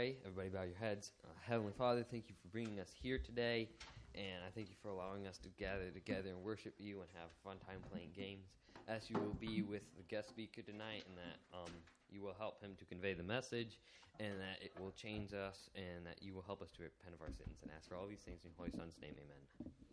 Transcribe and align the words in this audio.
pray. 0.00 0.16
Everybody 0.24 0.48
bow 0.48 0.62
your 0.62 0.80
heads. 0.80 1.12
Uh, 1.24 1.28
Heavenly 1.44 1.74
Father, 1.76 2.02
thank 2.10 2.30
you 2.30 2.34
for 2.40 2.48
bringing 2.48 2.80
us 2.80 2.88
here 3.02 3.18
today, 3.18 3.68
and 4.14 4.40
I 4.46 4.48
thank 4.54 4.70
you 4.70 4.76
for 4.80 4.88
allowing 4.88 5.26
us 5.26 5.36
to 5.44 5.50
gather 5.58 5.90
together 5.92 6.30
and 6.30 6.40
worship 6.42 6.72
you 6.78 7.00
and 7.04 7.08
have 7.12 7.28
a 7.28 7.38
fun 7.44 7.58
time 7.68 7.84
playing 7.92 8.08
games. 8.16 8.48
As 8.88 9.10
you 9.10 9.16
will 9.20 9.36
be 9.36 9.60
with 9.60 9.82
the 9.98 10.02
guest 10.08 10.30
speaker 10.30 10.62
tonight, 10.62 11.04
and 11.06 11.18
that 11.18 11.36
um, 11.52 11.72
you 12.10 12.22
will 12.22 12.32
help 12.38 12.62
him 12.62 12.70
to 12.78 12.84
convey 12.86 13.12
the 13.12 13.22
message, 13.22 13.78
and 14.18 14.40
that 14.40 14.64
it 14.64 14.72
will 14.80 14.92
change 14.92 15.34
us, 15.34 15.68
and 15.76 16.06
that 16.06 16.22
you 16.22 16.32
will 16.32 16.44
help 16.48 16.62
us 16.62 16.70
to 16.78 16.82
repent 16.82 17.12
of 17.12 17.20
our 17.20 17.32
sins. 17.36 17.60
And 17.60 17.70
ask 17.76 17.86
for 17.86 17.96
all 17.96 18.06
these 18.06 18.24
things 18.24 18.40
in 18.42 18.56
your 18.56 18.56
Holy 18.56 18.72
Son's 18.72 18.96
name, 19.02 19.12
amen. 19.20 19.89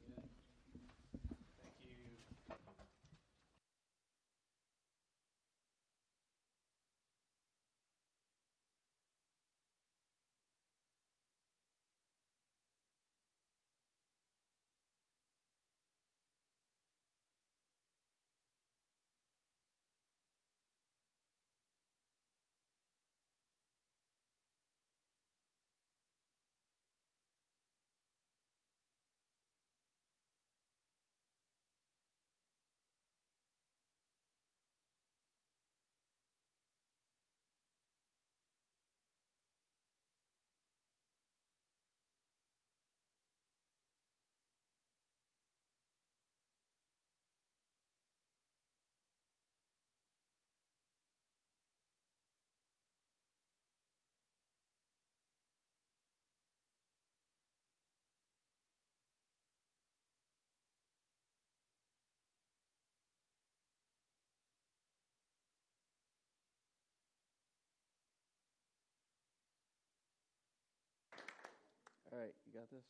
All 72.18 72.26
right, 72.26 72.34
you 72.50 72.54
got 72.58 72.66
this? 72.74 72.90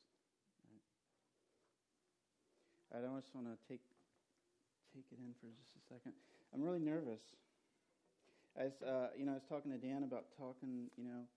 All 2.96 3.04
right. 3.04 3.12
I 3.12 3.20
just 3.20 3.36
want 3.36 3.52
to 3.52 3.60
take 3.68 3.84
take 4.96 5.04
it 5.12 5.20
in 5.20 5.36
for 5.44 5.52
just 5.52 5.76
a 5.76 5.84
second. 5.84 6.16
I'm 6.56 6.64
really 6.64 6.80
nervous. 6.80 7.20
As 8.56 8.80
uh, 8.80 9.12
you 9.20 9.28
know, 9.28 9.36
I 9.36 9.44
was 9.44 9.44
talking 9.44 9.68
to 9.76 9.78
Dan 9.84 10.08
about 10.08 10.32
talking. 10.40 10.88
You 10.96 11.04
know, 11.04 11.28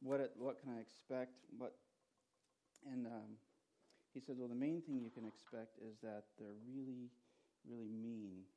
what 0.00 0.24
it, 0.24 0.32
what 0.40 0.64
can 0.64 0.72
I 0.72 0.80
expect? 0.80 1.36
What 1.60 1.76
and 2.88 3.04
um, 3.04 3.36
he 4.16 4.20
said, 4.24 4.40
well, 4.40 4.48
the 4.48 4.56
main 4.56 4.80
thing 4.80 5.04
you 5.04 5.12
can 5.12 5.28
expect 5.28 5.76
is 5.84 6.00
that 6.00 6.32
they're 6.40 6.56
really, 6.64 7.12
really 7.68 7.92
mean. 7.92 8.48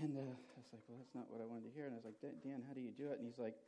And 0.00 0.16
uh, 0.16 0.32
I 0.32 0.56
was 0.64 0.72
like, 0.72 0.84
well, 0.88 0.96
that's 0.96 1.12
not 1.12 1.28
what 1.28 1.44
I 1.44 1.46
wanted 1.48 1.68
to 1.68 1.76
hear. 1.76 1.84
And 1.84 1.92
I 1.92 2.00
was 2.00 2.08
like, 2.08 2.16
Dan, 2.40 2.64
how 2.64 2.72
do 2.72 2.80
you 2.80 2.96
do 2.96 3.12
it? 3.12 3.20
And 3.20 3.28
he's 3.28 3.36
like, 3.36 3.60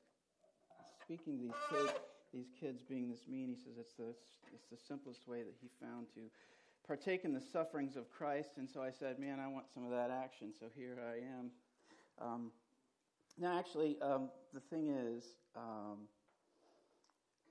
speaking 1.05 1.37
to 1.37 1.53
these 1.53 1.61
kids 1.69 1.93
these 2.33 2.51
kids 2.59 2.83
being 2.83 3.09
this 3.09 3.27
mean. 3.29 3.49
He 3.49 3.57
says 3.57 3.79
it's 3.79 3.95
the, 3.95 4.15
it's 4.55 4.67
the 4.71 4.77
simplest 4.77 5.27
way 5.27 5.43
that 5.43 5.55
he 5.61 5.69
found 5.81 6.07
to 6.15 6.21
partake 6.87 7.25
in 7.25 7.33
the 7.33 7.41
sufferings 7.41 7.97
of 7.97 8.11
Christ. 8.11 8.53
And 8.57 8.69
so 8.69 8.83
I 8.83 8.91
said, 8.91 9.19
man, 9.19 9.39
I 9.41 9.49
want 9.49 9.67
some 9.73 9.85
of 9.85 9.91
that 9.91 10.11
action. 10.11 10.53
So 10.59 10.67
here 10.75 10.99
I 11.05 11.19
am. 11.19 11.51
Um, 12.21 12.51
now, 13.39 13.59
actually, 13.59 13.97
um, 14.03 14.31
the 14.53 14.61
thing 14.61 14.89
is, 14.89 15.25
um, 15.57 16.09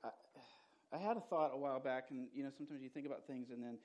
I, 0.03 0.09
I, 0.91 0.97
had 0.97 1.15
a 1.15 1.21
thought 1.21 1.51
a 1.53 1.57
while 1.57 1.79
back, 1.79 2.07
and 2.09 2.27
you 2.33 2.43
know, 2.43 2.49
sometimes 2.55 2.81
you 2.81 2.89
think 2.89 3.05
about 3.05 3.25
things 3.25 3.51
and 3.51 3.63
then 3.63 3.77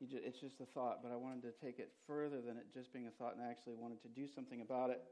just, 0.00 0.14
it's 0.24 0.40
just 0.40 0.60
a 0.60 0.64
thought. 0.64 1.00
But 1.02 1.12
I 1.12 1.16
wanted 1.16 1.42
to 1.42 1.52
take 1.64 1.78
it 1.78 1.92
further 2.06 2.40
than 2.40 2.56
it 2.56 2.72
just 2.72 2.92
being 2.92 3.08
a 3.08 3.10
thought, 3.10 3.36
and 3.36 3.44
I 3.44 3.50
actually 3.50 3.74
wanted 3.74 4.00
to 4.02 4.08
do 4.08 4.26
something 4.26 4.62
about 4.62 4.88
it, 4.88 5.02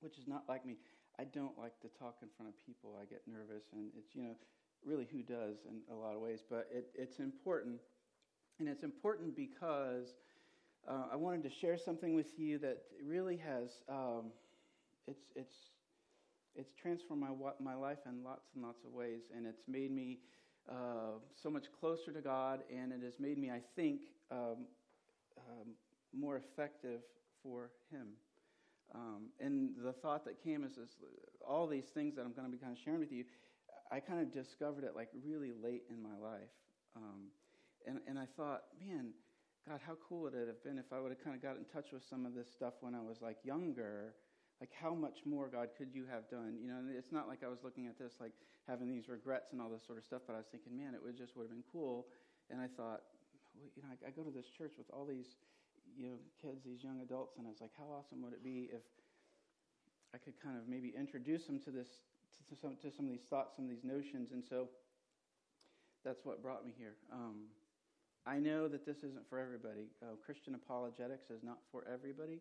which 0.00 0.18
is 0.18 0.26
not 0.26 0.44
like 0.48 0.66
me. 0.66 0.76
I 1.18 1.24
don't 1.24 1.56
like 1.58 1.78
to 1.80 1.88
talk 1.98 2.16
in 2.22 2.28
front 2.36 2.50
of 2.50 2.66
people. 2.66 2.98
I 3.00 3.04
get 3.04 3.22
nervous, 3.26 3.70
and 3.72 3.90
it's 3.96 4.14
you 4.14 4.22
know, 4.22 4.34
really 4.84 5.06
who 5.10 5.22
does 5.22 5.56
in 5.68 5.80
a 5.94 5.96
lot 5.98 6.14
of 6.14 6.20
ways, 6.20 6.40
but 6.48 6.68
it, 6.72 6.86
it's 6.94 7.18
important. 7.18 7.80
And 8.58 8.68
it's 8.68 8.82
important 8.82 9.36
because 9.36 10.14
uh, 10.88 11.04
I 11.12 11.16
wanted 11.16 11.42
to 11.44 11.50
share 11.50 11.78
something 11.78 12.14
with 12.14 12.38
you 12.38 12.58
that 12.58 12.78
really 13.04 13.36
has, 13.36 13.82
um, 13.88 14.32
it's, 15.06 15.24
it's, 15.36 15.54
it's 16.56 16.72
transformed 16.80 17.22
my, 17.22 17.50
my 17.60 17.74
life 17.74 17.98
in 18.06 18.24
lots 18.24 18.48
and 18.54 18.64
lots 18.64 18.84
of 18.84 18.92
ways, 18.92 19.22
and 19.36 19.46
it's 19.46 19.62
made 19.68 19.90
me 19.90 20.18
uh, 20.68 21.18
so 21.42 21.50
much 21.50 21.66
closer 21.78 22.12
to 22.12 22.20
God, 22.20 22.60
and 22.74 22.92
it 22.92 23.00
has 23.04 23.14
made 23.20 23.38
me, 23.38 23.50
I 23.50 23.60
think, 23.76 24.00
um, 24.30 24.66
um, 25.36 25.68
more 26.12 26.36
effective 26.36 27.00
for 27.42 27.70
Him. 27.90 28.08
Um, 28.94 29.28
and 29.40 29.70
the 29.82 29.92
thought 29.92 30.24
that 30.24 30.42
came 30.42 30.64
is, 30.64 30.72
is 30.72 30.96
all 31.46 31.66
these 31.66 31.84
things 31.86 32.16
that 32.16 32.22
I'm 32.22 32.32
going 32.32 32.46
to 32.46 32.50
be 32.50 32.58
kind 32.58 32.72
of 32.72 32.78
sharing 32.82 33.00
with 33.00 33.12
you 33.12 33.24
I 33.90 34.00
kind 34.00 34.20
of 34.20 34.32
discovered 34.32 34.84
it 34.84 34.92
like 34.94 35.08
really 35.24 35.52
late 35.52 35.84
in 35.90 36.02
my 36.02 36.16
life. 36.20 36.52
Um, 36.96 37.32
and, 37.86 38.00
and 38.06 38.18
I 38.18 38.26
thought, 38.36 38.64
man, 38.78 39.12
God, 39.68 39.80
how 39.84 39.96
cool 40.08 40.22
would 40.22 40.34
it 40.34 40.48
have 40.48 40.62
been 40.64 40.78
if 40.78 40.92
I 40.92 41.00
would 41.00 41.10
have 41.10 41.22
kind 41.22 41.36
of 41.36 41.42
got 41.42 41.56
in 41.56 41.64
touch 41.64 41.92
with 41.92 42.02
some 42.04 42.24
of 42.26 42.34
this 42.34 42.50
stuff 42.50 42.74
when 42.80 42.94
I 42.94 43.00
was 43.00 43.20
like 43.20 43.36
younger? 43.44 44.14
Like, 44.60 44.70
how 44.74 44.92
much 44.92 45.22
more, 45.24 45.48
God, 45.48 45.68
could 45.78 45.94
you 45.94 46.04
have 46.10 46.28
done? 46.28 46.58
You 46.60 46.66
know, 46.66 46.80
it's 46.90 47.12
not 47.12 47.28
like 47.28 47.44
I 47.44 47.48
was 47.48 47.62
looking 47.62 47.86
at 47.86 47.98
this 47.98 48.14
like 48.20 48.32
having 48.66 48.88
these 48.88 49.08
regrets 49.08 49.52
and 49.52 49.60
all 49.60 49.70
this 49.70 49.84
sort 49.86 49.98
of 49.98 50.04
stuff, 50.04 50.22
but 50.26 50.34
I 50.34 50.38
was 50.38 50.48
thinking, 50.50 50.76
man, 50.76 50.94
it 50.94 51.00
would 51.02 51.16
just 51.16 51.36
would 51.36 51.44
have 51.44 51.52
been 51.52 51.64
cool. 51.70 52.06
And 52.50 52.60
I 52.60 52.66
thought, 52.66 53.06
well, 53.54 53.70
you 53.76 53.82
know, 53.82 53.88
I, 53.88 54.08
I 54.08 54.10
go 54.10 54.22
to 54.22 54.30
this 54.34 54.50
church 54.50 54.72
with 54.76 54.90
all 54.92 55.06
these, 55.06 55.36
you 55.96 56.08
know, 56.08 56.16
kids, 56.42 56.64
these 56.64 56.82
young 56.82 57.00
adults, 57.00 57.38
and 57.38 57.46
I 57.46 57.50
was 57.50 57.60
like, 57.60 57.72
how 57.78 57.86
awesome 57.92 58.20
would 58.22 58.32
it 58.32 58.42
be 58.42 58.68
if 58.72 58.82
I 60.14 60.18
could 60.18 60.34
kind 60.42 60.56
of 60.56 60.66
maybe 60.68 60.92
introduce 60.96 61.44
them 61.44 61.60
to 61.60 61.70
this 61.70 61.88
to 62.48 62.56
some, 62.56 62.76
to 62.82 62.90
some 62.94 63.06
of 63.06 63.12
these 63.12 63.26
thoughts, 63.28 63.56
some 63.56 63.64
of 63.64 63.70
these 63.70 63.84
notions. 63.84 64.32
And 64.32 64.42
so 64.44 64.68
that's 66.04 66.24
what 66.24 66.42
brought 66.42 66.64
me 66.64 66.72
here. 66.76 66.94
Um, 67.12 67.48
I 68.26 68.38
know 68.38 68.68
that 68.68 68.84
this 68.84 68.98
isn't 68.98 69.28
for 69.28 69.38
everybody. 69.38 69.88
Uh, 70.02 70.16
Christian 70.24 70.54
apologetics 70.54 71.30
is 71.30 71.42
not 71.42 71.58
for 71.72 71.84
everybody. 71.92 72.40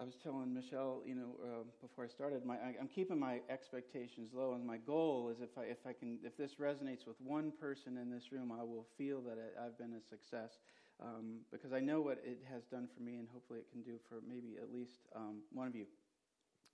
I 0.00 0.04
was 0.04 0.14
telling 0.22 0.54
Michelle, 0.54 1.02
you 1.04 1.14
know, 1.14 1.36
uh, 1.44 1.64
before 1.80 2.04
I 2.04 2.08
started, 2.08 2.46
my, 2.46 2.54
I, 2.54 2.74
am 2.80 2.88
keeping 2.88 3.18
my 3.18 3.40
expectations 3.50 4.30
low, 4.32 4.54
and 4.54 4.66
my 4.66 4.78
goal 4.78 5.30
is 5.30 5.42
if 5.42 5.56
I, 5.58 5.64
if 5.64 5.86
I 5.86 5.92
can, 5.92 6.18
if 6.24 6.36
this 6.36 6.52
resonates 6.58 7.06
with 7.06 7.20
one 7.20 7.52
person 7.60 7.98
in 7.98 8.10
this 8.10 8.32
room, 8.32 8.50
I 8.50 8.62
will 8.62 8.86
feel 8.96 9.20
that 9.22 9.36
it, 9.36 9.54
I've 9.62 9.76
been 9.76 9.92
a 9.92 10.00
success 10.00 10.60
um, 11.00 11.40
because 11.50 11.72
I 11.72 11.80
know 11.80 12.00
what 12.00 12.22
it 12.24 12.40
has 12.50 12.62
done 12.64 12.88
for 12.96 13.02
me, 13.02 13.16
and 13.16 13.28
hopefully 13.32 13.58
it 13.60 13.70
can 13.70 13.82
do 13.82 13.98
for 14.08 14.16
maybe 14.26 14.56
at 14.60 14.72
least 14.72 15.00
um, 15.14 15.42
one 15.52 15.66
of 15.66 15.74
you. 15.74 15.84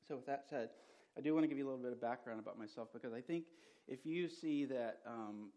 So, 0.07 0.17
with 0.17 0.27
that 0.27 0.45
said, 0.49 0.71
I 1.17 1.21
do 1.21 1.35
want 1.35 1.45
to 1.45 1.49
give 1.49 1.59
you 1.59 1.65
a 1.65 1.71
little 1.71 1.83
bit 1.83 1.93
of 1.93 2.01
background 2.01 2.41
about 2.41 2.59
myself 2.59 2.89
because 2.93 3.13
I 3.13 3.21
think 3.21 3.45
if 3.87 4.05
you 4.05 4.29
see 4.29 4.65
that 4.67 5.01
um, 5.07 5.51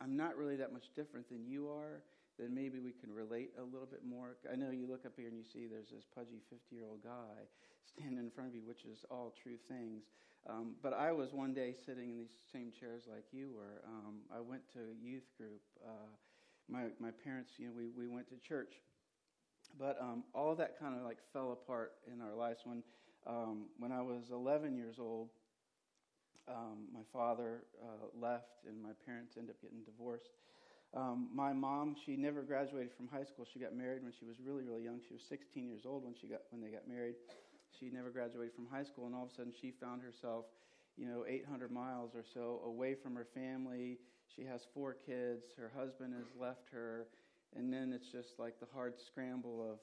I'm 0.00 0.16
not 0.16 0.36
really 0.36 0.56
that 0.56 0.72
much 0.72 0.94
different 0.94 1.28
than 1.28 1.46
you 1.46 1.68
are, 1.68 2.02
then 2.38 2.54
maybe 2.54 2.80
we 2.80 2.92
can 2.92 3.12
relate 3.12 3.50
a 3.58 3.62
little 3.62 3.86
bit 3.86 4.04
more. 4.04 4.36
I 4.50 4.56
know 4.56 4.70
you 4.70 4.88
look 4.88 5.06
up 5.06 5.12
here 5.16 5.28
and 5.28 5.36
you 5.36 5.44
see 5.44 5.66
there's 5.66 5.90
this 5.90 6.04
pudgy 6.14 6.42
50 6.50 6.74
year 6.74 6.84
old 6.84 7.02
guy 7.02 7.46
standing 7.84 8.18
in 8.18 8.30
front 8.30 8.50
of 8.50 8.54
you, 8.54 8.62
which 8.66 8.84
is 8.84 9.04
all 9.10 9.32
true 9.42 9.56
things. 9.68 10.04
Um, 10.48 10.74
but 10.82 10.92
I 10.92 11.12
was 11.12 11.32
one 11.32 11.54
day 11.54 11.74
sitting 11.86 12.10
in 12.10 12.16
these 12.16 12.34
same 12.52 12.70
chairs 12.78 13.04
like 13.08 13.24
you 13.32 13.50
were. 13.54 13.80
Um, 13.86 14.20
I 14.34 14.40
went 14.40 14.62
to 14.74 14.80
youth 15.00 15.24
group. 15.38 15.62
Uh, 15.82 16.10
my 16.68 16.88
my 16.98 17.10
parents, 17.10 17.52
you 17.56 17.66
know, 17.66 17.72
we 17.76 17.88
we 17.96 18.08
went 18.08 18.28
to 18.28 18.36
church, 18.36 18.74
but 19.78 19.96
um, 20.00 20.24
all 20.34 20.54
that 20.54 20.78
kind 20.78 20.94
of 20.96 21.02
like 21.02 21.18
fell 21.32 21.52
apart 21.52 21.92
in 22.12 22.20
our 22.20 22.34
lives 22.34 22.60
when 22.64 22.82
um, 23.26 23.66
when 23.78 23.92
I 23.92 24.02
was 24.02 24.30
11 24.30 24.76
years 24.76 24.96
old, 24.98 25.30
um, 26.48 26.88
my 26.92 27.00
father 27.12 27.64
uh, 27.82 28.06
left 28.20 28.64
and 28.68 28.82
my 28.82 28.90
parents 29.06 29.34
ended 29.36 29.50
up 29.56 29.62
getting 29.62 29.82
divorced. 29.82 30.36
Um, 30.94 31.28
my 31.34 31.52
mom, 31.52 31.96
she 32.06 32.16
never 32.16 32.42
graduated 32.42 32.92
from 32.96 33.08
high 33.08 33.24
school. 33.24 33.46
She 33.52 33.58
got 33.58 33.74
married 33.74 34.02
when 34.02 34.12
she 34.12 34.24
was 34.24 34.36
really, 34.44 34.62
really 34.62 34.84
young. 34.84 35.00
She 35.06 35.14
was 35.14 35.22
16 35.28 35.66
years 35.66 35.82
old 35.86 36.04
when 36.04 36.14
she 36.14 36.28
got 36.28 36.42
when 36.50 36.60
they 36.62 36.68
got 36.68 36.86
married. 36.86 37.16
She 37.80 37.90
never 37.90 38.10
graduated 38.10 38.54
from 38.54 38.66
high 38.70 38.84
school, 38.84 39.06
and 39.06 39.14
all 39.14 39.24
of 39.24 39.30
a 39.30 39.34
sudden 39.34 39.52
she 39.60 39.72
found 39.72 40.02
herself, 40.02 40.44
you 40.96 41.06
know, 41.06 41.24
800 41.26 41.72
miles 41.72 42.14
or 42.14 42.22
so 42.22 42.60
away 42.64 42.94
from 42.94 43.16
her 43.16 43.26
family. 43.34 43.98
She 44.36 44.44
has 44.44 44.60
four 44.72 44.94
kids. 44.94 45.42
Her 45.58 45.72
husband 45.76 46.14
has 46.14 46.30
left 46.38 46.68
her, 46.70 47.08
and 47.56 47.72
then 47.72 47.92
it's 47.92 48.12
just 48.12 48.38
like 48.38 48.60
the 48.60 48.66
hard 48.72 48.94
scramble 49.04 49.66
of 49.68 49.78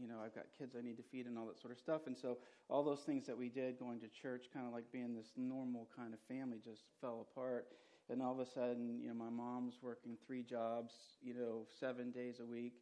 you 0.00 0.06
know, 0.06 0.16
I've 0.24 0.34
got 0.34 0.44
kids 0.56 0.76
I 0.78 0.82
need 0.82 0.96
to 0.96 1.02
feed 1.10 1.26
and 1.26 1.36
all 1.36 1.46
that 1.46 1.60
sort 1.60 1.72
of 1.72 1.78
stuff. 1.78 2.02
And 2.06 2.16
so 2.16 2.38
all 2.68 2.84
those 2.84 3.00
things 3.00 3.26
that 3.26 3.36
we 3.36 3.48
did, 3.48 3.78
going 3.78 4.00
to 4.00 4.08
church, 4.08 4.46
kind 4.52 4.66
of 4.66 4.72
like 4.72 4.84
being 4.92 5.14
this 5.14 5.32
normal 5.36 5.88
kind 5.96 6.14
of 6.14 6.20
family, 6.28 6.58
just 6.64 6.82
fell 7.00 7.26
apart. 7.30 7.66
And 8.10 8.22
all 8.22 8.32
of 8.32 8.40
a 8.40 8.46
sudden, 8.46 9.00
you 9.02 9.08
know, 9.08 9.14
my 9.14 9.28
mom's 9.28 9.74
working 9.82 10.16
three 10.26 10.42
jobs, 10.42 10.94
you 11.22 11.34
know, 11.34 11.66
seven 11.80 12.10
days 12.10 12.36
a 12.40 12.46
week. 12.46 12.74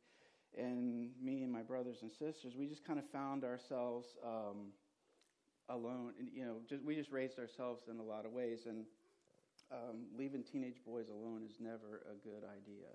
And 0.56 1.10
me 1.20 1.42
and 1.42 1.52
my 1.52 1.62
brothers 1.62 1.98
and 2.02 2.10
sisters, 2.12 2.54
we 2.56 2.66
just 2.66 2.86
kind 2.86 2.98
of 2.98 3.04
found 3.10 3.44
ourselves 3.44 4.06
um, 4.24 4.72
alone. 5.68 6.12
And, 6.18 6.28
you 6.32 6.44
know, 6.44 6.56
just, 6.68 6.84
we 6.84 6.94
just 6.94 7.10
raised 7.10 7.38
ourselves 7.38 7.88
in 7.90 7.98
a 7.98 8.02
lot 8.02 8.24
of 8.24 8.32
ways. 8.32 8.66
And 8.66 8.84
um, 9.72 10.06
leaving 10.16 10.44
teenage 10.44 10.80
boys 10.86 11.06
alone 11.08 11.42
is 11.44 11.56
never 11.60 12.06
a 12.06 12.16
good 12.22 12.44
idea. 12.44 12.92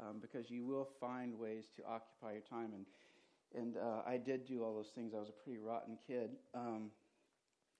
Um, 0.00 0.18
because 0.20 0.48
you 0.48 0.64
will 0.64 0.88
find 1.00 1.36
ways 1.36 1.64
to 1.76 1.82
occupy 1.82 2.32
your 2.32 2.42
time. 2.42 2.72
And 2.74 2.86
and 3.54 3.76
uh, 3.76 4.02
I 4.06 4.16
did 4.16 4.46
do 4.46 4.62
all 4.62 4.74
those 4.74 4.90
things. 4.94 5.12
I 5.14 5.18
was 5.18 5.28
a 5.28 5.44
pretty 5.44 5.58
rotten 5.58 5.98
kid, 6.06 6.30
um, 6.54 6.90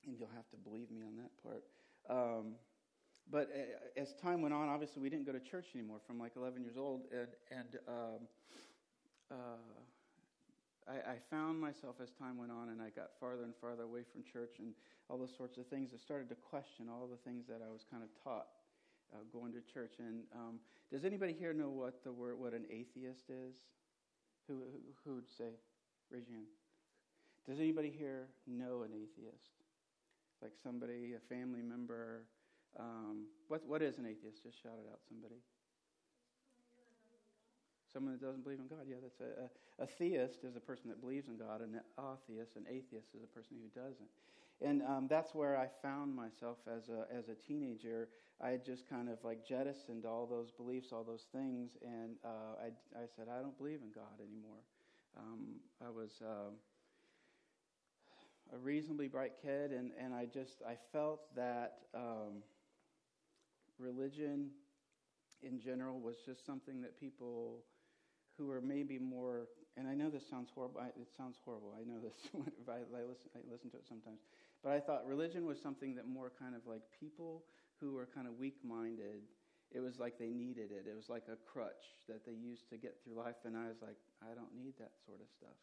and 0.07 0.17
you'll 0.19 0.31
have 0.35 0.49
to 0.51 0.57
believe 0.57 0.91
me 0.91 1.03
on 1.03 1.17
that 1.17 1.31
part. 1.43 1.65
Um, 2.09 2.55
but 3.31 3.51
uh, 3.55 4.01
as 4.01 4.15
time 4.15 4.41
went 4.41 4.55
on, 4.55 4.69
obviously 4.69 5.03
we 5.03 5.11
didn't 5.11 5.27
go 5.27 5.33
to 5.33 5.41
church 5.41 5.67
anymore 5.75 5.99
from 6.07 6.19
like 6.19 6.33
11 6.37 6.63
years 6.63 6.77
old, 6.77 7.03
and 7.13 7.29
and 7.51 7.79
um, 7.87 8.21
uh, 9.31 9.35
I, 10.89 11.13
I, 11.13 11.17
found 11.31 11.61
myself 11.61 11.97
as 12.03 12.11
time 12.13 12.39
went 12.39 12.51
on, 12.51 12.71
and 12.71 12.81
I 12.81 12.89
got 12.89 13.11
farther 13.21 13.45
and 13.45 13.53
farther 13.61 13.83
away 13.83 14.01
from 14.11 14.23
church 14.25 14.57
and 14.59 14.73
all 15.11 15.19
those 15.19 15.37
sorts 15.37 15.59
of 15.59 15.67
things. 15.67 15.91
I 15.95 15.99
started 15.99 16.31
to 16.31 16.35
question 16.37 16.89
all 16.89 17.07
the 17.07 17.19
things 17.29 17.47
that 17.47 17.61
I 17.61 17.71
was 17.71 17.85
kind 17.91 18.03
of 18.03 18.09
taught 18.25 18.47
uh, 19.13 19.19
going 19.33 19.53
to 19.53 19.61
church. 19.73 19.95
And 19.99 20.23
um, 20.35 20.59
does 20.91 21.05
anybody 21.05 21.35
here 21.39 21.53
know 21.53 21.69
what 21.69 22.03
the 22.05 22.13
word 22.13 22.39
what 22.39 22.53
an 22.55 22.65
atheist 22.71 23.29
is? 23.29 23.57
Who, 24.49 24.63
who, 25.05 25.15
would 25.17 25.29
say? 25.29 25.53
Raise 26.11 26.27
your 26.27 26.37
hand. 26.37 26.49
Does 27.47 27.61
anybody 27.61 27.93
here 27.97 28.29
know 28.47 28.83
an 28.83 28.93
atheist? 28.93 29.53
Like 30.41 30.53
somebody, 30.63 31.15
a 31.15 31.35
family 31.35 31.63
member? 31.63 32.25
Um, 32.79 33.27
what, 33.49 33.67
what 33.67 33.83
is 33.83 33.99
an 33.99 34.07
atheist? 34.07 34.43
Just 34.43 34.63
shout 34.63 34.81
it 34.83 34.89
out, 34.91 35.01
somebody. 35.07 35.37
Someone 37.93 38.13
that 38.13 38.21
doesn't 38.25 38.45
believe 38.45 38.59
in 38.59 38.67
God. 38.67 38.85
Yeah, 38.89 38.97
that's 39.03 39.21
a, 39.21 39.49
a, 39.83 39.85
a 39.85 39.87
theist 39.87 40.45
is 40.45 40.57
a 40.57 40.61
person 40.61 40.89
that 40.89 41.01
believes 41.01 41.29
in 41.29 41.37
God, 41.37 41.63
and 41.63 41.75
an 41.75 41.81
atheist, 41.99 42.57
an 42.57 42.65
atheist 42.69 43.09
is 43.17 43.23
a 43.23 43.27
person 43.27 43.57
who 43.63 43.81
doesn't. 43.81 44.09
And 44.61 44.83
um, 44.83 45.07
that's 45.09 45.35
where 45.35 45.57
I 45.57 45.69
found 45.83 46.15
myself 46.15 46.59
as 46.67 46.89
a, 46.89 47.07
as 47.17 47.29
a 47.29 47.35
teenager. 47.35 48.09
I 48.41 48.51
had 48.51 48.65
just 48.65 48.89
kind 48.89 49.09
of 49.09 49.19
like 49.23 49.47
jettisoned 49.47 50.05
all 50.05 50.27
those 50.27 50.51
beliefs, 50.51 50.89
all 50.93 51.05
those 51.05 51.27
things, 51.33 51.71
and 51.83 52.17
uh, 52.25 52.61
I, 52.61 52.99
I 52.99 53.07
said, 53.17 53.27
I 53.29 53.41
don't 53.41 53.57
believe 53.57 53.81
in 53.83 53.91
God 53.95 54.21
anymore. 54.21 54.63
Um, 55.17 55.61
I 55.85 55.91
was 55.91 56.21
uh, 56.23 56.51
a 58.55 58.59
reasonably 58.59 59.09
bright 59.09 59.33
kid, 59.41 59.73
and, 59.73 59.93
and 60.01 60.15
I 60.15 60.27
just 60.27 60.63
I 60.69 60.77
felt 60.93 61.35
that 61.37 61.79
um, 61.95 62.43
religion 63.79 64.51
in 65.43 65.61
general 65.61 66.01
was 66.01 66.17
just 66.25 66.45
something 66.45 66.81
that 66.83 66.99
people 66.99 67.63
who 68.39 68.47
were 68.47 68.61
maybe 68.61 68.99
more 68.99 69.49
and 69.79 69.87
I 69.87 69.95
know 69.95 70.11
this 70.11 70.27
sounds 70.29 70.51
horrible. 70.51 70.81
I, 70.83 70.89
it 70.99 71.07
sounds 71.17 71.39
horrible. 71.45 71.71
I 71.79 71.87
know 71.87 72.03
this. 72.03 72.19
I, 72.67 72.83
I, 72.83 73.07
listen, 73.07 73.31
I 73.31 73.39
listen 73.47 73.71
to 73.71 73.79
it 73.79 73.87
sometimes. 73.87 74.19
But 74.65 74.73
I 74.73 74.81
thought 74.81 75.07
religion 75.07 75.47
was 75.47 75.63
something 75.63 75.95
that 75.95 76.09
more 76.09 76.33
kind 76.35 76.57
of 76.59 76.67
like 76.67 76.83
people 76.99 77.45
who 77.79 77.95
were 77.95 78.09
kind 78.11 78.27
of 78.27 78.35
weak 78.35 78.59
minded, 78.67 79.23
it 79.71 79.79
was 79.79 80.01
like 80.01 80.19
they 80.19 80.35
needed 80.35 80.75
it. 80.75 80.91
It 80.91 80.97
was 80.97 81.09
like 81.09 81.31
a 81.31 81.39
crutch 81.47 81.95
that 82.09 82.27
they 82.27 82.35
used 82.35 82.69
to 82.71 82.77
get 82.77 82.99
through 83.05 83.15
life. 83.15 83.39
And 83.45 83.57
I 83.57 83.69
was 83.69 83.79
like, 83.81 83.95
I 84.21 84.35
don't 84.35 84.51
need 84.59 84.75
that 84.83 84.99
sort 85.07 85.21
of 85.21 85.31
stuff. 85.31 85.55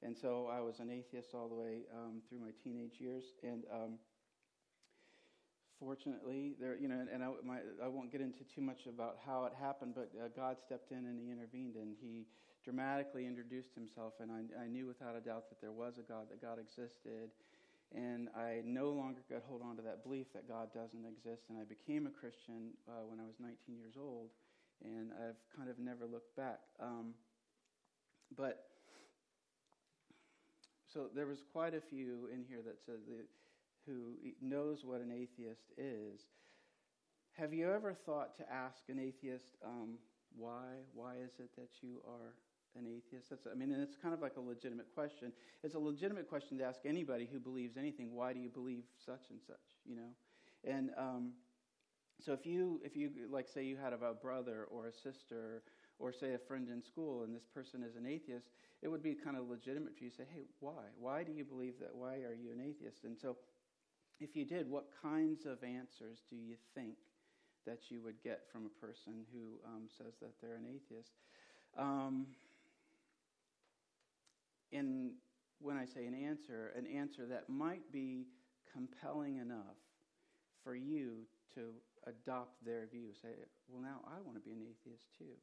And 0.00 0.14
so 0.14 0.46
I 0.46 0.60
was 0.60 0.78
an 0.78 0.90
atheist 0.90 1.34
all 1.34 1.48
the 1.48 1.58
way 1.58 1.90
um, 1.90 2.22
through 2.28 2.38
my 2.38 2.54
teenage 2.62 3.00
years. 3.00 3.34
And 3.42 3.64
um, 3.72 3.98
fortunately, 5.78 6.54
there, 6.60 6.76
you 6.76 6.88
know, 6.88 7.06
and 7.12 7.22
I, 7.22 7.28
my, 7.44 7.58
I 7.82 7.88
won't 7.88 8.12
get 8.12 8.20
into 8.20 8.44
too 8.44 8.60
much 8.60 8.86
about 8.86 9.18
how 9.26 9.44
it 9.44 9.52
happened, 9.58 9.94
but 9.94 10.10
uh, 10.18 10.28
God 10.34 10.56
stepped 10.64 10.90
in 10.92 10.98
and 10.98 11.18
He 11.18 11.30
intervened 11.30 11.76
and 11.76 11.94
He 12.00 12.26
dramatically 12.64 13.26
introduced 13.26 13.74
Himself. 13.74 14.14
And 14.20 14.30
I, 14.30 14.64
I 14.64 14.66
knew 14.68 14.86
without 14.86 15.16
a 15.16 15.20
doubt 15.20 15.48
that 15.50 15.60
there 15.60 15.72
was 15.72 15.98
a 15.98 16.02
God, 16.02 16.26
that 16.30 16.40
God 16.40 16.58
existed 16.58 17.30
and 17.94 18.28
I 18.34 18.62
no 18.64 18.90
longer 18.90 19.20
could 19.28 19.42
hold 19.46 19.62
on 19.62 19.76
to 19.76 19.82
that 19.82 20.02
belief 20.02 20.26
that 20.34 20.48
God 20.48 20.72
doesn't 20.74 21.04
exist. 21.06 21.44
And 21.48 21.58
I 21.58 21.64
became 21.64 22.06
a 22.06 22.10
Christian 22.10 22.74
uh, 22.88 23.06
when 23.06 23.20
I 23.20 23.24
was 23.24 23.36
19 23.38 23.56
years 23.78 23.94
old, 23.98 24.30
and 24.82 25.12
I've 25.12 25.38
kind 25.56 25.70
of 25.70 25.78
never 25.78 26.06
looked 26.06 26.34
back. 26.36 26.58
Um, 26.80 27.14
but 28.36 28.66
so 30.92 31.06
there 31.14 31.26
was 31.26 31.44
quite 31.52 31.74
a 31.74 31.80
few 31.80 32.28
in 32.32 32.44
here 32.48 32.60
that 32.66 32.78
said 32.84 33.06
that, 33.06 33.26
who 33.86 34.14
knows 34.40 34.84
what 34.84 35.00
an 35.00 35.12
atheist 35.12 35.72
is. 35.76 36.20
Have 37.32 37.52
you 37.52 37.70
ever 37.70 37.92
thought 37.92 38.34
to 38.36 38.52
ask 38.52 38.88
an 38.88 38.98
atheist 38.98 39.56
um, 39.64 39.98
why? 40.36 40.84
Why 40.94 41.14
is 41.16 41.32
it 41.38 41.50
that 41.56 41.68
you 41.82 42.00
are 42.06 42.34
an 42.78 42.86
atheist? 42.86 43.30
That's, 43.30 43.46
I 43.50 43.54
mean, 43.54 43.72
and 43.72 43.82
it's 43.82 43.96
kind 43.96 44.14
of 44.14 44.20
like 44.20 44.36
a 44.36 44.40
legitimate 44.40 44.86
question. 44.94 45.32
It's 45.62 45.74
a 45.74 45.78
legitimate 45.78 46.28
question 46.28 46.58
to 46.58 46.64
ask 46.64 46.80
anybody 46.84 47.28
who 47.30 47.38
believes 47.38 47.76
anything. 47.76 48.14
Why 48.14 48.32
do 48.32 48.40
you 48.40 48.48
believe 48.48 48.84
such 49.04 49.30
and 49.30 49.40
such? 49.46 49.56
You 49.84 49.96
know, 49.96 50.10
and 50.64 50.90
um, 50.96 51.32
so 52.24 52.32
if 52.32 52.46
you 52.46 52.80
if 52.84 52.96
you 52.96 53.10
like 53.30 53.48
say 53.48 53.64
you 53.64 53.76
had 53.76 53.92
a 53.92 54.14
brother 54.14 54.66
or 54.70 54.86
a 54.86 54.92
sister 54.92 55.62
or 55.98 56.12
say 56.12 56.34
a 56.34 56.38
friend 56.38 56.68
in 56.68 56.82
school 56.82 57.22
and 57.22 57.34
this 57.34 57.46
person 57.54 57.82
is 57.82 57.96
an 57.96 58.06
atheist, 58.06 58.48
it 58.82 58.88
would 58.88 59.02
be 59.02 59.14
kind 59.14 59.36
of 59.36 59.48
legitimate 59.48 59.96
for 59.96 60.04
you 60.04 60.10
to 60.10 60.16
say, 60.16 60.24
hey, 60.32 60.44
why? 60.60 60.84
Why 60.98 61.22
do 61.24 61.32
you 61.32 61.44
believe 61.44 61.74
that? 61.80 61.94
Why 61.94 62.16
are 62.16 62.34
you 62.34 62.52
an 62.52 62.60
atheist? 62.60 63.04
And 63.04 63.16
so, 63.18 63.36
if 64.20 64.34
you 64.36 64.44
did, 64.44 64.68
what 64.70 64.86
kinds 65.02 65.46
of 65.46 65.62
answers 65.62 66.22
do 66.30 66.36
you 66.36 66.56
think? 66.74 66.96
That 67.66 67.90
you 67.90 68.00
would 68.02 68.22
get 68.22 68.42
from 68.52 68.66
a 68.66 68.86
person 68.86 69.26
who 69.32 69.58
um, 69.66 69.88
says 69.98 70.14
that 70.22 70.30
they're 70.40 70.54
an 70.54 70.66
atheist. 70.66 71.10
Um, 71.76 72.28
in 74.70 75.14
when 75.60 75.76
I 75.76 75.84
say 75.84 76.06
an 76.06 76.14
answer, 76.14 76.72
an 76.76 76.86
answer 76.86 77.26
that 77.26 77.48
might 77.48 77.90
be 77.90 78.26
compelling 78.72 79.38
enough 79.38 79.80
for 80.62 80.76
you 80.76 81.26
to 81.54 81.72
adopt 82.06 82.64
their 82.64 82.86
view. 82.86 83.08
Say, 83.20 83.30
well, 83.68 83.82
now 83.82 84.00
I 84.06 84.20
want 84.20 84.36
to 84.36 84.42
be 84.42 84.52
an 84.52 84.62
atheist 84.62 85.06
too. 85.18 85.34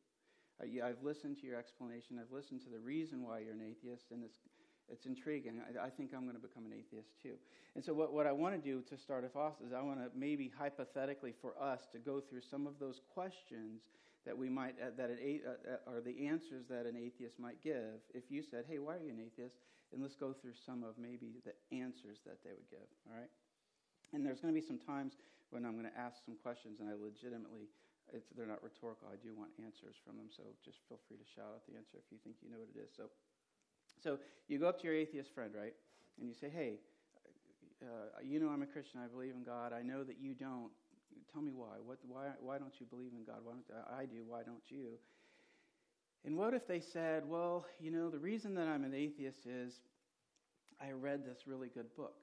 Uh, 0.62 0.86
I've 0.86 1.02
listened 1.04 1.38
to 1.42 1.48
your 1.48 1.58
explanation. 1.58 2.20
I've 2.20 2.32
listened 2.32 2.62
to 2.62 2.70
the 2.70 2.80
reason 2.80 3.24
why 3.24 3.40
you're 3.40 3.54
an 3.54 3.62
atheist, 3.62 4.12
and 4.12 4.24
it's 4.24 4.38
it's 4.92 5.06
intriguing. 5.06 5.62
I, 5.62 5.88
I 5.88 5.90
think 5.90 6.12
I'm 6.14 6.24
going 6.24 6.36
to 6.36 6.42
become 6.42 6.66
an 6.66 6.74
atheist 6.74 7.10
too. 7.22 7.36
And 7.76 7.84
so, 7.84 7.94
what, 7.94 8.14
what 8.14 8.28
I 8.28 8.32
want 8.32 8.54
to 8.56 8.62
do 8.62 8.82
to 8.90 8.98
start 8.98 9.30
off 9.36 9.54
is 9.66 9.74
I 9.74 9.82
want 9.82 10.00
to 10.00 10.10
maybe 10.16 10.52
hypothetically 10.58 11.34
for 11.42 11.54
us 11.62 11.88
to 11.92 12.00
go 12.00 12.20
through 12.20 12.42
some 12.42 12.68
of 12.68 12.80
those 12.80 13.02
questions 13.14 13.82
that 14.26 14.38
we 14.38 14.50
might 14.50 14.76
uh, 14.80 14.92
that 14.96 15.12
an 15.12 15.20
uh, 15.20 15.92
are 15.92 16.00
the 16.00 16.28
answers 16.28 16.66
that 16.70 16.86
an 16.86 16.96
atheist 16.96 17.40
might 17.40 17.60
give 17.62 18.00
if 18.14 18.32
you 18.32 18.42
said 18.44 18.64
hey 18.68 18.80
why 18.80 18.96
are 18.96 19.04
you 19.04 19.12
an 19.12 19.20
atheist 19.20 19.60
and 19.92 20.02
let's 20.02 20.16
go 20.16 20.32
through 20.32 20.56
some 20.56 20.84
of 20.84 20.96
maybe 20.98 21.44
the 21.44 21.56
answers 21.76 22.24
that 22.26 22.40
they 22.44 22.52
would 22.56 22.68
give 22.72 22.88
all 23.08 23.16
right 23.16 23.32
and 24.16 24.24
there's 24.24 24.40
going 24.40 24.54
to 24.54 24.60
be 24.60 24.64
some 24.64 24.80
times 24.80 25.20
when 25.52 25.68
i'm 25.68 25.76
going 25.76 25.88
to 25.88 26.00
ask 26.00 26.24
some 26.24 26.40
questions 26.40 26.80
and 26.80 26.88
i 26.88 26.96
legitimately 26.96 27.68
they're 28.36 28.50
not 28.50 28.64
rhetorical 28.64 29.12
i 29.12 29.20
do 29.20 29.36
want 29.36 29.52
answers 29.60 30.00
from 30.04 30.16
them 30.16 30.32
so 30.32 30.44
just 30.64 30.80
feel 30.88 31.00
free 31.08 31.20
to 31.20 31.28
shout 31.28 31.52
out 31.52 31.64
the 31.68 31.76
answer 31.76 32.00
if 32.00 32.08
you 32.08 32.20
think 32.24 32.40
you 32.40 32.48
know 32.48 32.60
what 32.60 32.72
it 32.72 32.80
is 32.80 32.92
so 32.96 33.12
so 34.04 34.20
you 34.48 34.60
go 34.60 34.68
up 34.68 34.80
to 34.80 34.88
your 34.88 34.96
atheist 34.96 35.34
friend 35.34 35.52
right 35.58 35.74
and 36.20 36.28
you 36.28 36.36
say 36.36 36.50
hey 36.50 36.74
uh, 37.82 38.20
you 38.24 38.40
know 38.40 38.50
i'm 38.50 38.62
a 38.62 38.68
christian 38.68 39.00
i 39.04 39.08
believe 39.08 39.34
in 39.36 39.44
god 39.44 39.74
i 39.74 39.82
know 39.82 40.04
that 40.04 40.18
you 40.20 40.34
don't 40.34 40.72
Tell 41.34 41.42
me 41.42 41.52
why. 41.56 41.78
What, 41.84 41.98
why, 42.08 42.28
why 42.40 42.60
don't 42.60 42.74
you 42.80 42.86
believe 42.86 43.12
in 43.18 43.24
God? 43.26 43.40
Why 43.44 43.54
don't 43.54 44.00
I 44.00 44.06
do? 44.06 44.24
Why 44.28 44.44
don't 44.44 44.64
you? 44.70 45.00
And 46.26 46.38
what 46.38 46.54
if 46.54 46.68
they 46.68 46.80
said, 46.80 47.24
well, 47.28 47.66
you 47.80 47.92
know, 47.92 48.10
the 48.10 48.20
reason 48.20 48.54
that 48.56 48.68
I'm 48.68 48.84
an 48.84 48.94
atheist 48.94 49.46
is 49.48 49.82
I 50.80 50.92
read 50.92 51.26
this 51.26 51.48
really 51.48 51.70
good 51.70 51.94
book. 51.96 52.20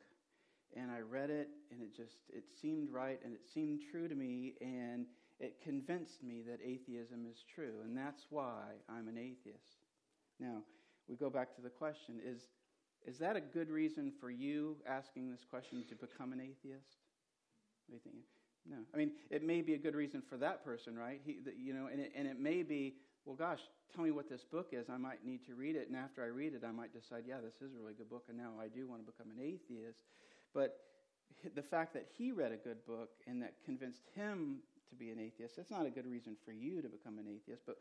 And 0.76 0.92
I 0.92 1.00
read 1.00 1.30
it, 1.30 1.48
and 1.72 1.82
it 1.82 1.96
just 1.96 2.18
it 2.32 2.44
seemed 2.62 2.90
right, 2.92 3.18
and 3.24 3.34
it 3.34 3.40
seemed 3.52 3.80
true 3.90 4.06
to 4.06 4.14
me, 4.14 4.54
and 4.60 5.06
it 5.40 5.60
convinced 5.64 6.22
me 6.22 6.42
that 6.46 6.60
atheism 6.64 7.26
is 7.28 7.44
true, 7.52 7.80
and 7.82 7.96
that's 7.96 8.26
why 8.30 8.62
I'm 8.88 9.08
an 9.08 9.18
atheist. 9.18 9.82
Now, 10.38 10.62
we 11.10 11.16
go 11.16 11.28
back 11.28 11.54
to 11.56 11.60
the 11.60 11.68
question: 11.68 12.20
Is 12.24 12.46
is 13.06 13.18
that 13.18 13.36
a 13.36 13.40
good 13.40 13.70
reason 13.70 14.12
for 14.20 14.30
you 14.30 14.76
asking 14.86 15.30
this 15.30 15.44
question 15.48 15.84
to 15.88 15.94
become 15.94 16.32
an 16.32 16.40
atheist? 16.40 17.00
What 17.88 18.02
do 18.02 18.10
you 18.10 18.12
think? 18.12 18.24
No. 18.68 18.76
I 18.94 18.96
mean, 18.98 19.12
it 19.30 19.42
may 19.42 19.62
be 19.62 19.74
a 19.74 19.78
good 19.78 19.94
reason 19.94 20.22
for 20.28 20.36
that 20.36 20.64
person, 20.64 20.96
right? 20.96 21.20
He, 21.24 21.38
the, 21.42 21.52
you 21.56 21.72
know, 21.72 21.88
and 21.90 22.00
it, 22.00 22.12
and 22.14 22.28
it 22.28 22.38
may 22.38 22.62
be, 22.62 22.96
well, 23.24 23.36
gosh, 23.36 23.60
tell 23.94 24.04
me 24.04 24.10
what 24.10 24.28
this 24.28 24.44
book 24.44 24.68
is. 24.72 24.90
I 24.90 24.98
might 24.98 25.24
need 25.24 25.44
to 25.46 25.54
read 25.54 25.76
it, 25.76 25.88
and 25.88 25.96
after 25.96 26.22
I 26.22 26.26
read 26.26 26.52
it, 26.52 26.62
I 26.62 26.72
might 26.72 26.92
decide, 26.92 27.24
yeah, 27.26 27.38
this 27.42 27.54
is 27.62 27.74
a 27.74 27.78
really 27.80 27.94
good 27.94 28.10
book, 28.10 28.24
and 28.28 28.36
now 28.36 28.52
I 28.60 28.68
do 28.68 28.86
want 28.86 29.04
to 29.04 29.10
become 29.10 29.30
an 29.30 29.42
atheist. 29.42 30.04
But 30.52 30.76
the 31.54 31.62
fact 31.62 31.94
that 31.94 32.06
he 32.18 32.32
read 32.32 32.52
a 32.52 32.56
good 32.56 32.84
book 32.86 33.10
and 33.26 33.40
that 33.42 33.54
convinced 33.64 34.02
him 34.14 34.58
to 34.90 34.94
be 34.94 35.10
an 35.10 35.18
atheist, 35.18 35.56
that's 35.56 35.70
not 35.70 35.86
a 35.86 35.90
good 35.90 36.06
reason 36.06 36.36
for 36.44 36.52
you 36.52 36.82
to 36.82 36.88
become 36.88 37.18
an 37.18 37.26
atheist. 37.26 37.62
But 37.66 37.76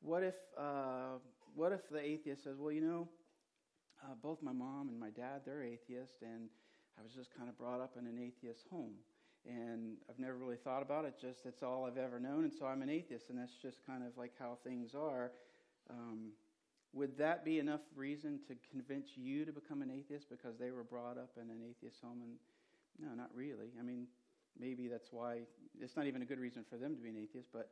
what 0.00 0.22
if, 0.22 0.34
uh, 0.58 1.18
what 1.58 1.72
if 1.72 1.80
the 1.90 1.98
atheist 1.98 2.44
says, 2.44 2.54
well, 2.56 2.70
you 2.70 2.80
know, 2.80 3.08
uh, 4.04 4.14
both 4.22 4.40
my 4.42 4.52
mom 4.52 4.88
and 4.88 4.98
my 4.98 5.10
dad, 5.10 5.42
they're 5.44 5.64
atheists, 5.64 6.22
and 6.22 6.48
I 6.96 7.02
was 7.02 7.12
just 7.12 7.34
kind 7.36 7.48
of 7.48 7.58
brought 7.58 7.80
up 7.80 7.96
in 7.98 8.06
an 8.06 8.16
atheist 8.16 8.66
home. 8.70 8.94
And 9.44 9.96
I've 10.08 10.20
never 10.20 10.36
really 10.36 10.56
thought 10.62 10.82
about 10.82 11.04
it, 11.04 11.14
just 11.20 11.42
that's 11.42 11.64
all 11.64 11.84
I've 11.84 11.98
ever 11.98 12.20
known, 12.20 12.44
and 12.44 12.52
so 12.56 12.66
I'm 12.66 12.82
an 12.82 12.88
atheist, 12.88 13.28
and 13.28 13.36
that's 13.36 13.56
just 13.60 13.84
kind 13.84 14.04
of 14.04 14.16
like 14.16 14.32
how 14.38 14.58
things 14.62 14.94
are. 14.94 15.32
Um, 15.90 16.30
would 16.92 17.18
that 17.18 17.44
be 17.44 17.58
enough 17.58 17.80
reason 17.96 18.38
to 18.46 18.54
convince 18.70 19.08
you 19.16 19.44
to 19.44 19.52
become 19.52 19.82
an 19.82 19.90
atheist 19.90 20.30
because 20.30 20.58
they 20.60 20.70
were 20.70 20.84
brought 20.84 21.18
up 21.18 21.30
in 21.36 21.50
an 21.50 21.58
atheist 21.68 22.00
home? 22.00 22.22
And 22.22 22.38
no, 23.00 23.14
not 23.16 23.30
really. 23.34 23.74
I 23.80 23.82
mean, 23.82 24.06
maybe 24.58 24.86
that's 24.86 25.08
why 25.10 25.40
it's 25.80 25.96
not 25.96 26.06
even 26.06 26.22
a 26.22 26.24
good 26.24 26.38
reason 26.38 26.64
for 26.70 26.76
them 26.76 26.94
to 26.94 27.02
be 27.02 27.08
an 27.08 27.16
atheist. 27.16 27.48
But 27.52 27.68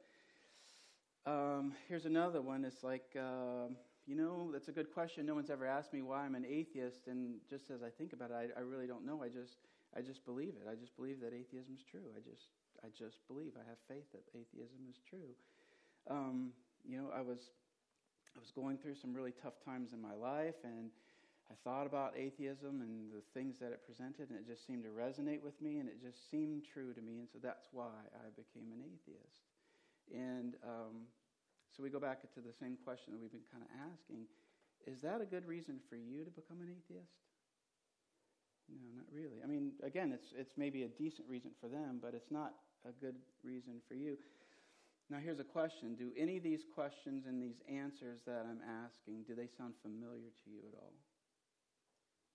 um, 1.27 1.75
here's 1.89 2.07
another 2.07 2.41
one. 2.41 2.65
It's 2.65 2.83
like, 2.83 3.17
uh, 3.19 3.69
you 4.07 4.15
know, 4.15 4.51
that's 4.53 4.69
a 4.69 4.73
good 4.73 4.93
question. 4.93 5.27
No 5.27 5.35
one's 5.35 5.51
ever 5.51 5.67
asked 5.67 5.93
me 5.93 6.03
why 6.03 6.25
I'm 6.25 6.35
an 6.35 6.47
atheist, 6.49 7.09
and 7.09 7.37
just 7.51 7.71
as 7.71 7.83
I 7.83 7.91
think 7.91 8.13
about 8.13 8.31
it, 8.31 8.55
I, 8.57 8.61
I 8.61 8.63
really 8.63 8.87
don't 8.87 9.05
know. 9.05 9.23
I 9.23 9.29
just, 9.29 9.57
I 9.97 10.01
just 10.01 10.25
believe 10.25 10.55
it. 10.61 10.69
I 10.71 10.75
just 10.75 10.97
believe 10.97 11.21
that 11.21 11.33
atheism 11.35 11.75
is 11.75 11.83
true. 11.83 12.07
I 12.17 12.21
just, 12.21 12.49
I 12.85 12.89
just 12.97 13.27
believe. 13.27 13.53
I 13.57 13.69
have 13.69 13.79
faith 13.89 14.07
that 14.13 14.23
atheism 14.31 14.87
is 14.89 15.01
true. 15.09 15.35
Um, 16.09 16.53
you 16.89 16.97
know, 16.97 17.11
I 17.15 17.21
was 17.21 17.51
I 18.37 18.39
was 18.39 18.53
going 18.53 18.77
through 18.77 18.95
some 18.95 19.15
really 19.15 19.33
tough 19.33 19.59
times 19.65 19.93
in 19.93 20.01
my 20.01 20.13
life, 20.15 20.61
and 20.63 20.91
I 21.51 21.55
thought 21.65 21.87
about 21.87 22.15
atheism 22.17 22.83
and 22.83 23.11
the 23.11 23.25
things 23.35 23.59
that 23.59 23.73
it 23.73 23.81
presented, 23.87 24.31
and 24.31 24.39
it 24.39 24.47
just 24.47 24.67
seemed 24.67 24.85
to 24.85 24.91
resonate 24.91 25.43
with 25.43 25.61
me, 25.61 25.79
and 25.79 25.89
it 25.89 26.01
just 26.01 26.31
seemed 26.31 26.63
true 26.63 26.93
to 26.93 27.01
me, 27.01 27.19
and 27.19 27.29
so 27.33 27.39
that's 27.43 27.67
why 27.73 27.91
I 28.15 28.29
became 28.37 28.71
an 28.71 28.85
atheist. 28.85 29.56
And 30.15 30.55
um, 30.65 31.07
so 31.75 31.83
we 31.83 31.91
go 31.91 32.01
back 32.01 32.23
to 32.23 32.41
the 32.41 32.55
same 32.61 32.77
question 32.85 33.13
that 33.13 33.21
we've 33.21 33.33
been 33.33 33.49
kind 33.51 33.65
of 33.65 33.71
asking: 33.93 34.27
Is 34.87 35.01
that 35.03 35.21
a 35.21 35.27
good 35.27 35.47
reason 35.47 35.81
for 35.89 35.97
you 35.97 36.25
to 36.25 36.31
become 36.31 36.61
an 36.61 36.71
atheist? 36.71 37.13
No, 38.67 38.83
not 38.95 39.07
really. 39.13 39.43
I 39.43 39.47
mean, 39.47 39.73
again, 39.83 40.13
it's 40.13 40.33
it's 40.37 40.55
maybe 40.57 40.83
a 40.83 40.89
decent 40.89 41.29
reason 41.29 41.51
for 41.61 41.69
them, 41.69 41.99
but 42.03 42.15
it's 42.15 42.31
not 42.31 42.55
a 42.87 42.93
good 42.93 43.17
reason 43.43 43.83
for 43.89 43.95
you. 43.95 44.17
Now, 45.09 45.19
here's 45.23 45.39
a 45.39 45.47
question 45.47 45.95
Do 45.95 46.11
any 46.19 46.37
of 46.37 46.43
these 46.43 46.65
questions 46.75 47.27
and 47.27 47.41
these 47.41 47.63
answers 47.71 48.21
that 48.27 48.47
I'm 48.49 48.63
asking, 48.85 49.25
do 49.27 49.35
they 49.35 49.47
sound 49.47 49.75
familiar 49.83 50.35
to 50.45 50.51
you 50.51 50.61
at 50.67 50.75
all? 50.75 50.95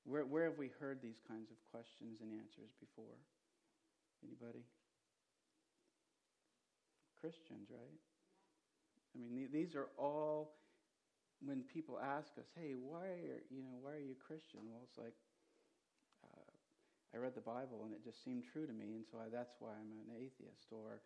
Where, 0.03 0.25
where 0.25 0.45
have 0.45 0.57
we 0.57 0.71
heard 0.79 1.01
these 1.01 1.19
kinds 1.27 1.51
of 1.51 1.57
questions 1.69 2.21
and 2.21 2.31
answers 2.31 2.71
before? 2.79 3.19
Anybody? 4.23 4.63
Christians, 7.21 7.69
right? 7.69 8.01
I 9.13 9.19
mean, 9.19 9.47
these 9.51 9.75
are 9.75 9.87
all 9.97 10.53
when 11.43 11.63
people 11.63 11.99
ask 11.99 12.37
us, 12.37 12.49
"Hey, 12.55 12.73
why 12.73 13.05
are 13.05 13.43
you 13.49 13.61
know 13.61 13.77
why 13.81 13.93
are 13.93 14.05
you 14.05 14.15
Christian?" 14.15 14.61
Well, 14.65 14.81
it's 14.83 14.97
like 14.97 15.13
uh, 16.23 16.51
I 17.13 17.17
read 17.17 17.35
the 17.35 17.41
Bible 17.41 17.83
and 17.85 17.93
it 17.93 18.03
just 18.03 18.23
seemed 18.23 18.43
true 18.51 18.65
to 18.65 18.73
me, 18.73 18.93
and 18.93 19.05
so 19.05 19.17
I, 19.19 19.29
that's 19.31 19.55
why 19.59 19.71
I'm 19.71 19.91
an 20.09 20.15
atheist. 20.17 20.71
Or 20.71 21.01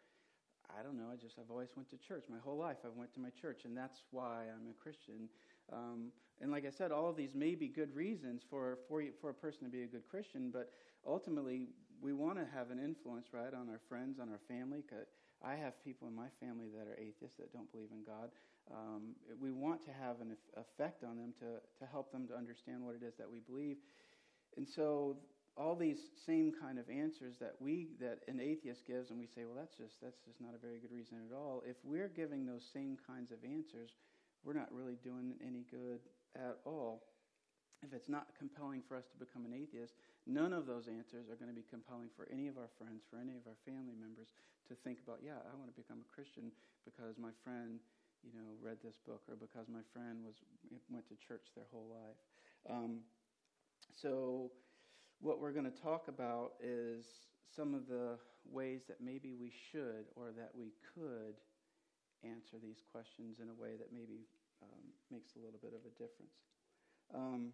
I 0.78 0.84
don't 0.84 0.98
know. 0.98 1.10
I 1.12 1.16
just 1.16 1.38
I've 1.40 1.52
always 1.52 1.76
went 1.76 1.90
to 1.90 1.98
church 1.98 2.26
my 2.30 2.40
whole 2.40 2.58
life. 2.58 2.78
I 2.86 2.90
went 2.96 3.14
to 3.14 3.20
my 3.20 3.30
church, 3.30 3.66
and 3.66 3.76
that's 3.76 4.04
why 4.12 4.46
I'm 4.54 4.70
a 4.70 4.74
Christian. 4.82 5.30
Um, 5.72 6.12
and 6.42 6.52
like 6.52 6.66
I 6.66 6.70
said, 6.70 6.92
all 6.92 7.10
of 7.10 7.16
these 7.16 7.34
may 7.34 7.56
be 7.56 7.68
good 7.68 7.96
reasons 7.96 8.44
for 8.50 8.80
for 8.88 9.04
for 9.22 9.30
a 9.30 9.34
person 9.34 9.64
to 9.64 9.70
be 9.70 9.84
a 9.84 9.88
good 9.88 10.08
Christian, 10.08 10.52
but 10.52 10.72
ultimately 11.06 11.68
we 12.02 12.14
want 12.14 12.38
to 12.38 12.46
have 12.54 12.72
an 12.72 12.80
influence, 12.80 13.28
right, 13.32 13.54
on 13.54 13.70
our 13.70 13.80
friends, 13.88 14.20
on 14.20 14.30
our 14.30 14.40
family. 14.48 14.84
I 15.46 15.56
have 15.56 15.78
people 15.84 16.08
in 16.08 16.16
my 16.16 16.28
family 16.40 16.68
that 16.74 16.90
are 16.90 16.98
atheists 16.98 17.38
that 17.38 17.54
don't 17.54 17.72
believe 17.72 17.94
in 17.94 18.04
God. 18.04 18.34
Um, 18.74 19.14
we 19.40 19.52
want 19.52 19.86
to 19.86 19.92
have 19.94 20.20
an 20.22 20.36
effect 20.58 21.04
on 21.04 21.18
them 21.18 21.34
to 21.40 21.62
to 21.80 21.86
help 21.92 22.12
them 22.12 22.28
to 22.28 22.36
understand 22.36 22.82
what 22.84 22.96
it 22.96 23.06
is 23.06 23.14
that 23.18 23.30
we 23.30 23.40
believe. 23.40 23.78
And 24.58 24.68
so 24.68 25.18
all 25.58 25.76
these 25.76 26.00
same 26.26 26.52
kind 26.52 26.78
of 26.80 26.90
answers 26.90 27.36
that 27.40 27.56
we 27.60 27.88
that 28.00 28.20
an 28.28 28.40
atheist 28.42 28.86
gives 28.86 29.10
and 29.10 29.20
we 29.20 29.26
say 29.26 29.46
well 29.46 29.56
that's 29.56 29.78
just 29.78 29.96
that's 30.02 30.20
just 30.26 30.42
not 30.42 30.52
a 30.54 30.60
very 30.60 30.80
good 30.80 30.92
reason 30.92 31.18
at 31.30 31.36
all 31.36 31.64
if 31.66 31.78
we're 31.84 32.10
giving 32.10 32.46
those 32.46 32.64
same 32.74 32.98
kinds 33.08 33.32
of 33.32 33.38
answers 33.46 33.92
we're 34.44 34.54
not 34.54 34.68
really 34.72 34.98
doing 35.02 35.34
any 35.40 35.64
good 35.72 36.00
at 36.36 36.58
all 36.66 37.04
if 37.84 37.94
it's 37.94 38.10
not 38.10 38.28
compelling 38.38 38.82
for 38.88 38.98
us 38.98 39.06
to 39.08 39.18
become 39.18 39.46
an 39.46 39.54
atheist 39.54 39.94
none 40.26 40.54
of 40.54 40.66
those 40.66 40.90
answers 40.90 41.30
are 41.30 41.38
going 41.38 41.50
to 41.50 41.56
be 41.56 41.66
compelling 41.70 42.10
for 42.18 42.26
any 42.34 42.50
of 42.50 42.58
our 42.58 42.70
friends 42.78 43.06
for 43.10 43.18
any 43.22 43.38
of 43.38 43.46
our 43.46 43.58
family 43.66 43.96
members 43.98 44.34
to 44.68 44.74
think 44.82 44.98
about 45.06 45.22
yeah 45.22 45.38
i 45.46 45.54
want 45.58 45.70
to 45.70 45.78
become 45.78 46.02
a 46.02 46.10
christian 46.14 46.50
because 46.84 47.18
my 47.18 47.34
friend 47.46 47.80
you 48.26 48.34
know 48.34 48.58
read 48.62 48.78
this 48.82 48.98
book 49.06 49.22
or 49.30 49.38
because 49.38 49.70
my 49.70 49.86
friend 49.94 50.26
was 50.26 50.42
went 50.90 51.06
to 51.08 51.16
church 51.16 51.54
their 51.54 51.70
whole 51.70 51.90
life 51.94 52.20
um, 52.66 53.06
so 53.94 54.52
what 55.22 55.40
we're 55.40 55.52
going 55.52 55.70
to 55.70 55.82
talk 55.82 56.08
about 56.08 56.54
is 56.62 57.06
some 57.56 57.74
of 57.74 57.88
the 57.88 58.18
ways 58.52 58.82
that 58.88 58.98
maybe 59.02 59.34
we 59.34 59.52
should 59.72 60.06
or 60.16 60.32
that 60.36 60.52
we 60.54 60.74
could 60.94 61.36
answer 62.24 62.58
these 62.62 62.82
questions 62.92 63.38
in 63.40 63.50
a 63.50 63.54
way 63.54 63.78
that 63.78 63.94
maybe 63.94 64.26
um, 64.62 64.86
makes 65.12 65.36
a 65.36 65.40
little 65.40 65.60
bit 65.62 65.74
of 65.74 65.82
a 65.86 65.94
difference. 65.96 66.36
Um, 67.14 67.54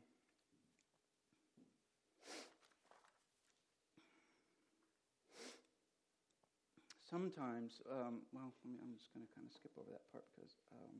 sometimes, 7.12 7.84
um, 7.92 8.24
well, 8.32 8.56
I'm 8.64 8.96
just 8.96 9.12
going 9.14 9.28
to 9.28 9.32
kind 9.36 9.46
of 9.46 9.52
skip 9.52 9.76
over 9.76 9.92
that 9.92 10.08
part 10.12 10.24
because 10.32 10.56
um, 10.72 10.96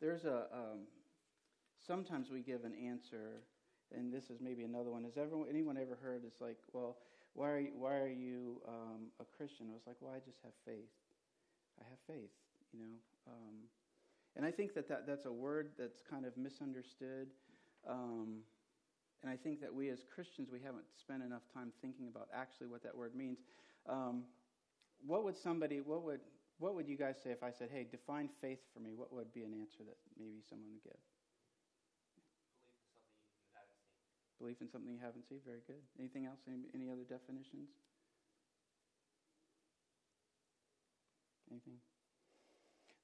there's 0.00 0.24
a. 0.24 0.48
Um, 0.48 0.88
sometimes 1.86 2.30
we 2.30 2.40
give 2.40 2.64
an 2.64 2.74
answer 2.74 3.44
and 3.94 4.12
this 4.12 4.30
is 4.30 4.40
maybe 4.40 4.64
another 4.64 4.90
one. 4.90 5.04
Has 5.04 5.16
everyone, 5.16 5.48
anyone 5.48 5.76
ever 5.76 5.96
heard? 6.00 6.22
It's 6.26 6.40
like, 6.40 6.58
well, 6.72 6.96
why 7.34 7.50
are 7.50 7.60
you, 7.60 7.72
why 7.76 7.96
are 7.96 8.12
you 8.12 8.60
um, 8.66 9.08
a 9.20 9.24
Christian? 9.36 9.66
I 9.70 9.72
was 9.72 9.86
like, 9.86 9.96
well, 10.00 10.12
I 10.12 10.18
just 10.18 10.38
have 10.44 10.52
faith. 10.64 10.92
I 11.80 11.84
have 11.88 11.98
faith, 12.06 12.34
you 12.72 12.80
know. 12.80 12.96
Um, 13.26 13.56
and 14.36 14.44
I 14.44 14.50
think 14.50 14.74
that, 14.74 14.88
that 14.88 15.06
that's 15.06 15.26
a 15.26 15.32
word 15.32 15.70
that's 15.78 16.02
kind 16.08 16.26
of 16.26 16.36
misunderstood. 16.36 17.28
Um, 17.88 18.44
and 19.22 19.32
I 19.32 19.36
think 19.36 19.60
that 19.60 19.74
we 19.74 19.88
as 19.88 20.04
Christians, 20.14 20.48
we 20.52 20.60
haven't 20.60 20.84
spent 21.00 21.22
enough 21.22 21.42
time 21.52 21.72
thinking 21.80 22.08
about 22.08 22.28
actually 22.34 22.68
what 22.68 22.82
that 22.82 22.96
word 22.96 23.16
means. 23.16 23.38
Um, 23.88 24.24
what 25.06 25.24
would 25.24 25.36
somebody, 25.36 25.80
what 25.80 26.02
would, 26.04 26.20
what 26.58 26.74
would 26.74 26.88
you 26.88 26.96
guys 26.96 27.16
say 27.22 27.30
if 27.30 27.42
I 27.42 27.50
said, 27.50 27.70
hey, 27.72 27.86
define 27.90 28.28
faith 28.40 28.60
for 28.74 28.80
me? 28.80 28.92
What 28.94 29.12
would 29.12 29.32
be 29.32 29.44
an 29.44 29.54
answer 29.54 29.84
that 29.86 29.96
maybe 30.18 30.42
someone 30.48 30.68
would 30.74 30.84
give? 30.84 31.00
Belief 34.38 34.60
in 34.60 34.68
something 34.70 34.92
you 34.92 35.00
haven't 35.02 35.26
seen. 35.26 35.40
Belief 35.42 35.56
in 35.58 35.66
something 35.66 35.66
you 35.66 35.66
haven't 35.66 35.66
seen. 35.66 35.66
Very 35.66 35.66
good. 35.66 35.82
Anything 35.98 36.26
else? 36.26 36.38
Any, 36.46 36.70
any 36.74 36.86
other 36.92 37.02
definitions? 37.02 37.70
Anything? 41.50 41.80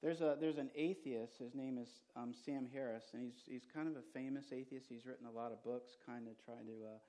There's 0.05 0.21
a 0.21 0.37
there's 0.39 0.59
an 0.59 0.69
atheist. 0.75 1.33
His 1.39 1.55
name 1.55 1.79
is 1.81 1.89
um, 2.15 2.31
Sam 2.45 2.69
Harris, 2.71 3.05
and 3.13 3.23
he's 3.23 3.41
he's 3.47 3.65
kind 3.73 3.87
of 3.87 3.97
a 3.97 4.05
famous 4.13 4.45
atheist. 4.53 4.85
He's 4.87 5.05
written 5.05 5.25
a 5.25 5.31
lot 5.31 5.51
of 5.51 5.63
books, 5.63 5.97
kind 6.05 6.27
of 6.27 6.37
trying 6.45 6.69
to 6.69 6.77
uh, 6.85 6.99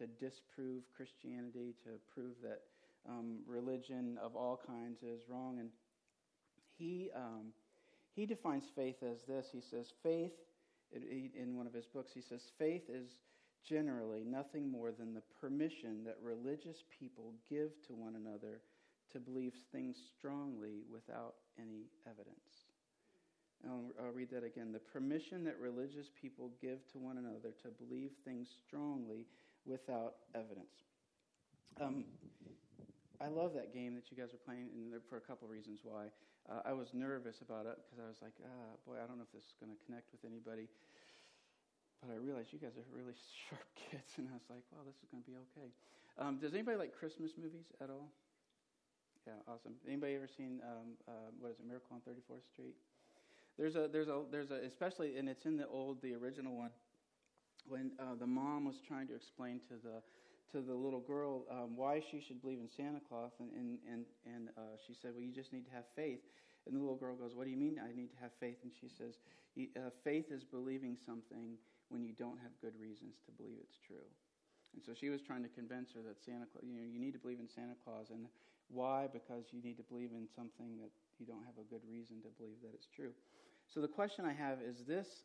to 0.00 0.06
disprove 0.18 0.82
Christianity, 0.96 1.76
to 1.84 2.00
prove 2.08 2.32
that 2.42 2.64
um, 3.08 3.38
religion 3.46 4.18
of 4.22 4.34
all 4.36 4.60
kinds 4.66 5.02
is 5.02 5.22
wrong. 5.28 5.58
And 5.58 5.70
he 6.78 7.10
um, 7.14 7.52
he 8.14 8.26
defines 8.26 8.64
faith 8.74 9.02
as 9.02 9.18
this. 9.28 9.46
He 9.52 9.60
says 9.60 9.92
faith 10.02 10.32
in 10.92 11.56
one 11.56 11.66
of 11.66 11.74
his 11.74 11.86
books. 11.86 12.12
He 12.14 12.22
says 12.22 12.40
faith 12.58 12.88
is 12.88 13.08
generally 13.68 14.24
nothing 14.24 14.70
more 14.70 14.92
than 14.92 15.12
the 15.12 15.22
permission 15.40 16.04
that 16.04 16.16
religious 16.22 16.84
people 16.98 17.34
give 17.48 17.70
to 17.86 17.94
one 17.94 18.14
another 18.14 18.60
to 19.12 19.18
believe 19.18 19.52
things 19.72 19.96
strongly 20.16 20.82
without 20.90 21.34
any 21.58 21.86
evidence. 22.06 22.66
I'll, 23.66 23.92
I'll, 24.00 24.12
read 24.12 24.30
that 24.30 24.44
again. 24.44 24.72
The 24.72 24.78
permission 24.78 25.44
that 25.44 25.58
religious 25.58 26.06
people 26.20 26.50
give 26.60 26.78
to 26.92 26.98
one 26.98 27.18
another 27.18 27.54
to 27.62 27.68
believe 27.84 28.10
things 28.24 28.48
strongly 28.66 29.26
without 29.64 30.14
evidence. 30.34 30.84
Um, 31.80 32.04
I 33.20 33.28
love 33.28 33.54
that 33.56 33.72
game 33.72 33.94
that 33.96 34.10
you 34.12 34.16
guys 34.16 34.32
are 34.36 34.42
playing, 34.44 34.68
and 34.74 34.92
for 35.08 35.16
a 35.16 35.24
couple 35.24 35.48
reasons 35.48 35.80
why. 35.82 36.12
Uh, 36.46 36.62
I 36.62 36.72
was 36.72 36.94
nervous 36.94 37.42
about 37.42 37.66
it 37.66 37.74
because 37.82 37.98
I 37.98 38.06
was 38.06 38.20
like, 38.22 38.36
ah, 38.44 38.78
boy, 38.86 39.02
I 39.02 39.08
don't 39.08 39.18
know 39.18 39.26
if 39.26 39.34
this 39.34 39.42
is 39.42 39.56
going 39.58 39.74
to 39.74 39.80
connect 39.82 40.12
with 40.14 40.22
anybody. 40.22 40.70
But 41.98 42.14
I 42.14 42.22
realized 42.22 42.52
you 42.54 42.62
guys 42.62 42.76
are 42.78 42.86
really 42.94 43.16
sharp 43.48 43.66
kids, 43.74 44.14
and 44.20 44.30
I 44.30 44.36
was 44.38 44.46
like, 44.46 44.62
wow, 44.70 44.86
this 44.86 44.94
is 45.02 45.08
going 45.10 45.24
to 45.24 45.28
be 45.28 45.36
okay. 45.50 45.68
Um, 46.20 46.38
does 46.38 46.54
anybody 46.54 46.78
like 46.78 46.94
Christmas 46.94 47.34
movies 47.34 47.66
at 47.82 47.90
all? 47.90 48.12
Yeah, 49.26 49.42
awesome. 49.50 49.74
Anybody 49.88 50.14
ever 50.14 50.30
seen 50.30 50.62
um, 50.62 50.94
uh, 51.08 51.34
what 51.42 51.50
is 51.50 51.58
it, 51.58 51.66
Miracle 51.66 51.98
on 51.98 52.00
34th 52.06 52.46
Street? 52.46 52.78
There's 53.58 53.74
a 53.74 53.88
there's 53.90 54.08
a 54.08 54.22
there's 54.30 54.50
a 54.50 54.62
especially 54.68 55.16
and 55.16 55.28
it's 55.28 55.46
in 55.46 55.56
the 55.56 55.66
old 55.66 56.00
the 56.02 56.14
original 56.14 56.54
one 56.54 56.70
when 57.66 57.90
uh, 57.98 58.14
the 58.18 58.26
mom 58.26 58.66
was 58.66 58.76
trying 58.86 59.08
to 59.08 59.14
explain 59.14 59.60
to 59.68 59.74
the 59.82 60.02
to 60.52 60.60
the 60.60 60.74
little 60.74 61.00
girl 61.00 61.44
um, 61.50 61.76
why 61.76 62.00
she 62.00 62.20
should 62.20 62.40
believe 62.40 62.58
in 62.58 62.68
Santa 62.68 63.00
Claus, 63.08 63.32
and 63.40 63.50
and 63.52 63.78
and, 63.90 64.04
and 64.24 64.48
uh, 64.56 64.76
she 64.86 64.94
said, 64.94 65.12
"Well, 65.14 65.22
you 65.22 65.32
just 65.32 65.52
need 65.52 65.64
to 65.66 65.72
have 65.72 65.84
faith." 65.94 66.20
And 66.66 66.74
the 66.74 66.80
little 66.80 66.96
girl 66.96 67.14
goes, 67.14 67.34
"What 67.34 67.44
do 67.44 67.50
you 67.50 67.56
mean? 67.56 67.80
I 67.82 67.94
need 67.94 68.10
to 68.10 68.20
have 68.20 68.32
faith?" 68.38 68.58
And 68.62 68.72
she 68.80 68.88
says, 68.88 69.18
uh, 69.58 69.90
"Faith 70.04 70.30
is 70.30 70.44
believing 70.44 70.96
something 70.96 71.58
when 71.88 72.02
you 72.02 72.12
don't 72.12 72.38
have 72.38 72.52
good 72.60 72.74
reasons 72.80 73.16
to 73.26 73.32
believe 73.32 73.56
it's 73.60 73.78
true." 73.86 74.06
And 74.74 74.82
so 74.84 74.92
she 74.92 75.08
was 75.08 75.22
trying 75.22 75.42
to 75.42 75.48
convince 75.48 75.92
her 75.92 76.02
that 76.02 76.20
Santa 76.20 76.44
Claus, 76.52 76.64
you 76.66 76.76
know, 76.76 76.84
you 76.84 77.00
need 77.00 77.12
to 77.12 77.18
believe 77.18 77.40
in 77.40 77.48
Santa 77.48 77.74
Claus, 77.84 78.10
and 78.10 78.26
why? 78.68 79.08
Because 79.12 79.46
you 79.52 79.62
need 79.62 79.76
to 79.78 79.84
believe 79.84 80.10
in 80.12 80.28
something 80.34 80.76
that 80.78 80.90
you 81.18 81.26
don't 81.26 81.44
have 81.46 81.56
a 81.58 81.66
good 81.70 81.82
reason 81.88 82.20
to 82.22 82.28
believe 82.38 82.60
that 82.62 82.74
it's 82.74 82.88
true. 82.94 83.12
So 83.72 83.80
the 83.80 83.88
question 83.88 84.24
I 84.24 84.32
have 84.32 84.58
is 84.60 84.84
this: 84.86 85.24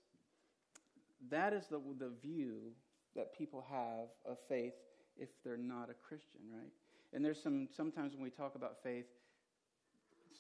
that 1.30 1.54
is 1.54 1.68
the 1.68 1.82
the 2.00 2.12
view 2.22 2.74
that 3.16 3.38
people 3.38 3.66
have 3.70 4.10
of 4.26 4.38
faith 4.48 4.74
if 5.18 5.30
they're 5.44 5.58
not 5.58 5.90
a 5.90 5.94
Christian, 5.94 6.42
right? 6.52 6.72
And 7.14 7.24
there's 7.24 7.42
some 7.42 7.68
sometimes 7.76 8.14
when 8.14 8.24
we 8.24 8.30
talk 8.30 8.56
about 8.56 8.82
faith, 8.84 9.08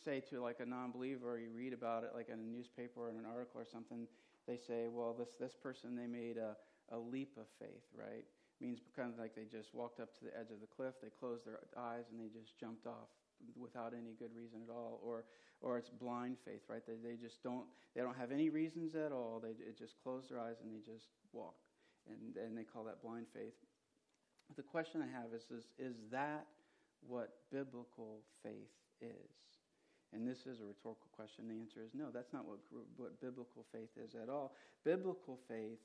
say 0.06 0.22
to 0.30 0.42
like 0.42 0.60
a 0.60 0.66
non-believer, 0.66 1.34
or 1.34 1.38
you 1.38 1.50
read 1.56 1.74
about 1.74 2.04
it 2.04 2.12
like 2.16 2.30
in 2.30 2.40
a 2.40 2.58
newspaper 2.58 3.08
or 3.08 3.10
in 3.10 3.18
an 3.18 3.26
article 3.26 3.60
or 3.60 3.66
something, 3.66 4.08
they 4.48 4.58
say, 4.58 4.88
well, 4.90 5.16
this 5.18 5.30
this 5.40 5.56
person 5.56 5.96
they 5.96 6.08
made 6.08 6.38
a 6.38 6.56
a 6.94 6.98
leap 6.98 7.38
of 7.38 7.46
faith, 7.60 7.86
right? 7.96 8.26
means 8.62 8.80
kind 8.96 9.12
of 9.12 9.20
like 9.20 9.36
they 9.36 9.50
just 9.50 9.74
walked 9.74 10.00
up 10.00 10.14
to 10.20 10.26
the 10.26 10.32
edge 10.38 10.54
of 10.54 10.62
the 10.62 10.70
cliff, 10.70 10.94
they 11.02 11.10
closed 11.10 11.46
their 11.46 11.60
eyes, 11.76 12.06
and 12.14 12.22
they 12.22 12.30
just 12.30 12.58
jumped 12.60 12.86
off 12.86 13.10
without 13.58 13.94
any 13.98 14.14
good 14.14 14.30
reason 14.38 14.62
at 14.62 14.72
all. 14.72 15.02
Or, 15.04 15.26
or 15.62 15.78
it's 15.78 15.90
blind 15.90 16.38
faith, 16.46 16.62
right? 16.70 16.86
They, 16.86 17.02
they 17.02 17.18
just 17.18 17.42
don't, 17.42 17.66
they 17.96 18.02
don't 18.02 18.16
have 18.16 18.32
any 18.32 18.50
reasons 18.50 18.94
at 18.94 19.12
all. 19.12 19.42
They 19.42 19.54
just 19.74 19.96
close 20.04 20.30
their 20.30 20.40
eyes 20.40 20.62
and 20.62 20.72
they 20.72 20.80
just 20.80 21.10
walk. 21.34 21.56
And, 22.08 22.38
and 22.38 22.58
they 22.58 22.64
call 22.64 22.84
that 22.86 23.02
blind 23.02 23.26
faith. 23.34 23.58
The 24.56 24.64
question 24.64 25.02
I 25.02 25.10
have 25.12 25.34
is, 25.34 25.44
is, 25.52 25.66
is 25.80 25.96
that 26.12 26.46
what 27.08 27.30
biblical 27.52 28.22
faith 28.44 28.76
is? 29.02 29.32
And 30.14 30.28
this 30.28 30.46
is 30.46 30.60
a 30.60 30.66
rhetorical 30.68 31.08
question. 31.16 31.48
The 31.48 31.56
answer 31.56 31.80
is 31.80 31.92
no, 31.94 32.12
that's 32.12 32.34
not 32.34 32.46
what, 32.46 32.60
what 32.98 33.22
biblical 33.22 33.66
faith 33.72 33.96
is 33.96 34.12
at 34.16 34.28
all. 34.28 34.56
Biblical 34.84 35.40
faith 35.48 35.80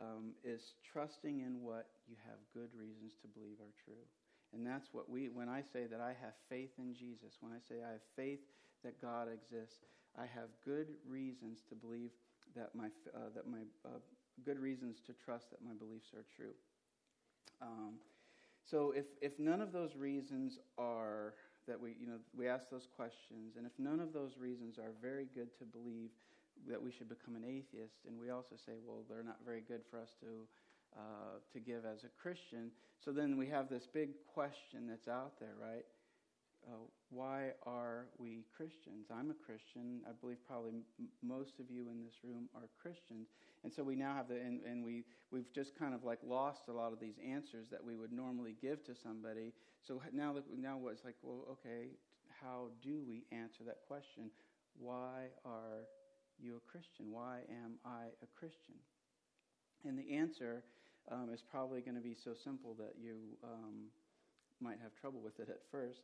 um, 0.00 0.34
is 0.42 0.74
trusting 0.92 1.40
in 1.40 1.62
what 1.62 1.86
you 2.08 2.16
have 2.26 2.38
good 2.52 2.70
reasons 2.74 3.14
to 3.22 3.28
believe 3.28 3.62
are 3.62 3.74
true. 3.84 4.02
And 4.52 4.66
that's 4.66 4.88
what 4.92 5.08
we, 5.08 5.28
when 5.28 5.48
I 5.48 5.62
say 5.62 5.86
that 5.86 6.00
I 6.00 6.14
have 6.20 6.34
faith 6.48 6.70
in 6.78 6.94
Jesus, 6.94 7.38
when 7.40 7.52
I 7.52 7.62
say 7.62 7.86
I 7.86 7.92
have 7.92 8.06
faith 8.16 8.40
that 8.82 9.00
God 9.00 9.28
exists, 9.30 9.78
I 10.18 10.26
have 10.26 10.50
good 10.64 10.88
reasons 11.06 11.62
to 11.68 11.74
believe 11.76 12.10
that 12.56 12.74
my, 12.74 12.90
uh, 13.14 13.30
that 13.34 13.46
my 13.46 13.62
uh, 13.86 14.02
good 14.44 14.58
reasons 14.58 14.98
to 15.06 15.12
trust 15.12 15.50
that 15.50 15.62
my 15.62 15.74
beliefs 15.78 16.10
are 16.14 16.26
true. 16.34 16.54
Um, 17.62 17.94
so 18.64 18.92
if, 18.96 19.06
if 19.20 19.38
none 19.38 19.60
of 19.60 19.72
those 19.72 19.96
reasons 19.96 20.58
are 20.78 21.34
that 21.66 21.80
we, 21.80 21.94
you 22.00 22.06
know, 22.06 22.18
we 22.36 22.48
ask 22.48 22.70
those 22.70 22.88
questions, 22.96 23.56
and 23.56 23.66
if 23.66 23.72
none 23.78 24.00
of 24.00 24.12
those 24.12 24.32
reasons 24.38 24.78
are 24.78 24.92
very 25.00 25.26
good 25.34 25.48
to 25.58 25.64
believe 25.64 26.10
that 26.68 26.82
we 26.82 26.90
should 26.90 27.08
become 27.08 27.36
an 27.36 27.44
atheist, 27.44 28.04
and 28.06 28.18
we 28.18 28.30
also 28.30 28.56
say, 28.66 28.72
well, 28.86 29.04
they're 29.08 29.22
not 29.22 29.38
very 29.44 29.62
good 29.66 29.80
for 29.90 29.98
us 29.98 30.10
to, 30.20 30.46
uh, 30.96 31.38
to 31.52 31.60
give 31.60 31.84
as 31.84 32.04
a 32.04 32.08
Christian. 32.20 32.70
So 33.04 33.12
then 33.12 33.36
we 33.36 33.46
have 33.48 33.68
this 33.68 33.86
big 33.92 34.10
question 34.34 34.86
that's 34.88 35.08
out 35.08 35.38
there, 35.38 35.54
right? 35.60 35.84
Uh, 36.66 36.76
why 37.10 37.52
are 37.66 38.06
we 38.18 38.44
Christians? 38.56 39.08
I'm 39.10 39.30
a 39.30 39.34
Christian. 39.34 40.02
I 40.06 40.12
believe 40.20 40.36
probably 40.46 40.70
m- 40.70 41.08
most 41.22 41.58
of 41.58 41.70
you 41.70 41.88
in 41.88 42.02
this 42.04 42.14
room 42.22 42.48
are 42.54 42.68
Christians. 42.80 43.28
And 43.64 43.72
so 43.72 43.82
we 43.82 43.96
now 43.96 44.14
have 44.14 44.28
the, 44.28 44.36
and, 44.36 44.60
and 44.64 44.84
we, 44.84 45.04
we've 45.30 45.52
just 45.54 45.78
kind 45.78 45.94
of 45.94 46.04
like 46.04 46.18
lost 46.22 46.68
a 46.68 46.72
lot 46.72 46.92
of 46.92 47.00
these 47.00 47.16
answers 47.26 47.68
that 47.70 47.82
we 47.82 47.96
would 47.96 48.12
normally 48.12 48.56
give 48.60 48.84
to 48.84 48.94
somebody. 48.94 49.52
So 49.86 50.02
now, 50.12 50.36
now 50.56 50.78
it's 50.88 51.04
like, 51.04 51.16
well, 51.22 51.44
okay, 51.52 51.88
how 52.40 52.68
do 52.82 53.02
we 53.06 53.24
answer 53.32 53.64
that 53.66 53.78
question? 53.88 54.30
Why 54.78 55.28
are 55.44 55.88
you 56.38 56.56
a 56.56 56.70
Christian? 56.70 57.10
Why 57.10 57.40
am 57.50 57.74
I 57.84 58.04
a 58.22 58.26
Christian? 58.38 58.74
And 59.84 59.98
the 59.98 60.14
answer 60.14 60.62
um, 61.10 61.30
is 61.32 61.42
probably 61.42 61.80
going 61.80 61.96
to 61.96 62.02
be 62.02 62.14
so 62.14 62.32
simple 62.34 62.74
that 62.78 62.94
you 63.00 63.36
um, 63.42 63.88
might 64.60 64.78
have 64.82 64.94
trouble 64.94 65.20
with 65.20 65.40
it 65.40 65.48
at 65.48 65.60
first. 65.70 66.00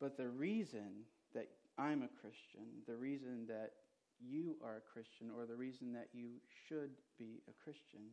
But 0.00 0.16
the 0.16 0.28
reason 0.28 1.06
that 1.34 1.48
I'm 1.76 2.02
a 2.02 2.12
Christian, 2.20 2.82
the 2.86 2.96
reason 2.96 3.46
that 3.48 3.72
you 4.18 4.56
are 4.62 4.82
a 4.82 4.88
Christian, 4.92 5.30
or 5.30 5.46
the 5.46 5.58
reason 5.58 5.92
that 5.94 6.08
you 6.12 6.42
should 6.66 6.90
be 7.18 7.42
a 7.46 7.54
Christian, 7.62 8.10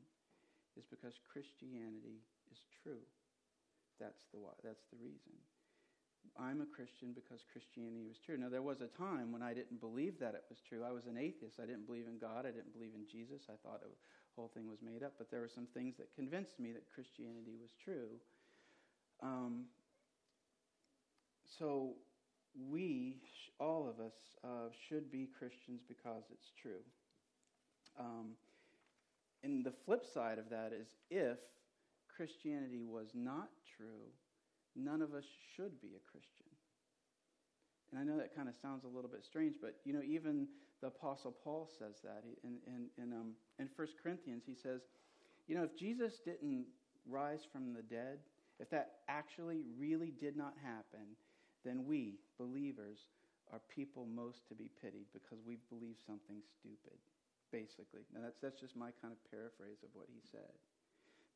is 0.78 0.86
because 0.86 1.18
Christianity 1.32 2.22
is 2.52 2.62
true. 2.84 3.02
That's 4.00 4.28
the 4.34 4.40
that's 4.62 4.86
the 4.92 5.00
reason. 5.02 5.34
I'm 6.34 6.62
a 6.62 6.66
Christian 6.66 7.14
because 7.14 7.46
Christianity 7.54 8.04
was 8.04 8.18
true. 8.18 8.36
Now, 8.36 8.50
there 8.50 8.66
was 8.66 8.82
a 8.82 8.90
time 8.98 9.32
when 9.32 9.46
I 9.46 9.54
didn't 9.54 9.80
believe 9.80 10.18
that 10.20 10.34
it 10.34 10.44
was 10.50 10.58
true. 10.58 10.82
I 10.84 10.92
was 10.92 11.06
an 11.06 11.22
atheist. 11.22 11.62
I 11.62 11.70
didn't 11.70 11.86
believe 11.86 12.10
in 12.10 12.18
God. 12.18 12.50
I 12.50 12.52
didn't 12.52 12.74
believe 12.74 12.98
in 12.98 13.06
Jesus. 13.06 13.46
I 13.48 13.56
thought 13.62 13.86
the 13.86 13.94
whole 14.36 14.50
thing 14.50 14.68
was 14.68 14.82
made 14.82 15.06
up. 15.06 15.14
But 15.18 15.30
there 15.30 15.40
were 15.40 15.54
some 15.54 15.70
things 15.74 15.96
that 15.98 16.10
convinced 16.18 16.60
me 16.60 16.74
that 16.74 16.90
Christianity 16.92 17.56
was 17.62 17.72
true. 17.78 18.18
Um, 19.22 19.70
so, 21.60 21.94
we, 22.70 23.18
all 23.60 23.88
of 23.88 24.04
us, 24.04 24.14
uh, 24.44 24.70
should 24.88 25.12
be 25.12 25.30
Christians 25.38 25.82
because 25.88 26.24
it's 26.32 26.52
true. 26.62 26.84
Um, 28.00 28.32
and 29.44 29.64
the 29.64 29.74
flip 29.86 30.06
side 30.06 30.40
of 30.40 30.50
that 30.50 30.72
is 30.74 30.88
if 31.10 31.38
Christianity 32.16 32.84
was 32.84 33.10
not 33.14 33.50
true, 33.78 34.10
none 34.76 35.02
of 35.02 35.14
us 35.14 35.26
should 35.56 35.82
be 35.82 35.90
a 35.96 36.12
Christian. 36.12 36.46
And 37.92 38.00
I 38.00 38.04
know 38.04 38.18
that 38.18 38.36
kind 38.36 38.50
of 38.50 38.56
sounds 38.62 38.84
a 38.84 38.88
little 38.88 39.10
bit 39.10 39.24
strange, 39.24 39.56
but 39.62 39.76
you 39.86 39.94
know, 39.94 40.02
even 40.06 40.48
the 40.82 40.88
Apostle 40.88 41.36
Paul 41.44 41.70
says 41.80 41.96
that 42.04 42.24
in 42.44 42.58
in 42.68 43.04
in, 43.04 43.14
um, 43.14 43.34
in 43.60 43.70
1 43.76 43.88
Corinthians. 44.02 44.44
He 44.46 44.56
says, 44.56 44.82
you 45.48 45.56
know, 45.56 45.64
if 45.64 45.78
Jesus 45.78 46.20
didn't 46.24 46.66
rise 47.08 47.42
from 47.52 47.74
the 47.74 47.82
dead, 47.82 48.20
if 48.60 48.70
that 48.72 49.00
actually 49.08 49.62
really 49.78 50.12
did 50.20 50.36
not 50.36 50.54
happen, 50.64 51.16
then 51.66 51.86
we 51.86 52.20
believers 52.38 53.10
are 53.52 53.62
people 53.74 54.06
most 54.06 54.48
to 54.48 54.56
be 54.56 54.70
pitied 54.82 55.08
because 55.14 55.40
we 55.46 55.58
believe 55.70 55.98
something 56.06 56.42
stupid. 56.60 56.98
Basically, 57.52 58.06
now 58.14 58.22
that's 58.24 58.40
that's 58.42 58.60
just 58.60 58.76
my 58.76 58.92
kind 59.02 59.14
of 59.14 59.20
paraphrase 59.32 59.84
of 59.84 59.90
what 59.94 60.08
he 60.08 60.20
said. 60.32 60.56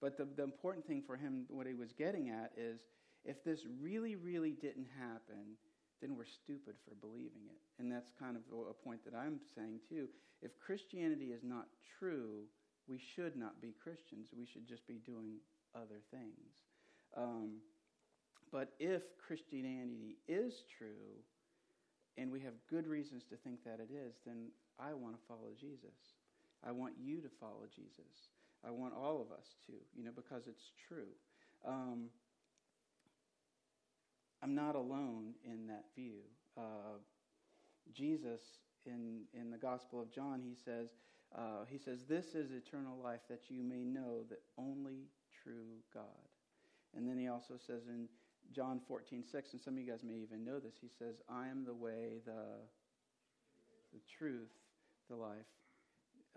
But 0.02 0.18
the, 0.18 0.28
the 0.36 0.44
important 0.44 0.88
thing 0.88 1.04
for 1.06 1.18
him, 1.18 1.46
what 1.50 1.68
he 1.68 1.74
was 1.74 1.92
getting 1.92 2.30
at, 2.30 2.52
is 2.58 2.80
if 3.26 3.44
this 3.44 3.66
really, 3.82 4.16
really 4.16 4.52
didn't 4.52 4.88
happen, 4.98 5.60
then 6.02 6.16
we're 6.16 6.26
stupid 6.26 6.76
for 6.88 6.96
believing 6.96 7.44
it. 7.48 7.60
And 7.78 7.92
that's 7.92 8.12
kind 8.18 8.38
of 8.38 8.44
a 8.54 8.74
point 8.74 9.04
that 9.04 9.14
I'm 9.14 9.40
saying 9.56 9.82
too. 9.90 10.08
If 10.42 10.58
Christianity 10.60 11.32
is 11.36 11.44
not 11.44 11.68
true, 12.00 12.48
we 12.88 12.98
should 12.98 13.36
not 13.36 13.62
be 13.62 13.76
Christians. 13.84 14.30
We 14.36 14.46
should 14.46 14.68
just 14.68 14.88
be 14.88 15.00
doing 15.06 15.36
other 15.76 16.00
things. 16.12 16.64
Um, 17.18 17.60
but 18.52 18.74
if 18.80 19.02
Christianity 19.26 20.18
is 20.28 20.64
true, 20.78 21.22
and 22.18 22.32
we 22.32 22.40
have 22.42 22.54
good 22.70 22.88
reasons 22.88 23.24
to 23.30 23.36
think 23.38 23.64
that 23.64 23.80
it 23.80 23.94
is, 23.94 24.16
then 24.26 24.48
I 24.80 24.94
want 24.94 25.16
to 25.16 25.22
follow 25.28 25.52
Jesus. 25.60 25.96
I 26.66 26.72
want 26.72 26.94
you 27.02 27.22
to 27.22 27.30
follow 27.40 27.68
Jesus. 27.74 28.30
I 28.66 28.72
want 28.72 28.94
all 28.94 29.22
of 29.22 29.32
us 29.32 29.46
to, 29.68 29.74
you 29.96 30.04
know, 30.04 30.12
because 30.14 30.48
it's 30.48 30.72
true. 30.88 31.08
Um, 31.66 32.10
I'm 34.44 34.56
not 34.56 34.76
alone 34.76 35.34
in 35.46 35.68
that 35.68 35.86
view. 35.96 36.20
Uh, 36.58 37.00
Jesus, 37.94 38.42
in, 38.86 39.22
in 39.34 39.50
the 39.50 39.58
Gospel 39.58 40.02
of 40.02 40.12
John, 40.12 40.42
he 40.44 40.56
says, 40.66 40.90
uh, 41.38 41.66
he 41.70 41.78
says, 41.78 42.00
This 42.08 42.36
is 42.36 42.52
eternal 42.52 42.98
life, 43.02 43.22
that 43.30 43.44
you 43.50 43.64
may 43.64 43.84
know 43.84 44.24
the 44.30 44.38
only 44.58 45.08
true 45.44 45.80
God. 45.94 46.04
And 46.96 47.08
then 47.08 47.18
he 47.18 47.28
also 47.28 47.54
says 47.66 47.84
in 47.88 48.08
John 48.54 48.82
14, 48.88 49.24
6, 49.32 49.54
and 49.54 49.62
some 49.62 49.74
of 49.76 49.80
you 49.80 49.90
guys 49.90 50.04
may 50.04 50.16
even 50.16 50.44
know 50.44 50.60
this, 50.60 50.74
he 50.82 50.90
says, 50.98 51.16
I 51.30 51.48
am 51.48 51.66
the 51.66 51.74
way, 51.74 52.22
the, 52.26 52.60
the 53.94 54.00
truth, 54.18 54.50
the 55.10 55.16
life. 55.16 55.46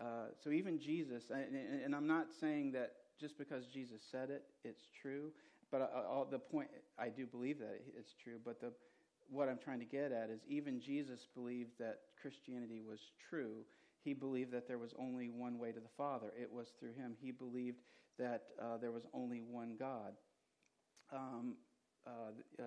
Uh, 0.01 0.27
so 0.43 0.51
even 0.51 0.79
Jesus, 0.79 1.25
and, 1.31 1.57
and 1.85 1.95
I'm 1.95 2.07
not 2.07 2.27
saying 2.39 2.73
that 2.73 2.93
just 3.21 3.39
because 3.39 3.67
Jesus 3.67 4.01
said 4.11 4.31
it, 4.31 4.43
it's 4.65 4.83
true. 5.01 5.31
But 5.71 5.83
uh, 5.95 6.25
the 6.31 6.39
point, 6.39 6.69
I 6.99 7.09
do 7.09 7.27
believe 7.27 7.59
that 7.61 7.81
it's 7.99 8.15
true. 8.23 8.39
But 8.45 8.61
the, 8.61 8.73
what 9.31 9.49
I'm 9.49 9.59
trying 9.63 9.79
to 9.79 9.87
get 9.87 10.13
at 10.13 10.29
is 10.29 10.41
even 10.49 10.81
Jesus 10.81 11.27
believed 11.35 11.71
that 11.79 12.01
Christianity 12.21 12.83
was 12.87 13.01
true. 13.31 13.65
He 14.05 14.13
believed 14.13 14.53
that 14.53 14.69
there 14.69 14.79
was 14.79 14.93
only 14.99 15.31
one 15.31 15.59
way 15.59 15.73
to 15.73 15.81
the 15.81 15.89
Father. 15.97 16.33
It 16.39 16.53
was 16.53 16.73
through 16.79 16.93
him. 16.93 17.15
He 17.21 17.31
believed 17.31 17.79
that 18.19 18.43
uh, 18.61 18.77
there 18.79 18.91
was 18.91 19.05
only 19.15 19.41
one 19.41 19.77
God. 19.79 20.13
Um, 21.13 21.55
uh, 22.07 22.63
uh, 22.63 22.65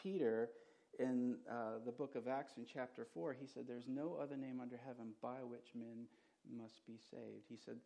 Peter, 0.00 0.50
in 0.98 1.36
uh, 1.50 1.78
the 1.84 1.92
book 1.92 2.14
of 2.14 2.28
Acts 2.28 2.54
in 2.56 2.64
chapter 2.64 3.06
4, 3.14 3.36
he 3.38 3.46
said, 3.46 3.64
There's 3.66 3.88
no 3.88 4.18
other 4.20 4.36
name 4.36 4.60
under 4.60 4.78
heaven 4.84 5.12
by 5.22 5.42
which 5.42 5.74
men 5.74 6.06
must 6.56 6.86
be 6.86 6.98
saved. 7.10 7.44
He 7.48 7.56
said, 7.56 7.76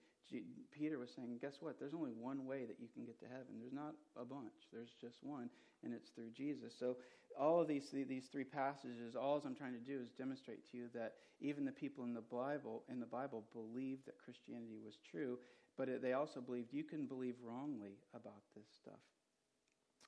Peter 0.71 0.99
was 0.99 1.11
saying, 1.15 1.39
guess 1.41 1.57
what? 1.61 1.79
There's 1.79 1.95
only 1.95 2.13
one 2.13 2.47
way 2.47 2.65
that 2.65 2.81
you 2.81 2.89
can 2.95 3.05
get 3.05 3.19
to 3.21 3.27
heaven. 3.27 3.61
There's 3.61 3.73
not 3.73 3.95
a 4.17 4.25
bunch. 4.25 4.71
There's 4.73 4.95
just 5.01 5.19
one, 5.23 5.51
and 5.85 5.93
it's 5.93 6.11
through 6.11 6.31
Jesus. 6.31 6.73
So 6.79 6.97
all 7.39 7.61
of 7.61 7.69
these 7.69 7.91
these 7.93 8.29
three 8.31 8.45
passages, 8.45 9.15
all 9.15 9.43
I'm 9.45 9.55
trying 9.55 9.75
to 9.75 9.79
do 9.79 10.01
is 10.01 10.11
demonstrate 10.13 10.71
to 10.71 10.77
you 10.77 10.87
that 10.95 11.15
even 11.41 11.65
the 11.65 11.73
people 11.73 12.05
in 12.05 12.15
the 12.15 12.23
Bible 12.23 12.85
in 12.91 13.01
the 13.01 13.07
Bible 13.07 13.45
believed 13.53 14.07
that 14.07 14.17
Christianity 14.25 14.79
was 14.83 14.95
true, 15.11 15.39
but 15.77 15.89
they 16.01 16.13
also 16.13 16.41
believed 16.41 16.73
you 16.73 16.85
can 16.85 17.07
believe 17.07 17.35
wrongly 17.43 17.99
about 18.15 18.43
this 18.57 18.67
stuff. 18.81 19.01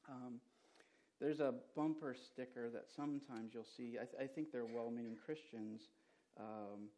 Um, 0.09 0.41
there's 1.21 1.41
a 1.41 1.55
bumper 1.77 2.15
sticker 2.15 2.71
that 2.71 2.87
sometimes 2.95 3.55
you'll 3.55 3.69
see. 3.77 3.97
I, 4.01 4.05
th- 4.05 4.21
I 4.21 4.27
think 4.27 4.53
they're 4.53 4.67
well-meaning 4.67 5.17
Christians. 5.25 5.89
Um, 6.39 6.91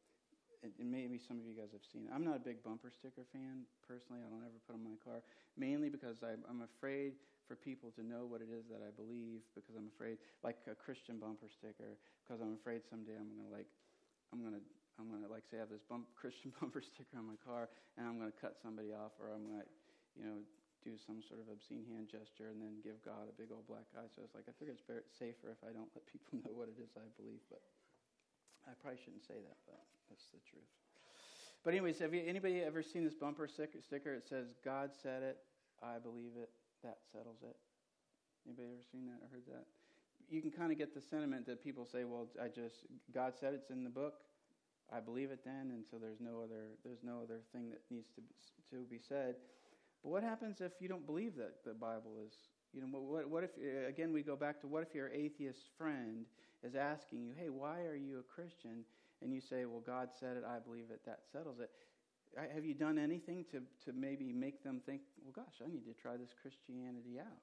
and 0.64 0.90
maybe 0.90 1.20
some 1.20 1.38
of 1.38 1.44
you 1.46 1.54
guys 1.54 1.70
have 1.70 1.84
seen 1.84 2.08
it. 2.08 2.10
I'm 2.10 2.24
not 2.24 2.36
a 2.36 2.42
big 2.42 2.62
bumper 2.64 2.90
sticker 2.90 3.22
fan 3.30 3.68
personally. 3.86 4.22
I 4.24 4.28
don't 4.30 4.42
ever 4.42 4.58
put 4.66 4.74
them 4.74 4.88
on 4.88 4.98
my 4.98 5.02
car, 5.04 5.22
mainly 5.54 5.88
because 5.92 6.18
I'm, 6.24 6.42
I'm 6.48 6.66
afraid 6.66 7.14
for 7.46 7.54
people 7.54 7.94
to 7.94 8.02
know 8.02 8.26
what 8.26 8.42
it 8.42 8.50
is 8.50 8.66
that 8.72 8.82
I 8.82 8.90
believe. 8.90 9.46
Because 9.54 9.76
I'm 9.78 9.86
afraid, 9.94 10.18
like 10.42 10.58
a 10.66 10.74
Christian 10.74 11.22
bumper 11.22 11.46
sticker, 11.46 12.00
because 12.24 12.42
I'm 12.42 12.56
afraid 12.58 12.82
someday 12.88 13.14
I'm 13.14 13.30
gonna 13.36 13.52
like, 13.52 13.68
I'm 14.32 14.42
gonna, 14.42 14.62
I'm 14.98 15.06
gonna 15.12 15.30
like 15.30 15.46
say 15.46 15.60
I 15.60 15.68
have 15.68 15.72
this 15.72 15.84
bump, 15.86 16.10
Christian 16.20 16.50
bumper 16.58 16.82
sticker 16.82 17.14
on 17.20 17.28
my 17.28 17.38
car, 17.44 17.70
and 17.94 18.08
I'm 18.08 18.18
gonna 18.18 18.34
cut 18.34 18.58
somebody 18.58 18.90
off, 18.90 19.14
or 19.22 19.30
I'm 19.30 19.46
gonna, 19.46 19.68
you 20.18 20.24
know, 20.26 20.40
do 20.86 20.94
some 20.94 21.18
sort 21.18 21.42
of 21.42 21.50
obscene 21.50 21.82
hand 21.90 22.06
gesture 22.06 22.54
and 22.54 22.62
then 22.62 22.78
give 22.86 23.02
God 23.02 23.26
a 23.26 23.34
big 23.34 23.50
old 23.50 23.66
black 23.66 23.90
eye. 23.98 24.06
So 24.14 24.22
it's 24.22 24.38
like 24.38 24.46
I 24.46 24.54
figure 24.54 24.78
it's 24.78 24.86
safer 25.18 25.50
if 25.50 25.58
I 25.66 25.74
don't 25.74 25.90
let 25.98 26.06
people 26.06 26.38
know 26.46 26.54
what 26.54 26.70
it 26.70 26.78
is 26.78 26.94
I 26.94 27.10
believe, 27.18 27.42
but. 27.50 27.58
I 28.66 28.74
probably 28.82 28.98
shouldn't 28.98 29.22
say 29.22 29.38
that, 29.38 29.58
but 29.64 29.78
that's 30.10 30.26
the 30.34 30.42
truth. 30.42 30.66
But 31.62 31.74
anyways, 31.74 31.98
have 32.02 32.14
you, 32.14 32.22
anybody 32.26 32.62
ever 32.62 32.82
seen 32.82 33.04
this 33.04 33.14
bumper 33.14 33.46
sticker? 33.48 34.14
It 34.14 34.26
says, 34.26 34.54
"God 34.64 34.90
said 35.02 35.22
it, 35.22 35.38
I 35.82 35.98
believe 35.98 36.34
it, 36.36 36.50
that 36.82 36.98
settles 37.12 37.42
it." 37.42 37.56
Anybody 38.46 38.68
ever 38.74 38.86
seen 38.90 39.06
that 39.06 39.22
or 39.22 39.30
heard 39.30 39.46
that? 39.46 39.66
You 40.28 40.42
can 40.42 40.50
kind 40.50 40.70
of 40.70 40.78
get 40.78 40.94
the 40.94 41.00
sentiment 41.00 41.46
that 41.46 41.62
people 41.62 41.86
say, 41.86 42.04
"Well, 42.04 42.28
I 42.42 42.48
just 42.48 42.86
God 43.14 43.34
said 43.38 43.54
it's 43.54 43.70
in 43.70 43.84
the 43.84 43.90
book, 43.90 44.22
I 44.92 45.00
believe 45.00 45.30
it 45.30 45.44
then, 45.44 45.70
and 45.70 45.84
so 45.86 45.98
there's 45.98 46.20
no 46.20 46.42
other 46.42 46.74
there's 46.84 47.02
no 47.02 47.22
other 47.22 47.40
thing 47.52 47.70
that 47.70 47.82
needs 47.90 48.10
to 48.14 48.22
to 48.76 48.82
be 48.84 48.98
said." 48.98 49.36
But 50.06 50.12
what 50.12 50.22
happens 50.22 50.60
if 50.60 50.70
you 50.78 50.86
don't 50.86 51.04
believe 51.04 51.34
that 51.34 51.64
the 51.64 51.74
Bible 51.74 52.12
is 52.24 52.32
you 52.72 52.80
know, 52.80 52.86
what, 52.86 53.28
what 53.28 53.42
if, 53.42 53.50
uh, 53.58 53.88
again, 53.88 54.12
we 54.12 54.22
go 54.22 54.36
back 54.36 54.60
to 54.60 54.68
what 54.68 54.84
if 54.84 54.94
your 54.94 55.08
atheist 55.08 55.62
friend 55.76 56.26
is 56.62 56.76
asking 56.76 57.24
you, 57.24 57.32
hey, 57.36 57.48
why 57.48 57.80
are 57.86 57.96
you 57.96 58.20
a 58.20 58.22
Christian? 58.22 58.84
And 59.20 59.32
you 59.32 59.40
say, 59.40 59.64
well, 59.64 59.82
God 59.84 60.10
said 60.20 60.36
it, 60.36 60.44
I 60.46 60.60
believe 60.60 60.90
it, 60.90 61.00
that 61.06 61.20
settles 61.32 61.58
it. 61.58 61.70
Have 62.54 62.64
you 62.64 62.74
done 62.74 62.98
anything 62.98 63.46
to, 63.50 63.62
to 63.86 63.98
maybe 63.98 64.32
make 64.32 64.62
them 64.62 64.80
think, 64.86 65.00
well, 65.24 65.32
gosh, 65.34 65.64
I 65.64 65.68
need 65.68 65.86
to 65.86 65.94
try 65.94 66.16
this 66.16 66.34
Christianity 66.40 67.18
out? 67.18 67.42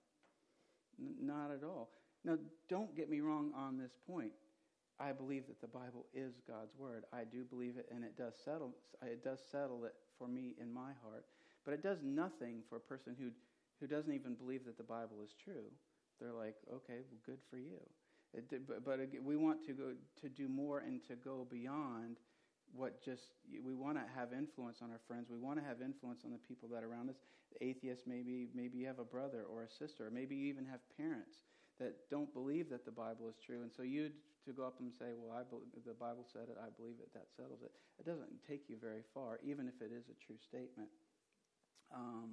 N- 1.02 1.16
not 1.20 1.52
at 1.52 1.66
all. 1.66 1.90
Now, 2.24 2.38
don't 2.70 2.96
get 2.96 3.10
me 3.10 3.20
wrong 3.20 3.52
on 3.58 3.78
this 3.78 3.98
point. 4.08 4.32
I 5.02 5.12
believe 5.12 5.48
that 5.48 5.60
the 5.60 5.68
Bible 5.68 6.06
is 6.14 6.36
God's 6.48 6.78
word. 6.78 7.04
I 7.12 7.24
do 7.26 7.44
believe 7.44 7.76
it, 7.78 7.90
and 7.94 8.06
it 8.06 8.16
does 8.16 8.36
settle. 8.46 8.74
It 9.02 9.22
does 9.22 9.42
settle 9.52 9.84
it 9.84 9.96
for 10.18 10.30
me 10.30 10.56
in 10.62 10.72
my 10.72 10.92
heart. 11.04 11.26
But 11.66 11.74
it 11.74 11.84
does 11.84 12.00
nothing 12.04 12.62
for 12.70 12.78
a 12.78 12.82
person 12.82 13.16
who 13.18 13.32
who 13.80 13.88
doesn't 13.88 14.14
even 14.14 14.36
believe 14.36 14.64
that 14.66 14.78
the 14.78 14.84
Bible 14.84 15.18
is 15.24 15.34
true. 15.44 15.68
They're 16.20 16.32
like, 16.32 16.56
okay, 16.72 17.04
well, 17.10 17.20
good 17.26 17.40
for 17.50 17.58
you. 17.58 17.84
It, 18.34 18.66
but, 18.68 18.86
but 18.86 19.00
we 19.24 19.36
want 19.36 19.66
to 19.66 19.74
go 19.74 19.92
to 20.22 20.30
do 20.30 20.48
more 20.48 20.80
and 20.80 21.04
to 21.08 21.16
go 21.16 21.46
beyond 21.50 22.18
what 22.74 23.04
just 23.04 23.38
we 23.64 23.74
want 23.76 23.98
to 23.98 24.04
have 24.16 24.34
influence 24.34 24.78
on 24.82 24.90
our 24.90 25.02
friends. 25.08 25.28
We 25.30 25.38
want 25.38 25.60
to 25.60 25.66
have 25.66 25.82
influence 25.82 26.22
on 26.26 26.32
the 26.32 26.42
people 26.42 26.70
that 26.70 26.82
are 26.84 26.90
around 26.90 27.10
us. 27.10 27.18
Atheists, 27.62 28.06
maybe 28.08 28.48
maybe 28.56 28.80
you 28.80 28.88
have 28.88 29.00
a 29.00 29.06
brother 29.06 29.46
or 29.46 29.64
a 29.64 29.70
sister, 29.70 30.08
or 30.08 30.12
maybe 30.12 30.36
you 30.36 30.48
even 30.48 30.66
have 30.66 30.80
parents 30.98 31.46
that 31.80 32.10
don't 32.10 32.32
believe 32.34 32.70
that 32.70 32.86
the 32.86 32.92
Bible 32.92 33.30
is 33.30 33.36
true, 33.38 33.62
and 33.62 33.72
so 33.72 33.84
you 33.84 34.10
to 34.46 34.54
go 34.54 34.66
up 34.66 34.80
and 34.80 34.92
say, 34.92 35.14
"Well, 35.14 35.38
I 35.38 35.44
the 35.86 35.94
Bible 35.94 36.26
said 36.32 36.50
it. 36.50 36.58
I 36.58 36.70
believe 36.74 36.98
it. 36.98 37.14
That 37.14 37.28
settles 37.38 37.62
it." 37.62 37.72
It 38.00 38.06
doesn't 38.06 38.42
take 38.48 38.70
you 38.70 38.78
very 38.82 39.04
far, 39.14 39.40
even 39.44 39.68
if 39.68 39.78
it 39.82 39.92
is 39.94 40.10
a 40.10 40.18
true 40.26 40.38
statement. 40.42 40.90
Um, 41.94 42.32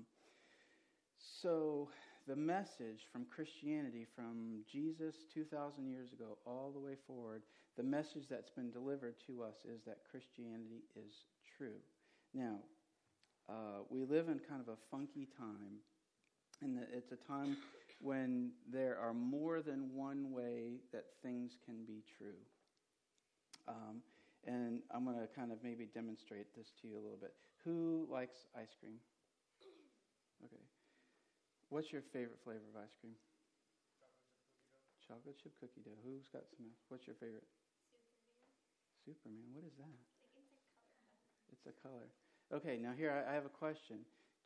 so, 1.43 1.89
the 2.27 2.37
message 2.37 3.07
from 3.13 3.27
Christianity, 3.35 4.07
from 4.15 4.63
Jesus 4.71 5.15
2,000 5.35 5.91
years 5.91 6.13
ago 6.13 6.39
all 6.47 6.71
the 6.73 6.79
way 6.79 6.95
forward, 7.07 7.43
the 7.77 7.83
message 7.83 8.25
that's 8.29 8.51
been 8.51 8.71
delivered 8.71 9.15
to 9.27 9.43
us 9.43 9.57
is 9.65 9.81
that 9.87 9.99
Christianity 10.11 10.85
is 10.97 11.13
true. 11.57 11.81
Now, 12.35 12.59
uh, 13.49 13.83
we 13.89 14.05
live 14.05 14.29
in 14.29 14.39
kind 14.49 14.61
of 14.61 14.69
a 14.69 14.77
funky 14.91 15.29
time, 15.39 15.81
and 16.63 16.79
it's 16.93 17.13
a 17.13 17.17
time 17.17 17.57
when 18.01 18.53
there 18.71 18.99
are 18.99 19.13
more 19.13 19.61
than 19.61 19.95
one 19.95 20.33
way 20.33 20.81
that 20.93 21.05
things 21.23 21.53
can 21.65 21.85
be 21.87 22.03
true. 22.19 22.39
Um, 23.69 24.03
and 24.47 24.81
I'm 24.91 25.05
going 25.05 25.19
to 25.19 25.29
kind 25.35 25.53
of 25.53 25.59
maybe 25.63 25.87
demonstrate 25.93 26.55
this 26.57 26.69
to 26.81 26.89
you 26.89 26.95
a 26.95 27.03
little 27.03 27.19
bit. 27.21 27.35
Who 27.65 28.07
likes 28.11 28.47
ice 28.57 28.75
cream? 28.81 28.95
Okay. 30.45 30.65
What's 31.69 31.93
your 31.93 32.03
favorite 32.13 32.41
flavor 32.45 32.67
of 32.75 32.83
ice 32.83 32.95
cream? 33.01 33.15
Chocolate 35.07 35.37
chip 35.43 35.53
cookie 35.59 35.83
dough. 35.83 35.99
Who's 36.05 36.29
got 36.33 36.47
some? 36.57 36.67
What's 36.89 37.07
your 37.07 37.17
favorite? 37.19 37.47
Superman. 39.05 39.51
Superman. 39.51 39.51
What 39.55 39.65
is 39.67 39.77
that? 39.79 39.95
It's 41.53 41.67
a 41.67 41.75
color. 41.83 42.09
Okay, 42.55 42.79
now 42.79 42.93
here 42.97 43.11
I, 43.11 43.31
I 43.31 43.35
have 43.35 43.45
a 43.47 43.53
question. 43.53 43.99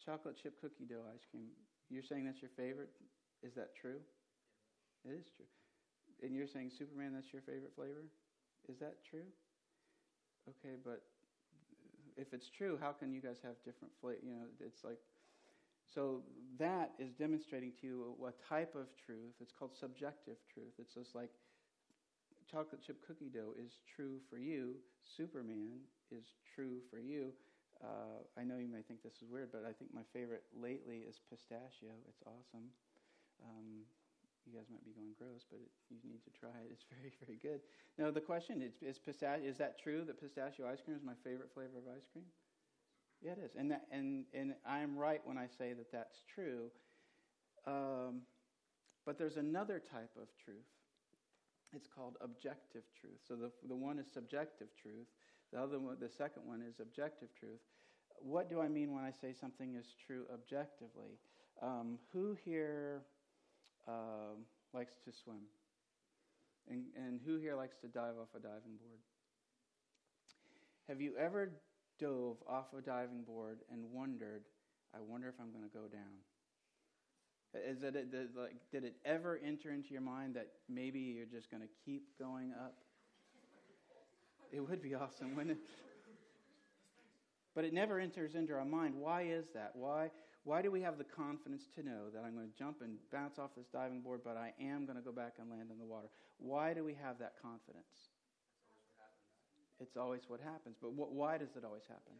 Chocolate 0.05 0.37
chip 0.41 0.61
cookie 0.61 0.85
dough 0.89 1.05
ice 1.13 1.25
cream. 1.31 1.49
You're 1.91 2.03
saying 2.03 2.25
that's 2.25 2.41
your 2.41 2.53
favorite? 2.57 2.91
Is 3.43 3.55
that 3.55 3.77
true? 3.77 4.01
It 5.05 5.13
is 5.13 5.29
true. 5.37 5.49
And 6.23 6.35
you're 6.35 6.49
saying 6.49 6.71
Superman, 6.73 7.13
that's 7.15 7.33
your 7.33 7.43
favorite 7.43 7.73
flavor? 7.77 8.09
Is 8.69 8.79
that 8.81 9.05
true? 9.05 9.29
Okay, 10.49 10.77
but 10.83 11.03
if 12.17 12.33
it's 12.33 12.49
true, 12.49 12.79
how 12.81 12.93
can 12.93 13.13
you 13.13 13.21
guys 13.21 13.39
have 13.43 13.57
different 13.65 13.93
flavor? 14.01 14.21
You 14.23 14.33
know, 14.33 14.47
it's 14.61 14.85
like 14.85 14.99
so 15.93 16.23
that 16.59 16.93
is 16.99 17.13
demonstrating 17.13 17.73
to 17.81 17.87
you 17.87 18.17
a, 18.23 18.29
a 18.29 18.33
type 18.49 18.75
of 18.75 18.87
truth. 19.05 19.35
It's 19.41 19.53
called 19.53 19.75
subjective 19.75 20.37
truth. 20.53 20.75
It's 20.79 20.95
just 20.95 21.15
like 21.15 21.31
chocolate 22.51 22.83
chip 22.85 23.01
cookie 23.07 23.31
dough 23.33 23.55
is 23.59 23.81
true 23.97 24.21
for 24.31 24.39
you. 24.39 24.77
Superman 25.03 25.81
is 26.11 26.25
true 26.55 26.81
for 26.91 26.99
you. 26.99 27.33
Uh, 27.83 28.23
I 28.39 28.45
know 28.45 28.59
you 28.59 28.71
may 28.71 28.83
think 28.83 29.03
this 29.03 29.19
is 29.21 29.29
weird, 29.29 29.51
but 29.51 29.65
I 29.67 29.73
think 29.73 29.93
my 29.93 30.07
favorite 30.13 30.45
lately 30.55 31.03
is 31.09 31.19
pistachio. 31.29 31.91
It's 32.09 32.23
awesome. 32.25 32.71
Um, 33.43 33.83
you 34.47 34.53
guys 34.53 34.69
might 34.71 34.85
be 34.85 34.93
going 34.93 35.17
gross, 35.19 35.43
but 35.51 35.59
it, 35.59 35.73
you 35.91 35.99
need 36.05 36.23
to 36.25 36.33
try 36.33 36.55
it. 36.65 36.71
It's 36.71 36.85
very, 36.95 37.13
very 37.25 37.39
good. 37.41 37.61
Now 37.99 38.11
the 38.11 38.23
question 38.23 38.63
is: 38.63 38.79
Is 38.81 38.99
pistachio? 38.99 39.43
Is 39.43 39.59
that 39.59 39.81
true 39.81 40.05
that 40.07 40.21
pistachio 40.21 40.69
ice 40.69 40.81
cream 40.85 40.97
is 40.97 41.03
my 41.03 41.17
favorite 41.25 41.51
flavor 41.53 41.81
of 41.81 41.89
ice 41.91 42.07
cream? 42.13 42.25
Yeah, 43.25 43.33
it 43.33 43.39
is. 43.43 43.53
And, 43.59 43.71
that, 43.71 43.87
and, 43.91 44.27
and 44.35 44.55
I'm 44.69 44.97
right 44.99 45.21
when 45.25 45.39
I 45.39 45.47
say 45.47 45.73
that 45.73 45.91
that's 45.91 46.23
true. 46.35 46.71
Um, 47.67 48.21
but 49.07 49.19
there's 49.19 49.39
another 49.39 49.81
type 49.81 50.11
of 50.21 50.29
truth. 50.45 50.69
It's 51.75 51.89
called 51.89 52.17
objective 52.21 52.83
truth. 53.01 53.21
So 53.27 53.35
the, 53.35 53.51
the 53.67 53.75
one 53.75 53.99
is 53.99 54.07
subjective 54.13 54.69
truth. 54.81 55.07
The 55.53 55.61
other 55.61 55.79
one, 55.79 55.97
the 55.99 56.11
second 56.11 56.43
one 56.45 56.61
is 56.61 56.81
objective 56.81 57.29
truth. 57.39 57.61
What 58.21 58.51
do 58.51 58.61
I 58.61 58.69
mean 58.69 58.95
when 58.95 59.05
I 59.05 59.11
say 59.11 59.33
something 59.33 59.75
is 59.75 59.87
true 60.07 60.25
objectively? 60.33 61.19
Um, 61.63 61.99
who 62.13 62.37
here 62.45 63.03
um, 63.89 64.45
likes 64.75 64.95
to 65.07 65.13
swim? 65.13 65.49
And, 66.71 66.85
and 66.97 67.21
who 67.27 67.39
here 67.39 67.57
likes 67.57 67.79
to 67.79 67.89
dive 67.89 68.15
off 68.21 68.29
a 68.37 68.41
diving 68.41 68.77
board? 68.79 69.01
Have 70.89 71.01
you 71.01 71.15
ever 71.19 71.51
dove 71.99 72.37
off 72.49 72.67
a 72.77 72.81
diving 72.81 73.23
board 73.23 73.59
and 73.71 73.85
wondered, 73.93 74.43
I 74.95 74.99
wonder 75.01 75.29
if 75.29 75.35
I'm 75.41 75.51
going 75.51 75.65
to 75.65 75.75
go 75.75 75.87
down. 75.91 76.15
Uh, 77.55 77.71
is 77.71 77.83
it, 77.83 78.11
did, 78.11 78.37
like, 78.37 78.57
did 78.73 78.85
it 78.85 78.97
ever 79.05 79.41
enter 79.45 79.71
into 79.73 79.93
your 79.93 80.01
mind 80.01 80.35
that 80.35 80.49
maybe 80.69 80.99
you're 80.99 81.27
just 81.27 81.51
going 81.51 81.63
to 81.63 81.69
keep 81.85 82.19
going 82.19 82.53
up? 82.53 82.75
It 84.53 84.61
would 84.61 84.83
be 84.83 84.95
awesome, 84.95 85.37
wouldn't 85.37 85.53
it? 85.53 85.59
But 87.55 87.65
it 87.65 87.73
never 87.73 88.01
enters 88.01 88.35
into 88.35 88.53
our 88.55 88.65
mind. 88.65 88.95
Why 88.97 89.23
is 89.23 89.47
that? 89.55 89.71
Why, 89.75 90.11
why 90.43 90.61
do 90.61 90.73
we 90.73 90.81
have 90.83 90.99
the 90.99 91.05
confidence 91.05 91.69
to 91.77 91.85
know 91.85 92.11
that 92.13 92.25
I'm 92.25 92.35
going 92.35 92.51
to 92.51 92.59
jump 92.59 92.83
and 92.83 92.97
bounce 93.13 93.39
off 93.39 93.51
this 93.57 93.67
diving 93.73 94.01
board, 94.01 94.23
but 94.25 94.37
I 94.37 94.53
am 94.61 94.87
going 94.87 94.97
to 94.97 95.05
go 95.05 95.13
back 95.13 95.35
and 95.39 95.51
land 95.51 95.71
in 95.71 95.79
the 95.79 95.85
water? 95.85 96.09
Why 96.39 96.75
do 96.75 96.83
we 96.83 96.95
have 96.95 97.19
that 97.21 97.35
confidence? 97.41 98.14
It's 99.85 99.97
always 99.97 100.23
what 100.29 100.41
happens. 100.41 100.77
But 100.81 100.91
wh- 100.91 101.13
why 101.13 101.39
does 101.39 101.57
it 101.57 101.65
always 101.65 101.85
happen? 101.89 102.15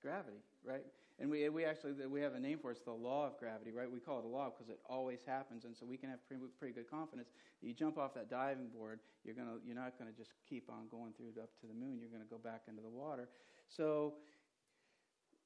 Gravity, 0.00 0.42
right? 0.64 0.84
And 1.18 1.28
we, 1.28 1.48
we 1.48 1.64
actually 1.64 1.92
we 2.06 2.20
have 2.20 2.34
a 2.34 2.40
name 2.40 2.58
for 2.60 2.70
it. 2.70 2.76
It's 2.78 2.84
the 2.84 2.92
law 2.92 3.26
of 3.26 3.36
gravity, 3.38 3.72
right? 3.72 3.90
We 3.90 3.98
call 3.98 4.20
it 4.20 4.24
a 4.24 4.28
law 4.28 4.50
because 4.50 4.70
it 4.70 4.78
always 4.88 5.20
happens, 5.26 5.64
and 5.64 5.76
so 5.76 5.84
we 5.86 5.96
can 5.96 6.08
have 6.10 6.24
pretty, 6.28 6.42
pretty 6.58 6.74
good 6.74 6.88
confidence. 6.88 7.30
You 7.60 7.74
jump 7.74 7.98
off 7.98 8.14
that 8.14 8.30
diving 8.30 8.68
board, 8.68 9.00
you're 9.24 9.34
gonna 9.34 9.58
you're 9.66 9.74
not 9.74 9.98
gonna 9.98 10.12
just 10.16 10.32
keep 10.48 10.70
on 10.70 10.86
going 10.90 11.14
through 11.16 11.34
up 11.42 11.50
to 11.62 11.66
the 11.66 11.74
moon. 11.74 11.98
You're 12.00 12.10
gonna 12.14 12.30
go 12.30 12.38
back 12.38 12.62
into 12.68 12.82
the 12.82 12.88
water. 12.88 13.28
So 13.68 14.14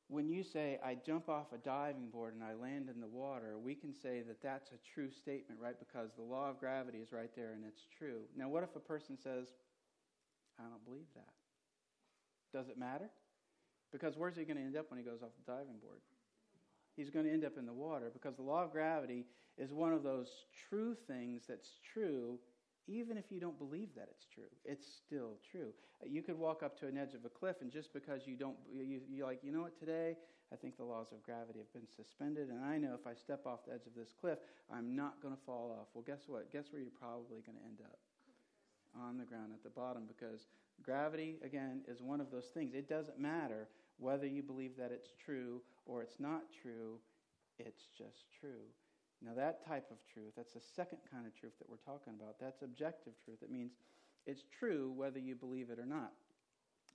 when 0.09 0.29
you 0.29 0.43
say, 0.43 0.79
I 0.85 0.95
jump 0.95 1.29
off 1.29 1.53
a 1.55 1.59
diving 1.59 2.09
board 2.11 2.35
and 2.35 2.45
I 2.45 2.53
land 2.55 2.91
in 2.93 3.01
the 3.01 3.07
water, 3.07 3.59
we 3.59 3.75
can 3.75 3.95
say 3.95 4.21
that 4.29 4.43
that's 4.43 4.71
a 4.71 4.77
true 4.95 5.11
statement, 5.11 5.61
right? 5.61 5.79
Because 5.79 6.11
the 6.15 6.23
law 6.23 6.51
of 6.51 6.59
gravity 6.61 6.99
is 6.99 7.13
right 7.13 7.31
there 7.35 7.53
and 7.53 7.65
it's 7.65 7.87
true. 7.99 8.23
Now, 8.37 8.49
what 8.49 8.63
if 8.63 8.77
a 8.77 8.81
person 8.81 9.17
says, 9.17 9.55
I 10.59 10.65
don't 10.65 10.85
believe 10.85 11.07
that? 11.15 11.33
Does 12.53 12.69
it 12.69 12.79
matter? 12.79 13.09
Because 13.93 14.17
where's 14.17 14.37
he 14.37 14.45
going 14.45 14.57
to 14.57 14.63
end 14.63 14.77
up 14.77 14.91
when 14.91 14.99
he 14.99 15.05
goes 15.05 15.23
off 15.23 15.31
the 15.45 15.53
diving 15.53 15.79
board? 15.83 16.01
He's 16.97 17.11
going 17.11 17.25
to 17.25 17.33
end 17.33 17.45
up 17.45 17.57
in 17.59 17.67
the 17.67 17.73
water 17.73 18.11
because 18.13 18.37
the 18.37 18.43
law 18.43 18.65
of 18.65 18.73
gravity 18.73 19.25
is 19.57 19.73
one 19.73 19.93
of 19.93 20.03
those 20.03 20.29
true 20.69 20.95
things 21.07 21.45
that's 21.49 21.79
true 21.93 22.39
even 22.89 23.17
if 23.17 23.31
you 23.31 23.39
don't 23.39 23.59
believe 23.59 23.91
that 23.95 24.09
it's 24.11 24.27
true, 24.27 24.51
it's 24.65 24.87
still 24.87 25.39
true. 25.51 25.73
You 26.05 26.23
could 26.23 26.39
walk 26.39 26.63
up 26.63 26.79
to 26.81 26.89
an 26.89 26.99
edge 26.99 27.15
of 27.15 27.25
a 27.25 27.29
cliff, 27.29 27.57
and 27.61 27.71
just 27.71 27.93
because 27.93 28.27
you 28.27 28.35
don't, 28.35 28.57
you, 28.73 29.01
you're 29.09 29.27
like, 29.27 29.41
you 29.43 29.53
know 29.53 29.63
what, 29.63 29.79
today 29.79 30.17
I 30.53 30.57
think 30.57 30.77
the 30.77 30.85
laws 30.85 31.13
of 31.13 31.23
gravity 31.23 31.61
have 31.61 31.73
been 31.73 31.89
suspended, 31.95 32.49
and 32.49 32.65
I 32.65 32.79
know 32.79 32.95
if 32.99 33.07
I 33.07 33.15
step 33.15 33.47
off 33.47 33.65
the 33.67 33.75
edge 33.75 33.87
of 33.87 33.95
this 33.95 34.13
cliff, 34.21 34.39
I'm 34.71 34.97
not 34.97 35.23
going 35.23 35.35
to 35.35 35.41
fall 35.47 35.77
off. 35.79 35.89
Well, 35.95 36.05
guess 36.05 36.23
what? 36.27 36.51
Guess 36.51 36.73
where 36.73 36.83
you're 36.83 36.91
probably 36.91 37.43
going 37.47 37.59
to 37.59 37.65
end 37.65 37.79
up? 37.85 37.99
On 39.01 39.17
the 39.17 39.25
ground 39.25 39.53
at 39.55 39.63
the 39.63 39.71
bottom, 39.71 40.03
because 40.07 40.47
gravity, 40.83 41.37
again, 41.43 41.81
is 41.89 42.03
one 42.03 42.21
of 42.21 42.31
those 42.31 42.51
things. 42.53 42.75
It 42.75 42.89
doesn't 42.89 43.19
matter 43.19 43.69
whether 43.99 44.27
you 44.27 44.43
believe 44.43 44.77
that 44.77 44.93
it's 44.93 45.11
true 45.25 45.63
or 45.87 46.03
it's 46.03 46.21
not 46.21 46.43
true, 46.63 46.99
it's 47.59 47.85
just 47.97 48.25
true. 48.39 48.69
Now, 49.25 49.33
that 49.35 49.67
type 49.67 49.91
of 49.91 49.97
truth, 50.13 50.33
that's 50.37 50.55
the 50.55 50.61
second 50.61 50.99
kind 51.11 51.27
of 51.27 51.35
truth 51.39 51.53
that 51.59 51.71
we're 51.71 51.77
talking 51.77 52.13
about. 52.19 52.39
That's 52.41 52.63
objective 52.63 53.15
truth. 53.25 53.39
It 53.43 53.51
means 53.51 53.73
it's 54.27 54.45
true 54.59 54.93
whether 54.95 55.19
you 55.19 55.37
believe 55.37 55.71
it 55.71 55.79
or 55.79 55.87
not. 55.87 56.13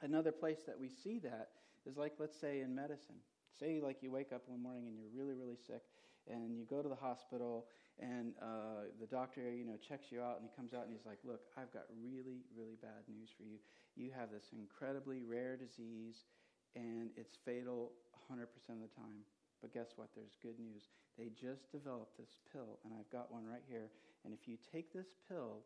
Another 0.02 0.32
place 0.32 0.60
that 0.68 0.80
we 0.80 0.90
see 0.90 1.20
that 1.20 1.50
is 1.86 1.98
like, 1.98 2.14
let's 2.20 2.40
say, 2.40 2.62
in 2.62 2.76
medicine. 2.76 3.16
Say, 3.60 3.80
like, 3.82 4.04
you 4.04 4.12
wake 4.12 4.32
up 4.34 4.44
one 4.46 4.62
morning 4.62 4.88
and 4.88 4.98
you're 4.98 5.10
really, 5.16 5.34
really 5.34 5.58
sick, 5.66 5.82
and 6.30 6.56
you 6.56 6.66
go 6.66 6.82
to 6.84 6.90
the 6.90 6.96
hospital, 6.96 7.66
and 8.00 8.38
uh, 8.42 8.94
the 9.02 9.10
doctor, 9.10 9.50
you 9.50 9.66
know, 9.66 9.78
checks 9.82 10.14
you 10.14 10.22
out, 10.22 10.38
and 10.38 10.46
he 10.46 10.54
comes 10.54 10.74
out 10.74 10.86
and 10.86 10.94
he's 10.94 11.06
like, 11.06 11.18
"Look, 11.26 11.42
I've 11.58 11.74
got 11.74 11.90
really, 11.98 12.46
really 12.54 12.78
bad 12.78 13.02
news 13.10 13.34
for 13.34 13.44
you. 13.44 13.58
You 13.98 14.14
have 14.14 14.30
this 14.30 14.54
incredibly 14.54 15.26
rare 15.26 15.58
disease, 15.58 16.30
and 16.76 17.10
it's 17.18 17.38
fatal 17.42 17.94
100% 18.30 18.46
of 18.78 18.86
the 18.86 18.94
time." 18.94 19.26
But 19.62 19.74
guess 19.74 19.98
what? 19.98 20.14
There's 20.14 20.38
good 20.42 20.60
news. 20.62 20.94
They 21.18 21.34
just 21.34 21.72
developed 21.72 22.18
this 22.18 22.38
pill, 22.54 22.78
and 22.86 22.94
I've 22.94 23.10
got 23.10 23.34
one 23.34 23.46
right 23.46 23.66
here. 23.66 23.90
And 24.24 24.34
if 24.34 24.48
you 24.48 24.58
take 24.72 24.94
this 24.94 25.10
pill, 25.28 25.66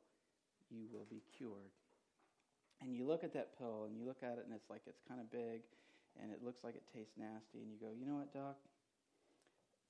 you 0.71 0.87
will 0.87 1.07
be 1.11 1.21
cured. 1.35 1.75
And 2.79 2.95
you 2.95 3.05
look 3.05 3.23
at 3.23 3.33
that 3.33 3.59
pill, 3.59 3.83
and 3.85 3.97
you 3.99 4.07
look 4.07 4.23
at 4.23 4.39
it, 4.39 4.47
and 4.47 4.55
it's 4.55 4.69
like 4.69 4.87
it's 4.87 5.03
kind 5.03 5.19
of 5.19 5.29
big, 5.29 5.67
and 6.15 6.31
it 6.31 6.39
looks 6.39 6.63
like 6.63 6.75
it 6.75 6.87
tastes 6.95 7.19
nasty. 7.19 7.59
And 7.59 7.67
you 7.67 7.77
go, 7.77 7.91
you 7.91 8.07
know 8.07 8.15
what, 8.15 8.31
doc? 8.31 8.55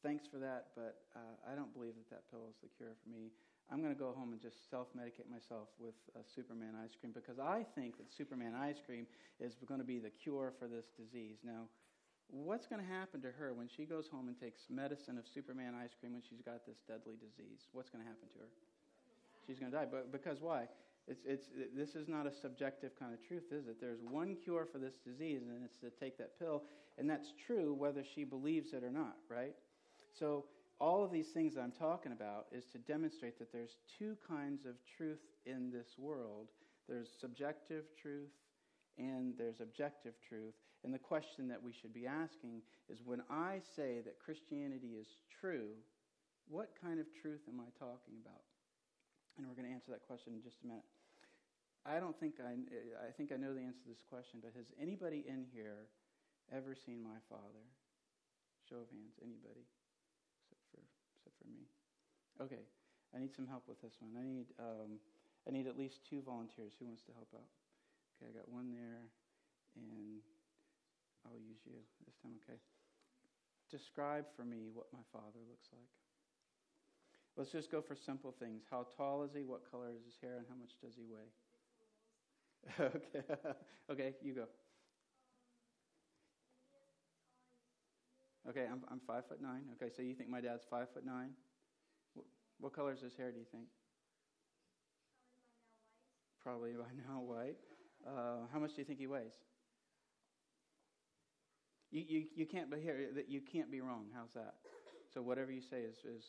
Thanks 0.04 0.26
for 0.26 0.42
that, 0.42 0.74
but 0.76 1.06
uh, 1.16 1.38
I 1.46 1.54
don't 1.54 1.72
believe 1.78 1.94
that 1.94 2.10
that 2.10 2.24
pill 2.34 2.50
is 2.50 2.58
the 2.66 2.70
cure 2.74 2.98
for 3.06 3.10
me. 3.14 3.30
I'm 3.70 3.86
going 3.86 3.94
to 3.94 4.00
go 4.00 4.12
home 4.18 4.34
and 4.34 4.42
just 4.42 4.68
self 4.70 4.90
medicate 4.98 5.30
myself 5.30 5.70
with 5.78 5.94
uh, 6.18 6.26
Superman 6.26 6.74
ice 6.74 6.98
cream 7.00 7.14
because 7.14 7.38
I 7.38 7.64
think 7.78 7.98
that 8.02 8.10
Superman 8.10 8.58
ice 8.58 8.82
cream 8.82 9.06
is 9.40 9.54
going 9.70 9.80
to 9.80 9.86
be 9.86 10.00
the 10.00 10.10
cure 10.10 10.54
for 10.58 10.68
this 10.68 10.90
disease. 10.98 11.38
Now, 11.46 11.70
what's 12.28 12.66
going 12.66 12.82
to 12.82 12.88
happen 12.90 13.22
to 13.22 13.32
her 13.32 13.54
when 13.54 13.70
she 13.70 13.86
goes 13.86 14.10
home 14.10 14.28
and 14.28 14.36
takes 14.36 14.66
medicine 14.74 15.22
of 15.22 15.30
Superman 15.30 15.78
ice 15.78 15.94
cream 15.94 16.14
when 16.14 16.24
she's 16.26 16.42
got 16.42 16.66
this 16.66 16.82
deadly 16.90 17.16
disease? 17.22 17.70
What's 17.72 17.94
going 17.94 18.04
to 18.04 18.10
happen 18.10 18.28
to 18.34 18.40
her? 18.42 18.50
She's 19.46 19.60
going 19.60 19.72
to 19.72 19.78
die. 19.78 19.86
But 19.86 20.12
because 20.12 20.42
why? 20.42 20.66
It's, 21.08 21.22
it's, 21.26 21.46
this 21.78 21.94
is 21.96 22.08
not 22.08 22.26
a 22.26 22.32
subjective 22.32 22.98
kind 22.98 23.14
of 23.14 23.22
truth, 23.28 23.54
is 23.54 23.68
it? 23.68 23.78
There's 23.80 24.02
one 24.02 24.36
cure 24.36 24.66
for 24.66 24.78
this 24.78 24.98
disease, 25.06 25.42
and 25.48 25.64
it's 25.64 25.78
to 25.78 25.90
take 25.90 26.18
that 26.18 26.38
pill. 26.40 26.64
And 26.98 27.10
that's 27.10 27.34
true 27.46 27.74
whether 27.74 28.04
she 28.04 28.24
believes 28.24 28.74
it 28.74 28.84
or 28.84 28.92
not, 28.92 29.18
right? 29.30 29.56
So, 30.18 30.46
all 30.80 31.04
of 31.04 31.12
these 31.12 31.28
things 31.28 31.58
I'm 31.58 31.72
talking 31.72 32.12
about 32.12 32.48
is 32.52 32.66
to 32.72 32.80
demonstrate 32.80 33.38
that 33.38 33.52
there's 33.54 33.78
two 34.00 34.18
kinds 34.28 34.66
of 34.66 34.74
truth 34.98 35.22
in 35.46 35.70
this 35.72 35.90
world 35.98 36.48
there's 36.92 37.10
subjective 37.20 37.86
truth 37.96 38.36
and 38.98 39.34
there's 39.38 39.62
objective 39.62 40.14
truth. 40.28 40.54
And 40.84 40.94
the 40.94 41.00
question 41.00 41.48
that 41.48 41.62
we 41.62 41.72
should 41.72 41.94
be 41.94 42.06
asking 42.06 42.62
is 42.90 43.00
when 43.06 43.22
I 43.30 43.62
say 43.76 44.02
that 44.04 44.20
Christianity 44.20 45.00
is 45.00 45.08
true, 45.40 45.78
what 46.50 46.76
kind 46.82 47.00
of 47.00 47.06
truth 47.22 47.48
am 47.48 47.62
I 47.62 47.70
talking 47.80 48.20
about? 48.20 48.44
And 49.38 49.48
we're 49.48 49.56
going 49.56 49.70
to 49.70 49.74
answer 49.74 49.96
that 49.96 50.04
question 50.04 50.34
in 50.36 50.42
just 50.44 50.60
a 50.64 50.68
minute. 50.68 50.84
I 51.86 52.04
don't 52.04 52.18
think 52.20 52.38
I, 52.44 52.60
I 53.00 53.10
think 53.16 53.32
I 53.32 53.40
know 53.40 53.56
the 53.56 53.64
answer 53.64 53.82
to 53.88 53.90
this 53.90 54.06
question, 54.06 54.44
but 54.44 54.52
has 54.54 54.68
anybody 54.76 55.24
in 55.26 55.48
here 55.50 55.88
ever 56.52 56.76
seen 56.76 57.02
my 57.02 57.18
father? 57.32 57.66
Show 58.70 58.84
of 58.84 58.92
hands. 58.92 59.18
Anybody? 59.24 59.66
Except 60.46 60.62
for, 60.70 60.84
except 61.18 61.40
for 61.40 61.50
me. 61.50 61.66
Okay. 62.42 62.66
I 63.14 63.20
need 63.20 63.34
some 63.36 63.48
help 63.48 63.68
with 63.68 63.82
this 63.82 63.94
one. 64.00 64.12
I 64.18 64.24
need, 64.24 64.48
um, 64.58 64.98
I 65.48 65.52
need 65.52 65.68
at 65.68 65.78
least 65.78 66.08
two 66.08 66.22
volunteers. 66.22 66.74
Who 66.80 66.86
wants 66.86 67.04
to 67.04 67.12
help 67.14 67.28
out? 67.36 67.48
Okay, 68.18 68.32
I 68.32 68.38
got 68.38 68.48
one 68.48 68.72
there, 68.72 69.12
and 69.76 70.24
I'll 71.26 71.40
use 71.40 71.60
you 71.66 71.74
this 72.06 72.16
time, 72.24 72.40
okay? 72.44 72.60
Describe 73.70 74.26
for 74.36 74.44
me 74.44 74.70
what 74.74 74.88
my 74.94 75.04
father 75.12 75.44
looks 75.50 75.68
like. 75.72 75.92
Let's 77.38 77.52
just 77.52 77.72
go 77.72 77.82
for 77.82 77.96
simple 77.96 78.34
things. 78.38 78.64
How 78.70 78.86
tall 78.98 79.24
is 79.24 79.32
he? 79.34 79.44
What 79.44 79.70
color 79.70 79.90
is 79.96 80.04
his 80.06 80.16
hair? 80.22 80.38
And 80.38 80.46
how 80.50 80.56
much 80.56 80.72
does 80.82 80.96
he 80.96 81.04
weigh? 81.08 81.32
okay. 82.80 83.26
okay, 83.92 84.14
you 84.22 84.34
go. 84.34 84.48
Okay, 88.50 88.66
I'm, 88.70 88.82
I'm 88.90 89.00
five 89.06 89.28
foot 89.28 89.42
nine. 89.42 89.64
Okay, 89.76 89.92
so 89.96 90.02
you 90.02 90.14
think 90.14 90.30
my 90.30 90.42
dad's 90.42 90.66
five 90.70 90.88
foot 90.94 91.06
nine? 91.06 91.32
What, 92.62 92.74
color 92.74 92.94
is 92.94 93.02
his 93.02 93.16
hair, 93.16 93.32
do 93.32 93.40
you 93.40 93.46
think? 93.52 93.66
Probably 96.44 96.72
by 96.74 96.86
now 97.10 97.20
white. 97.20 97.58
Uh, 98.08 98.46
how 98.54 98.60
much 98.60 98.72
do 98.76 98.78
you 98.78 98.86
think 98.86 99.00
he 99.00 99.08
weighs? 99.08 99.34
You, 101.92 102.04
you, 102.08 102.24
you 102.36 102.46
can't 102.46 102.72
be 102.72 102.80
here. 102.80 103.10
You 103.28 103.42
can't 103.42 103.70
be 103.72 103.82
wrong. 103.82 104.06
How's 104.16 104.34
that? 104.34 104.54
So 105.14 105.22
whatever 105.22 105.52
you 105.52 105.62
say 105.62 105.82
is 105.82 105.98
is. 106.06 106.24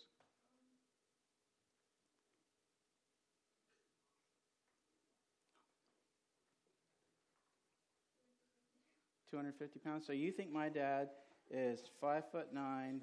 Two 9.31 9.37
hundred 9.37 9.55
fifty 9.59 9.79
pounds. 9.79 10.05
So 10.07 10.13
you 10.13 10.33
think 10.33 10.51
my 10.53 10.69
dad 10.69 11.09
is 11.51 11.79
five 12.01 12.25
foot 12.33 12.53
nine, 12.53 13.03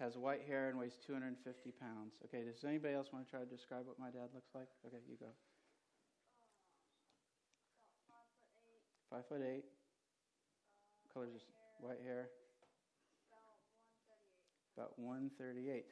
has 0.00 0.16
white 0.16 0.42
hair, 0.46 0.68
and 0.68 0.78
weighs 0.78 0.98
two 1.06 1.12
hundred 1.12 1.28
and 1.28 1.38
fifty 1.44 1.70
pounds? 1.70 2.14
Okay. 2.24 2.44
Does 2.44 2.64
anybody 2.64 2.94
else 2.94 3.08
want 3.12 3.24
to 3.24 3.30
try 3.30 3.40
to 3.40 3.46
describe 3.46 3.86
what 3.86 3.98
my 3.98 4.10
dad 4.10 4.28
looks 4.34 4.50
like? 4.54 4.68
Okay, 4.86 5.02
you 5.08 5.16
go. 5.18 5.32
Five 9.10 9.26
foot 9.28 9.42
eight. 9.42 9.64
Colors 11.12 11.30
is 11.36 11.42
white 11.80 12.00
hair. 12.04 12.28
About 14.76 14.98
138. 14.98 15.84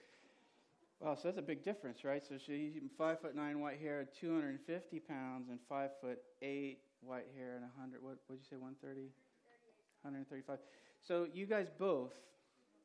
Wow, 0.99 1.15
so 1.15 1.29
that's 1.29 1.39
a 1.39 1.43
big 1.43 1.63
difference, 1.63 2.05
right? 2.05 2.23
So 2.29 2.35
she's 2.45 2.75
five 2.99 3.21
foot 3.21 3.37
nine 3.37 3.61
white 3.61 3.79
hair, 3.81 4.09
250 4.21 4.99
pounds, 5.01 5.49
and 5.51 5.61
five 5.69 5.91
foot 6.01 6.19
eight 6.43 6.79
white 7.01 7.27
hair 7.37 7.55
and 7.55 7.63
100. 7.63 8.03
What 8.03 8.19
would 8.29 8.39
you 8.39 8.45
say? 8.49 8.57
130? 8.57 9.11
135. 10.03 10.59
So 11.03 11.27
you 11.33 11.47
guys 11.47 11.69
both 11.79 12.13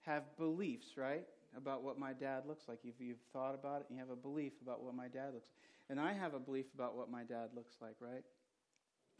have 0.07 0.23
beliefs, 0.37 0.97
right, 0.97 1.25
about 1.55 1.83
what 1.83 1.99
my 1.99 2.13
dad 2.13 2.43
looks 2.47 2.63
like. 2.67 2.79
You've, 2.83 2.99
you've 2.99 3.23
thought 3.31 3.53
about 3.53 3.81
it, 3.81 3.87
you 3.91 3.99
have 3.99 4.09
a 4.09 4.15
belief 4.15 4.53
about 4.63 4.83
what 4.83 4.95
my 4.95 5.07
dad 5.07 5.33
looks 5.33 5.47
like. 5.53 5.69
And 5.89 5.99
I 5.99 6.13
have 6.13 6.33
a 6.33 6.39
belief 6.39 6.65
about 6.73 6.97
what 6.97 7.11
my 7.11 7.23
dad 7.23 7.49
looks 7.55 7.75
like, 7.81 7.95
right? 7.99 8.23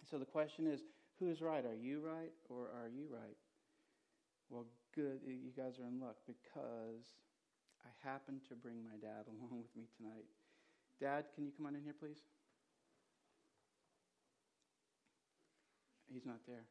So 0.10 0.18
the 0.18 0.26
question 0.26 0.68
is, 0.68 0.82
Who's 1.20 1.42
right? 1.42 1.66
Are 1.66 1.74
you 1.74 2.00
right 2.00 2.32
or 2.50 2.70
are 2.78 2.88
you 2.88 3.08
right? 3.10 3.38
Well, 4.50 4.66
good. 4.94 5.20
You 5.26 5.52
guys 5.56 5.80
are 5.80 5.88
in 5.88 6.00
luck 6.00 6.16
because 6.28 7.10
I 7.84 7.90
happen 8.08 8.40
to 8.50 8.56
bring 8.56 8.84
my 8.84 8.98
dad 9.02 9.26
along 9.34 9.62
with 9.66 9.76
me 9.76 9.90
tonight. 9.98 10.26
Dad, 11.02 11.26
can 11.34 11.46
you 11.46 11.52
come 11.58 11.66
on 11.66 11.76
in 11.76 11.82
here, 11.82 11.96
please? 11.98 12.22
He's 16.14 16.26
not 16.26 16.40
there. 16.48 16.66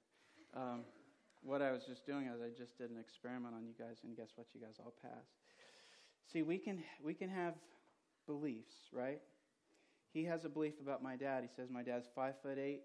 Um, 0.55 0.83
what 1.47 1.63
I 1.63 1.73
was 1.73 1.85
just 1.85 2.05
doing 2.05 2.27
is 2.27 2.41
I 2.43 2.49
just 2.57 2.77
did 2.77 2.91
an 2.91 2.99
experiment 2.99 3.55
on 3.55 3.65
you 3.65 3.73
guys, 3.79 3.99
and 4.05 4.17
guess 4.17 4.31
what? 4.35 4.47
You 4.53 4.61
guys 4.61 4.77
all 4.79 4.95
passed. 5.01 5.31
See, 6.33 6.43
we 6.43 6.59
can 6.59 6.83
we 7.03 7.15
can 7.15 7.29
have 7.29 7.55
beliefs, 8.27 8.75
right? 8.93 9.21
He 10.13 10.25
has 10.25 10.45
a 10.45 10.49
belief 10.49 10.75
about 10.83 11.03
my 11.03 11.17
dad. 11.17 11.43
He 11.43 11.49
says 11.55 11.71
my 11.71 11.83
dad's 11.83 12.09
five 12.15 12.35
foot 12.43 12.59
eight, 12.59 12.83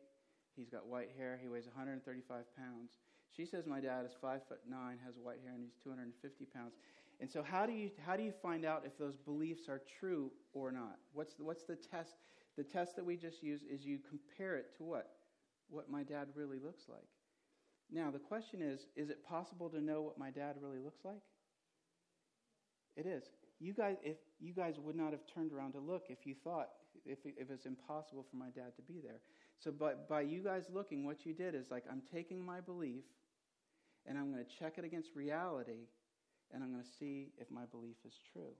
He's 0.56 0.70
got 0.70 0.86
white 0.86 1.10
hair. 1.18 1.40
He 1.42 1.48
weighs 1.48 1.66
135 1.66 2.46
pounds. 2.56 2.92
She 3.36 3.46
says 3.46 3.66
my 3.66 3.80
dad 3.80 4.06
is 4.06 4.12
five 4.22 4.42
foot 4.48 4.60
nine, 4.70 4.98
has 5.06 5.16
white 5.22 5.40
hair, 5.44 5.54
and 5.54 5.64
he's 5.64 5.76
250 5.84 6.46
pounds. 6.54 6.74
And 7.20 7.30
so, 7.30 7.44
how 7.44 7.66
do 7.66 7.72
you 7.72 7.92
how 8.06 8.18
do 8.18 8.24
you 8.24 8.34
find 8.42 8.66
out 8.66 8.84
if 8.86 8.98
those 8.98 9.16
beliefs 9.16 9.70
are 9.70 9.82
true 10.00 10.32
or 10.54 10.72
not? 10.72 10.98
What's 11.14 11.36
the, 11.36 11.44
what's 11.44 11.64
the 11.64 11.76
test? 11.76 12.16
The 12.58 12.64
test 12.64 12.96
that 12.98 13.06
we 13.06 13.16
just 13.16 13.42
use 13.42 13.62
is 13.64 13.86
you 13.86 14.00
compare 14.10 14.58
it 14.58 14.76
to 14.78 14.84
what 14.84 15.12
what 15.70 15.90
my 15.90 16.04
dad 16.04 16.28
really 16.36 16.60
looks 16.60 16.84
like. 16.90 17.08
Now, 17.92 18.10
the 18.10 18.20
question 18.20 18.62
is 18.62 18.82
is 18.96 19.10
it 19.10 19.26
possible 19.28 19.70
to 19.70 19.82
know 19.82 20.02
what 20.02 20.18
my 20.18 20.30
dad 20.32 20.56
really 20.62 20.80
looks 20.80 21.04
like? 21.04 21.22
It 22.96 23.06
is. 23.06 23.24
You 23.60 23.74
guys, 23.74 23.98
if 24.04 24.18
you 24.40 24.54
guys 24.54 24.76
would 24.80 24.96
not 24.96 25.12
have 25.12 25.22
turned 25.34 25.52
around 25.52 25.74
to 25.74 25.80
look 25.80 26.04
if 26.10 26.26
you 26.26 26.36
thought 26.44 26.70
if 27.06 27.20
it, 27.26 27.36
if 27.38 27.50
it's 27.50 27.66
impossible 27.66 28.26
for 28.30 28.38
my 28.38 28.50
dad 28.50 28.76
to 28.76 28.82
be 28.82 29.00
there. 29.02 29.20
So, 29.60 29.72
by, 29.72 29.94
by 30.10 30.22
you 30.22 30.44
guys 30.44 30.64
looking, 30.74 31.06
what 31.06 31.26
you 31.26 31.34
did 31.34 31.56
is 31.56 31.70
like, 31.70 31.84
I'm 31.90 32.02
taking 32.14 32.44
my 32.44 32.60
belief 32.62 33.04
and 34.06 34.18
I'm 34.18 34.32
going 34.32 34.44
to 34.44 34.52
check 34.60 34.74
it 34.78 34.86
against 34.86 35.10
reality 35.16 35.88
and 36.54 36.64
I'm 36.64 36.72
going 36.72 36.84
to 36.84 36.90
see 37.00 37.30
if 37.38 37.50
my 37.52 37.66
belief 37.72 37.96
is 38.06 38.14
true. 38.34 38.54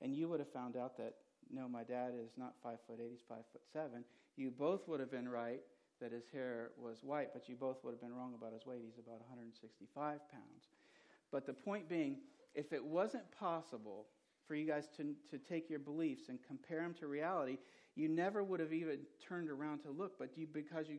And 0.00 0.14
you 0.14 0.28
would 0.28 0.40
have 0.40 0.52
found 0.52 0.76
out 0.76 0.96
that 0.98 1.14
no, 1.50 1.68
my 1.68 1.82
dad 1.82 2.12
is 2.18 2.30
not 2.36 2.54
five 2.62 2.78
foot 2.86 2.98
eight; 3.00 3.10
he's 3.10 3.24
five 3.28 3.44
foot 3.52 3.62
seven. 3.72 4.04
You 4.36 4.50
both 4.50 4.88
would 4.88 5.00
have 5.00 5.10
been 5.10 5.28
right 5.28 5.60
that 6.02 6.12
his 6.12 6.24
hair 6.32 6.70
was 6.76 6.98
white, 7.02 7.32
but 7.32 7.48
you 7.48 7.56
both 7.56 7.82
would 7.82 7.92
have 7.92 8.00
been 8.00 8.14
wrong 8.14 8.34
about 8.34 8.52
his 8.52 8.66
weight. 8.66 8.82
He's 8.84 8.98
about 8.98 9.20
165 9.20 9.96
pounds. 10.30 10.68
But 11.30 11.46
the 11.46 11.54
point 11.54 11.88
being, 11.88 12.18
if 12.54 12.72
it 12.72 12.84
wasn't 12.84 13.24
possible 13.38 14.06
for 14.46 14.54
you 14.54 14.66
guys 14.66 14.88
to, 14.96 15.14
to 15.30 15.38
take 15.38 15.70
your 15.70 15.78
beliefs 15.78 16.24
and 16.28 16.38
compare 16.46 16.82
them 16.82 16.94
to 17.00 17.06
reality, 17.06 17.56
you 17.94 18.08
never 18.08 18.42
would 18.42 18.60
have 18.60 18.72
even 18.72 18.98
turned 19.26 19.48
around 19.48 19.80
to 19.80 19.90
look. 19.90 20.18
But 20.18 20.36
you, 20.36 20.46
because 20.52 20.88
you, 20.88 20.98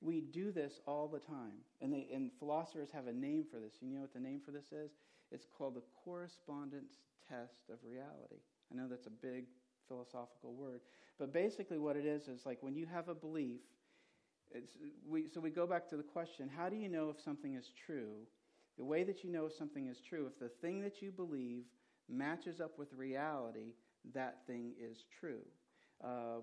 we 0.00 0.20
do 0.20 0.52
this 0.52 0.80
all 0.86 1.08
the 1.08 1.18
time, 1.18 1.64
and, 1.80 1.92
they, 1.92 2.06
and 2.12 2.30
philosophers 2.38 2.90
have 2.92 3.06
a 3.06 3.12
name 3.12 3.44
for 3.50 3.58
this. 3.58 3.74
You 3.80 3.90
know 3.90 4.00
what 4.00 4.12
the 4.12 4.20
name 4.20 4.40
for 4.44 4.50
this 4.50 4.72
is? 4.72 4.92
It's 5.30 5.46
called 5.56 5.74
the 5.74 5.82
correspondence 6.04 6.92
test 7.28 7.70
of 7.70 7.78
reality. 7.84 8.42
I 8.70 8.76
know 8.76 8.86
that's 8.88 9.06
a 9.06 9.10
big 9.10 9.44
philosophical 9.88 10.54
word, 10.54 10.80
but 11.18 11.32
basically 11.32 11.78
what 11.78 11.96
it 11.96 12.06
is 12.06 12.28
is 12.28 12.44
like 12.44 12.58
when 12.60 12.74
you 12.74 12.86
have 12.86 13.08
a 13.08 13.14
belief. 13.14 13.60
We, 15.08 15.26
so 15.32 15.40
we 15.40 15.50
go 15.50 15.66
back 15.66 15.88
to 15.90 15.96
the 15.96 16.02
question: 16.02 16.48
How 16.54 16.68
do 16.68 16.76
you 16.76 16.88
know 16.88 17.10
if 17.10 17.20
something 17.20 17.54
is 17.54 17.70
true? 17.86 18.26
The 18.78 18.84
way 18.84 19.04
that 19.04 19.22
you 19.22 19.30
know 19.30 19.46
if 19.46 19.52
something 19.52 19.86
is 19.88 19.98
true, 20.00 20.26
if 20.26 20.38
the 20.38 20.48
thing 20.48 20.80
that 20.80 21.02
you 21.02 21.10
believe 21.10 21.64
matches 22.08 22.60
up 22.60 22.78
with 22.78 22.92
reality, 22.94 23.74
that 24.14 24.38
thing 24.46 24.72
is 24.80 25.04
true. 25.20 25.42
Uh, 26.02 26.40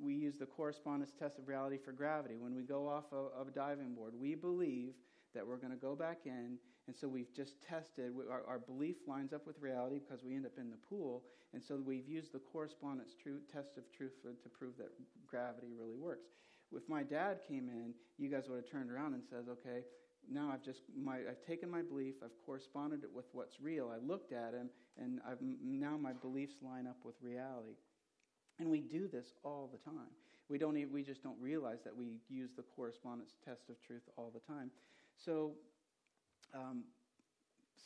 we 0.00 0.14
use 0.14 0.34
the 0.38 0.46
correspondence 0.46 1.12
test 1.18 1.38
of 1.38 1.48
reality 1.48 1.78
for 1.84 1.92
gravity. 1.92 2.36
When 2.38 2.54
we 2.54 2.62
go 2.62 2.88
off 2.88 3.04
of, 3.12 3.48
a 3.48 3.50
diving 3.50 3.94
board, 3.94 4.12
we 4.18 4.34
believe 4.34 4.94
that 5.34 5.46
we're 5.46 5.56
going 5.56 5.72
to 5.72 5.78
go 5.78 5.94
back 5.94 6.20
in, 6.24 6.56
and 6.86 6.96
so 6.96 7.08
we've 7.08 7.34
just 7.34 7.60
tested. 7.62 8.12
Our, 8.30 8.44
our, 8.46 8.58
belief 8.58 8.96
lines 9.06 9.32
up 9.32 9.46
with 9.46 9.56
reality 9.60 9.98
because 9.98 10.24
we 10.24 10.34
end 10.34 10.46
up 10.46 10.56
in 10.56 10.70
the 10.70 10.76
pool, 10.88 11.24
and 11.52 11.62
so 11.62 11.76
we've 11.84 12.08
used 12.08 12.32
the 12.32 12.38
correspondence 12.38 13.10
test 13.52 13.76
of 13.76 13.90
truth 13.92 14.12
for, 14.22 14.30
to 14.30 14.48
prove 14.48 14.76
that 14.78 14.92
gravity 15.26 15.72
really 15.76 15.96
works. 15.96 16.28
If 16.74 16.88
my 16.88 17.02
dad 17.02 17.40
came 17.46 17.68
in, 17.68 17.94
you 18.18 18.28
guys 18.28 18.44
would 18.48 18.56
have 18.56 18.70
turned 18.70 18.90
around 18.90 19.14
and 19.14 19.22
said, 19.28 19.44
"Okay, 19.48 19.84
now 20.30 20.50
I've 20.52 20.62
just 20.62 20.80
my 20.96 21.16
I've 21.18 21.44
taken 21.46 21.70
my 21.70 21.82
belief, 21.82 22.16
I've 22.24 22.36
corresponded 22.44 23.04
it 23.04 23.12
with 23.12 23.26
what's 23.32 23.60
real. 23.60 23.90
I 23.94 24.04
looked 24.04 24.32
at 24.32 24.54
him, 24.54 24.70
and 24.98 25.20
I've 25.28 25.38
now 25.40 25.96
my 25.96 26.12
beliefs 26.12 26.54
line 26.62 26.86
up 26.86 26.98
with 27.04 27.14
reality. 27.22 27.76
And 28.58 28.70
we 28.70 28.80
do 28.80 29.06
this 29.06 29.34
all 29.44 29.70
the 29.70 29.78
time. 29.90 30.10
We 30.48 30.58
don't 30.58 30.76
even, 30.76 30.92
we 30.92 31.02
just 31.02 31.22
don't 31.22 31.38
realize 31.40 31.78
that 31.84 31.94
we 31.94 32.20
use 32.28 32.50
the 32.56 32.62
correspondence 32.62 33.32
test 33.44 33.68
of 33.68 33.76
truth 33.82 34.02
all 34.16 34.32
the 34.32 34.40
time. 34.52 34.70
So 35.24 35.52
um, 36.54 36.84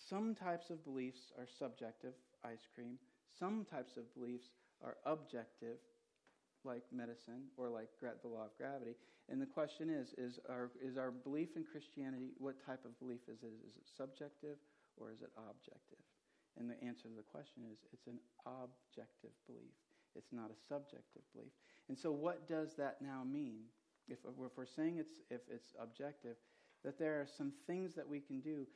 some 0.08 0.34
types 0.34 0.70
of 0.70 0.84
beliefs 0.84 1.32
are 1.38 1.46
subjective, 1.58 2.14
ice 2.44 2.66
cream. 2.74 2.98
Some 3.38 3.66
types 3.68 3.96
of 3.96 4.12
beliefs 4.14 4.46
are 4.84 4.96
objective, 5.06 5.78
like 6.64 6.84
medicine 6.92 7.48
or 7.56 7.68
like 7.68 7.88
the 8.00 8.28
law 8.28 8.46
of 8.46 8.56
gravity. 8.56 8.96
And 9.28 9.40
the 9.40 9.46
question 9.46 9.90
is, 9.90 10.12
is 10.18 10.38
our, 10.48 10.70
is 10.82 10.96
our 10.96 11.10
belief 11.10 11.56
in 11.56 11.64
Christianity, 11.64 12.32
what 12.38 12.64
type 12.64 12.84
of 12.84 12.98
belief 12.98 13.20
is 13.28 13.42
it? 13.42 13.52
Is 13.66 13.76
it 13.76 13.86
subjective 13.96 14.58
or 14.96 15.10
is 15.10 15.22
it 15.22 15.30
objective? 15.36 16.02
And 16.58 16.68
the 16.68 16.76
answer 16.82 17.08
to 17.08 17.14
the 17.16 17.26
question 17.30 17.62
is, 17.70 17.78
it's 17.92 18.06
an 18.06 18.18
objective 18.44 19.32
belief. 19.46 19.76
It's 20.16 20.32
not 20.32 20.50
a 20.50 20.58
subjective 20.68 21.22
belief. 21.32 21.52
And 21.88 21.96
so, 21.96 22.10
what 22.10 22.48
does 22.48 22.74
that 22.76 22.98
now 23.00 23.22
mean? 23.24 23.70
If, 24.08 24.18
if 24.26 24.56
we're 24.56 24.66
saying 24.66 24.98
it's, 24.98 25.22
if 25.30 25.40
it's 25.48 25.72
objective, 25.80 26.36
that 26.84 26.98
there 26.98 27.20
are 27.20 27.26
some 27.38 27.52
things 27.66 27.94
that 27.94 28.08
we 28.08 28.20
can 28.20 28.40
do. 28.40 28.66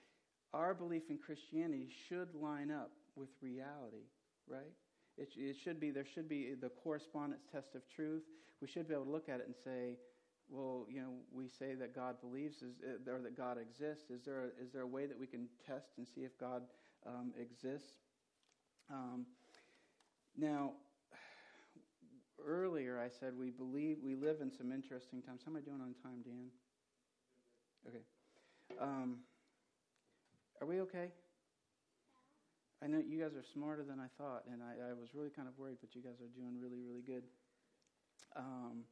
Our 0.52 0.74
belief 0.74 1.10
in 1.10 1.18
Christianity 1.18 1.88
should 2.08 2.34
line 2.34 2.70
up 2.70 2.92
with 3.16 3.30
reality, 3.42 4.06
right? 4.46 4.72
It, 5.16 5.28
it 5.36 5.56
should 5.62 5.78
be, 5.78 5.90
there 5.90 6.04
should 6.04 6.28
be 6.28 6.54
the 6.60 6.68
correspondence 6.68 7.42
test 7.50 7.74
of 7.74 7.82
truth. 7.94 8.22
We 8.60 8.68
should 8.68 8.88
be 8.88 8.94
able 8.94 9.04
to 9.04 9.10
look 9.10 9.28
at 9.28 9.40
it 9.40 9.46
and 9.46 9.54
say, 9.54 9.98
well, 10.48 10.86
you 10.90 11.00
know, 11.00 11.12
we 11.32 11.48
say 11.48 11.74
that 11.74 11.94
God 11.94 12.20
believes 12.20 12.56
is, 12.62 12.74
uh, 12.82 13.10
or 13.10 13.20
that 13.22 13.36
God 13.36 13.56
exists. 13.58 14.10
Is 14.10 14.22
there, 14.24 14.42
a, 14.42 14.62
is 14.62 14.72
there 14.72 14.82
a 14.82 14.86
way 14.86 15.06
that 15.06 15.18
we 15.18 15.26
can 15.26 15.48
test 15.66 15.92
and 15.96 16.06
see 16.06 16.22
if 16.22 16.38
God 16.38 16.62
um, 17.06 17.32
exists? 17.40 17.92
Um, 18.90 19.26
now, 20.36 20.72
earlier 22.44 23.00
I 23.00 23.08
said 23.08 23.32
we 23.38 23.50
believe 23.50 23.98
we 24.02 24.14
live 24.14 24.40
in 24.40 24.50
some 24.50 24.72
interesting 24.72 25.22
times. 25.22 25.42
How 25.44 25.52
am 25.52 25.56
I 25.56 25.60
doing 25.60 25.80
on 25.80 25.94
time, 26.02 26.22
Dan? 26.22 26.48
Okay. 27.88 28.02
Um, 28.80 29.18
are 30.60 30.66
we 30.66 30.80
okay? 30.80 31.08
I 32.84 32.86
know 32.86 32.98
you 32.98 33.18
guys 33.18 33.34
are 33.34 33.44
smarter 33.54 33.82
than 33.82 33.98
I 33.98 34.08
thought, 34.18 34.42
and 34.52 34.60
I, 34.62 34.90
I, 34.90 34.92
was 34.92 35.14
really 35.14 35.30
kind 35.30 35.48
of 35.48 35.58
worried, 35.58 35.78
but 35.80 35.94
you 35.94 36.02
guys 36.02 36.20
are 36.20 36.28
doing 36.38 36.60
really, 36.60 36.82
really 36.86 37.00
good. 37.00 37.22
Um, 38.36 38.84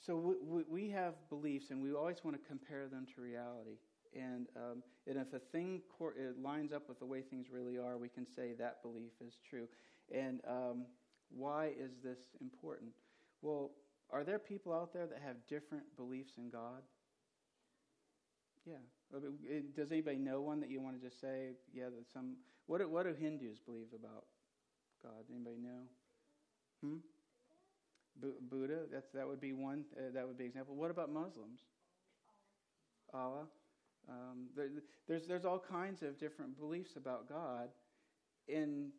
so 0.00 0.16
we, 0.16 0.62
we, 0.66 0.88
have 0.88 1.14
beliefs, 1.28 1.66
and 1.70 1.82
we 1.82 1.92
always 1.92 2.24
want 2.24 2.34
to 2.40 2.48
compare 2.48 2.88
them 2.88 3.06
to 3.14 3.20
reality. 3.20 3.76
And, 4.16 4.46
um, 4.56 4.82
and 5.06 5.18
if 5.18 5.34
a 5.34 5.38
thing 5.38 5.82
cor- 5.98 6.14
lines 6.42 6.72
up 6.72 6.88
with 6.88 6.98
the 6.98 7.04
way 7.04 7.20
things 7.20 7.48
really 7.52 7.76
are, 7.76 7.98
we 7.98 8.08
can 8.08 8.26
say 8.26 8.54
that 8.58 8.80
belief 8.82 9.12
is 9.20 9.34
true. 9.48 9.68
And 10.10 10.40
um, 10.48 10.86
why 11.28 11.72
is 11.78 11.92
this 12.02 12.20
important? 12.40 12.92
Well, 13.42 13.72
are 14.08 14.24
there 14.24 14.38
people 14.38 14.72
out 14.72 14.94
there 14.94 15.06
that 15.06 15.20
have 15.22 15.36
different 15.46 15.84
beliefs 15.96 16.32
in 16.38 16.48
God? 16.48 16.80
Yeah. 18.66 18.76
Does 19.74 19.90
anybody 19.90 20.18
know 20.18 20.40
one 20.40 20.60
that 20.60 20.70
you 20.70 20.80
want 20.80 21.00
to 21.00 21.08
just 21.08 21.20
say? 21.20 21.50
Yeah, 21.74 21.86
that 21.86 22.06
some. 22.12 22.36
What 22.66 22.78
do, 22.78 22.88
what 22.88 23.04
do 23.04 23.14
Hindus 23.14 23.58
believe 23.58 23.88
about 23.92 24.24
God? 25.02 25.24
Anybody 25.28 25.56
know? 25.60 25.82
Hmm. 26.82 26.96
B- 28.20 28.38
Buddha. 28.48 28.82
That's 28.92 29.08
that 29.14 29.26
would 29.26 29.40
be 29.40 29.52
one. 29.52 29.84
Uh, 29.96 30.12
that 30.14 30.26
would 30.26 30.38
be 30.38 30.44
example. 30.44 30.76
What 30.76 30.90
about 30.90 31.10
Muslims? 31.12 31.60
Allah. 33.12 33.46
Um, 34.08 34.46
there, 34.56 34.68
there's 35.08 35.26
there's 35.26 35.44
all 35.44 35.58
kinds 35.58 36.02
of 36.02 36.18
different 36.18 36.58
beliefs 36.58 36.96
about 36.96 37.28
God, 37.28 37.68
and 38.48 38.92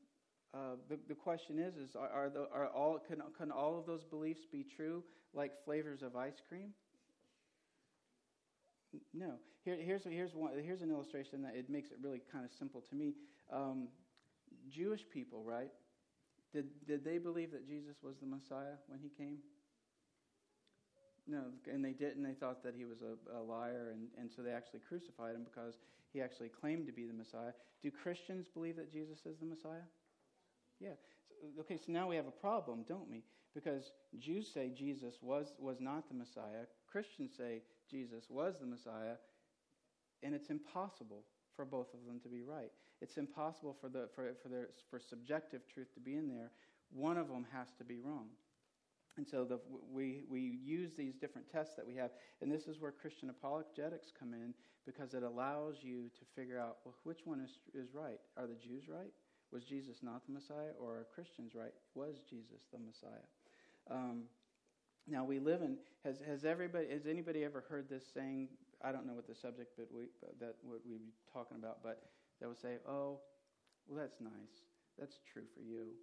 uh, 0.54 0.76
the, 0.89 1.00
the 1.08 1.15
question 1.15 1.60
is, 1.60 1.76
is 1.78 1.95
are, 1.95 2.10
are, 2.10 2.30
the, 2.30 2.47
are 2.54 2.67
all, 2.67 3.00
can, 3.00 3.21
can 3.38 3.52
all 3.52 3.80
of 3.80 3.86
those 3.86 4.04
beliefs 4.04 4.41
be 4.52 4.65
true 4.76 5.04
like 5.34 5.52
flavors 5.63 6.02
of 6.02 6.15
ice 6.15 6.41
cream? 6.47 6.71
No. 9.14 9.34
Here, 9.64 9.78
here's, 9.80 10.04
here's, 10.04 10.34
one, 10.34 10.52
here's 10.64 10.82
an 10.82 10.92
illustration 10.92 11.42
that 11.44 11.56
it 11.56 11.70
makes 11.70 11.92
it 11.92 11.98
really 12.02 12.22
kind 12.32 12.46
of 12.46 12.52
simple 12.58 12.82
to 12.90 12.96
me. 12.96 13.14
Um, 13.52 13.88
Jewish 14.70 15.02
people, 15.12 15.44
right? 15.44 15.72
Did, 16.54 16.66
did 16.86 17.06
they 17.06 17.18
believe 17.18 17.52
that 17.52 17.68
Jesus 17.68 17.96
was 18.04 18.16
the 18.20 18.28
Messiah 18.28 18.76
when 18.88 19.00
he 19.00 19.10
came? 19.10 19.38
No, 21.28 21.44
and 21.72 21.86
they 21.86 21.94
didn't. 21.94 22.24
They 22.24 22.34
thought 22.34 22.64
that 22.64 22.74
he 22.76 22.84
was 22.84 23.00
a, 23.02 23.38
a 23.38 23.42
liar, 23.42 23.94
and, 23.94 24.08
and 24.20 24.30
so 24.30 24.42
they 24.42 24.52
actually 24.52 24.82
crucified 24.88 25.36
him 25.36 25.46
because 25.46 25.76
he 26.12 26.22
actually 26.22 26.50
claimed 26.50 26.88
to 26.88 26.92
be 26.92 27.06
the 27.06 27.14
Messiah. 27.14 27.54
Do 27.82 27.92
Christians 27.92 28.48
believe 28.54 28.76
that 28.76 28.92
Jesus 28.92 29.20
is 29.26 29.38
the 29.40 29.46
Messiah? 29.46 29.86
Yeah. 30.80 30.98
Okay, 31.60 31.78
so 31.78 31.92
now 31.92 32.08
we 32.08 32.16
have 32.16 32.28
a 32.28 32.32
problem, 32.32 32.84
don't 32.88 33.10
we? 33.10 33.24
Because 33.54 33.92
Jews 34.20 34.50
say 34.54 34.72
Jesus 34.76 35.16
was, 35.22 35.54
was 35.60 35.78
not 35.80 36.08
the 36.08 36.14
Messiah, 36.14 36.66
Christians 36.90 37.32
say 37.38 37.62
Jesus 37.90 38.26
was 38.30 38.56
the 38.60 38.68
Messiah, 38.68 39.16
and 40.24 40.34
it's 40.36 40.50
impossible 40.50 41.24
for 41.56 41.66
both 41.66 41.94
of 41.94 42.06
them 42.06 42.20
to 42.22 42.30
be 42.30 42.42
right. 42.42 42.72
It's 43.02 43.18
impossible 43.18 43.76
for, 43.82 43.90
the, 43.90 44.08
for, 44.16 44.32
for, 44.42 44.50
their, 44.50 44.70
for 44.90 45.00
subjective 45.00 45.62
truth 45.74 45.94
to 45.96 46.00
be 46.00 46.16
in 46.16 46.28
there. 46.28 46.52
One 46.94 47.18
of 47.18 47.28
them 47.28 47.46
has 47.52 47.68
to 47.80 47.84
be 47.84 47.98
wrong. 47.98 48.28
And 49.18 49.28
so 49.28 49.44
the, 49.44 49.60
we, 49.92 50.24
we 50.30 50.60
use 50.64 50.92
these 50.98 51.16
different 51.16 51.52
tests 51.52 51.76
that 51.76 51.86
we 51.86 51.96
have, 51.96 52.12
and 52.42 52.52
this 52.52 52.68
is 52.68 52.80
where 52.80 52.92
Christian 52.92 53.30
apologetics 53.30 54.12
come 54.18 54.34
in 54.34 54.54
because 54.86 55.14
it 55.14 55.24
allows 55.24 55.78
you 55.82 56.10
to 56.18 56.26
figure 56.36 56.60
out 56.60 56.78
well, 56.86 56.96
which 57.04 57.20
one 57.26 57.42
is, 57.42 57.58
is 57.74 57.94
right. 57.94 58.20
Are 58.38 58.48
the 58.48 58.56
Jews 58.56 58.84
right? 58.88 59.12
Was 59.52 59.64
Jesus 59.64 59.97
not 60.02 60.26
the 60.26 60.34
Messiah? 60.34 60.74
Or 60.80 60.99
are 60.99 61.08
Christians 61.14 61.54
right? 61.56 61.74
Was 61.95 62.24
Jesus 62.30 62.64
the 62.72 62.80
Messiah? 62.80 63.28
Um, 63.89 64.24
now 65.08 65.24
we 65.24 65.39
live 65.39 65.62
in 65.62 65.78
has 66.04 66.22
has 66.26 66.45
everybody 66.45 66.89
has 66.89 67.06
anybody 67.06 67.43
ever 67.43 67.64
heard 67.68 67.89
this 67.89 68.04
saying? 68.14 68.49
I 68.84 68.91
don't 68.91 69.06
know 69.06 69.14
what 69.14 69.28
the 69.28 69.36
subject, 69.36 69.74
but 69.78 69.88
we 69.93 70.08
that 70.39 70.56
what 70.64 70.82
we 70.88 70.97
be 70.97 71.12
talking 71.32 71.58
about, 71.58 71.84
but 71.84 72.02
they 72.39 72.47
will 72.47 72.56
say, 72.56 72.78
"Oh, 72.88 73.20
well, 73.88 73.99
that's 73.99 74.22
nice. 74.22 74.66
That's 74.97 75.20
true 75.32 75.45
for 75.54 75.62
you." 75.62 75.93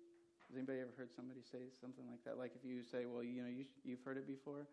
Has 0.49 0.57
anybody 0.57 0.81
ever 0.81 0.91
heard 0.97 1.13
somebody 1.15 1.41
say 1.43 1.69
something 1.81 2.05
like 2.09 2.25
that? 2.25 2.39
Like 2.39 2.53
if 2.57 2.65
you 2.65 2.83
say, 2.83 3.07
"Well, 3.07 3.23
you 3.23 3.43
know, 3.43 3.49
you, 3.49 3.65
you've 3.85 4.03
heard 4.03 4.17
it 4.17 4.27
before," 4.27 4.67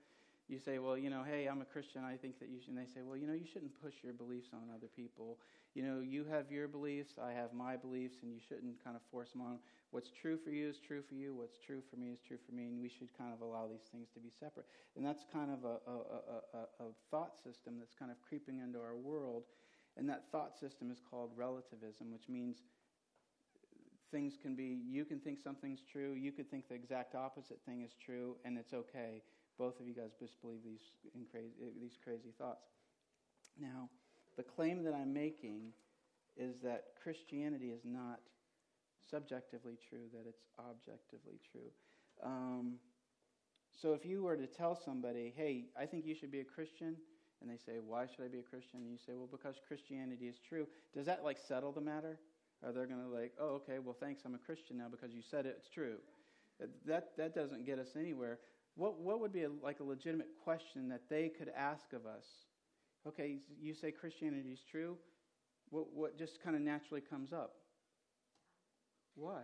you 0.47 0.59
say, 0.59 0.77
well, 0.77 0.97
you 0.97 1.09
know, 1.09 1.23
hey, 1.25 1.47
I'm 1.47 1.61
a 1.61 1.65
Christian. 1.65 2.03
I 2.03 2.17
think 2.17 2.39
that 2.39 2.49
you 2.49 2.59
should. 2.61 2.69
And 2.69 2.77
they 2.77 2.85
say, 2.85 3.01
well, 3.01 3.17
you 3.17 3.25
know, 3.25 3.33
you 3.33 3.47
shouldn't 3.51 3.73
push 3.81 3.93
your 4.03 4.13
beliefs 4.13 4.49
on 4.53 4.69
other 4.69 4.87
people. 4.95 5.39
You 5.75 5.83
know, 5.83 5.99
you 5.99 6.25
have 6.31 6.51
your 6.51 6.67
beliefs, 6.67 7.15
I 7.21 7.31
have 7.33 7.53
my 7.53 7.75
beliefs, 7.75 8.17
and 8.23 8.31
you 8.31 8.39
shouldn't 8.39 8.81
kind 8.83 8.95
of 8.95 9.01
force 9.11 9.31
them 9.31 9.41
on. 9.41 9.59
What's 9.91 10.09
true 10.09 10.37
for 10.41 10.49
you 10.49 10.69
is 10.69 10.79
true 10.79 11.03
for 11.07 11.15
you. 11.15 11.35
What's 11.35 11.57
true 11.57 11.81
for 11.89 11.97
me 11.97 12.11
is 12.11 12.19
true 12.25 12.37
for 12.47 12.55
me, 12.55 12.63
and 12.65 12.81
we 12.81 12.89
should 12.89 13.15
kind 13.17 13.33
of 13.33 13.41
allow 13.41 13.67
these 13.67 13.85
things 13.91 14.07
to 14.13 14.19
be 14.19 14.31
separate. 14.39 14.65
And 14.95 15.05
that's 15.05 15.25
kind 15.31 15.51
of 15.51 15.63
a, 15.63 15.77
a, 15.85 15.97
a, 16.57 16.85
a 16.85 16.89
thought 17.11 17.35
system 17.43 17.75
that's 17.77 17.93
kind 17.93 18.09
of 18.09 18.17
creeping 18.27 18.59
into 18.59 18.79
our 18.79 18.95
world. 18.95 19.43
And 19.97 20.07
that 20.09 20.23
thought 20.31 20.57
system 20.57 20.91
is 20.91 21.01
called 21.11 21.31
relativism, 21.35 22.11
which 22.11 22.27
means 22.29 22.63
things 24.11 24.37
can 24.41 24.55
be, 24.55 24.79
you 24.89 25.03
can 25.03 25.19
think 25.19 25.39
something's 25.43 25.83
true, 25.91 26.13
you 26.13 26.31
could 26.31 26.49
think 26.49 26.69
the 26.69 26.75
exact 26.75 27.15
opposite 27.15 27.59
thing 27.65 27.83
is 27.83 27.91
true, 28.03 28.37
and 28.45 28.57
it's 28.57 28.73
okay 28.73 29.21
both 29.57 29.79
of 29.79 29.87
you 29.87 29.93
guys 29.93 30.11
just 30.19 30.39
believe 30.41 30.59
these, 30.63 30.83
crazy, 31.31 31.53
these 31.79 31.97
crazy 32.03 32.33
thoughts. 32.37 32.67
Now, 33.59 33.89
the 34.37 34.43
claim 34.43 34.83
that 34.83 34.93
I'm 34.93 35.13
making 35.13 35.71
is 36.37 36.55
that 36.63 36.87
Christianity 37.01 37.69
is 37.69 37.81
not 37.85 38.19
subjectively 39.09 39.77
true, 39.89 40.07
that 40.13 40.27
it's 40.27 40.43
objectively 40.59 41.39
true. 41.51 41.71
Um, 42.23 42.75
so 43.81 43.93
if 43.93 44.05
you 44.05 44.23
were 44.23 44.37
to 44.37 44.47
tell 44.47 44.75
somebody, 44.75 45.33
hey, 45.35 45.65
I 45.79 45.85
think 45.85 46.05
you 46.05 46.15
should 46.15 46.31
be 46.31 46.39
a 46.39 46.45
Christian, 46.45 46.95
and 47.41 47.49
they 47.49 47.57
say, 47.57 47.79
why 47.85 48.07
should 48.07 48.25
I 48.25 48.27
be 48.27 48.39
a 48.39 48.43
Christian? 48.43 48.81
And 48.81 48.91
you 48.91 48.97
say, 48.97 49.13
well, 49.15 49.29
because 49.29 49.55
Christianity 49.67 50.27
is 50.27 50.39
true, 50.39 50.67
does 50.93 51.05
that 51.05 51.23
like 51.23 51.37
settle 51.37 51.71
the 51.71 51.81
matter? 51.81 52.17
Are 52.63 52.71
they 52.71 52.85
going 52.85 53.01
to 53.01 53.07
like, 53.07 53.33
oh, 53.39 53.61
okay, 53.61 53.79
well, 53.79 53.95
thanks, 53.99 54.23
I'm 54.25 54.35
a 54.35 54.39
Christian 54.39 54.77
now 54.77 54.87
because 54.89 55.13
you 55.13 55.21
said 55.21 55.45
it, 55.45 55.55
it's 55.59 55.69
true? 55.69 55.97
That, 56.85 57.17
that 57.17 57.35
doesn't 57.35 57.65
get 57.65 57.79
us 57.79 57.89
anywhere. 57.99 58.39
What, 58.75 58.99
what 58.99 59.19
would 59.19 59.33
be 59.33 59.43
a, 59.43 59.49
like 59.61 59.81
a 59.81 59.83
legitimate 59.83 60.29
question 60.43 60.87
that 60.89 61.01
they 61.09 61.29
could 61.29 61.51
ask 61.55 61.91
of 61.93 62.05
us? 62.05 62.25
Okay, 63.07 63.37
you 63.61 63.73
say 63.73 63.91
Christianity 63.91 64.49
is 64.49 64.59
true. 64.69 64.97
What, 65.69 65.93
what 65.93 66.17
just 66.17 66.41
kind 66.43 66.55
of 66.55 66.61
naturally 66.61 67.01
comes 67.01 67.31
up? 67.33 67.53
Why? 69.15 69.41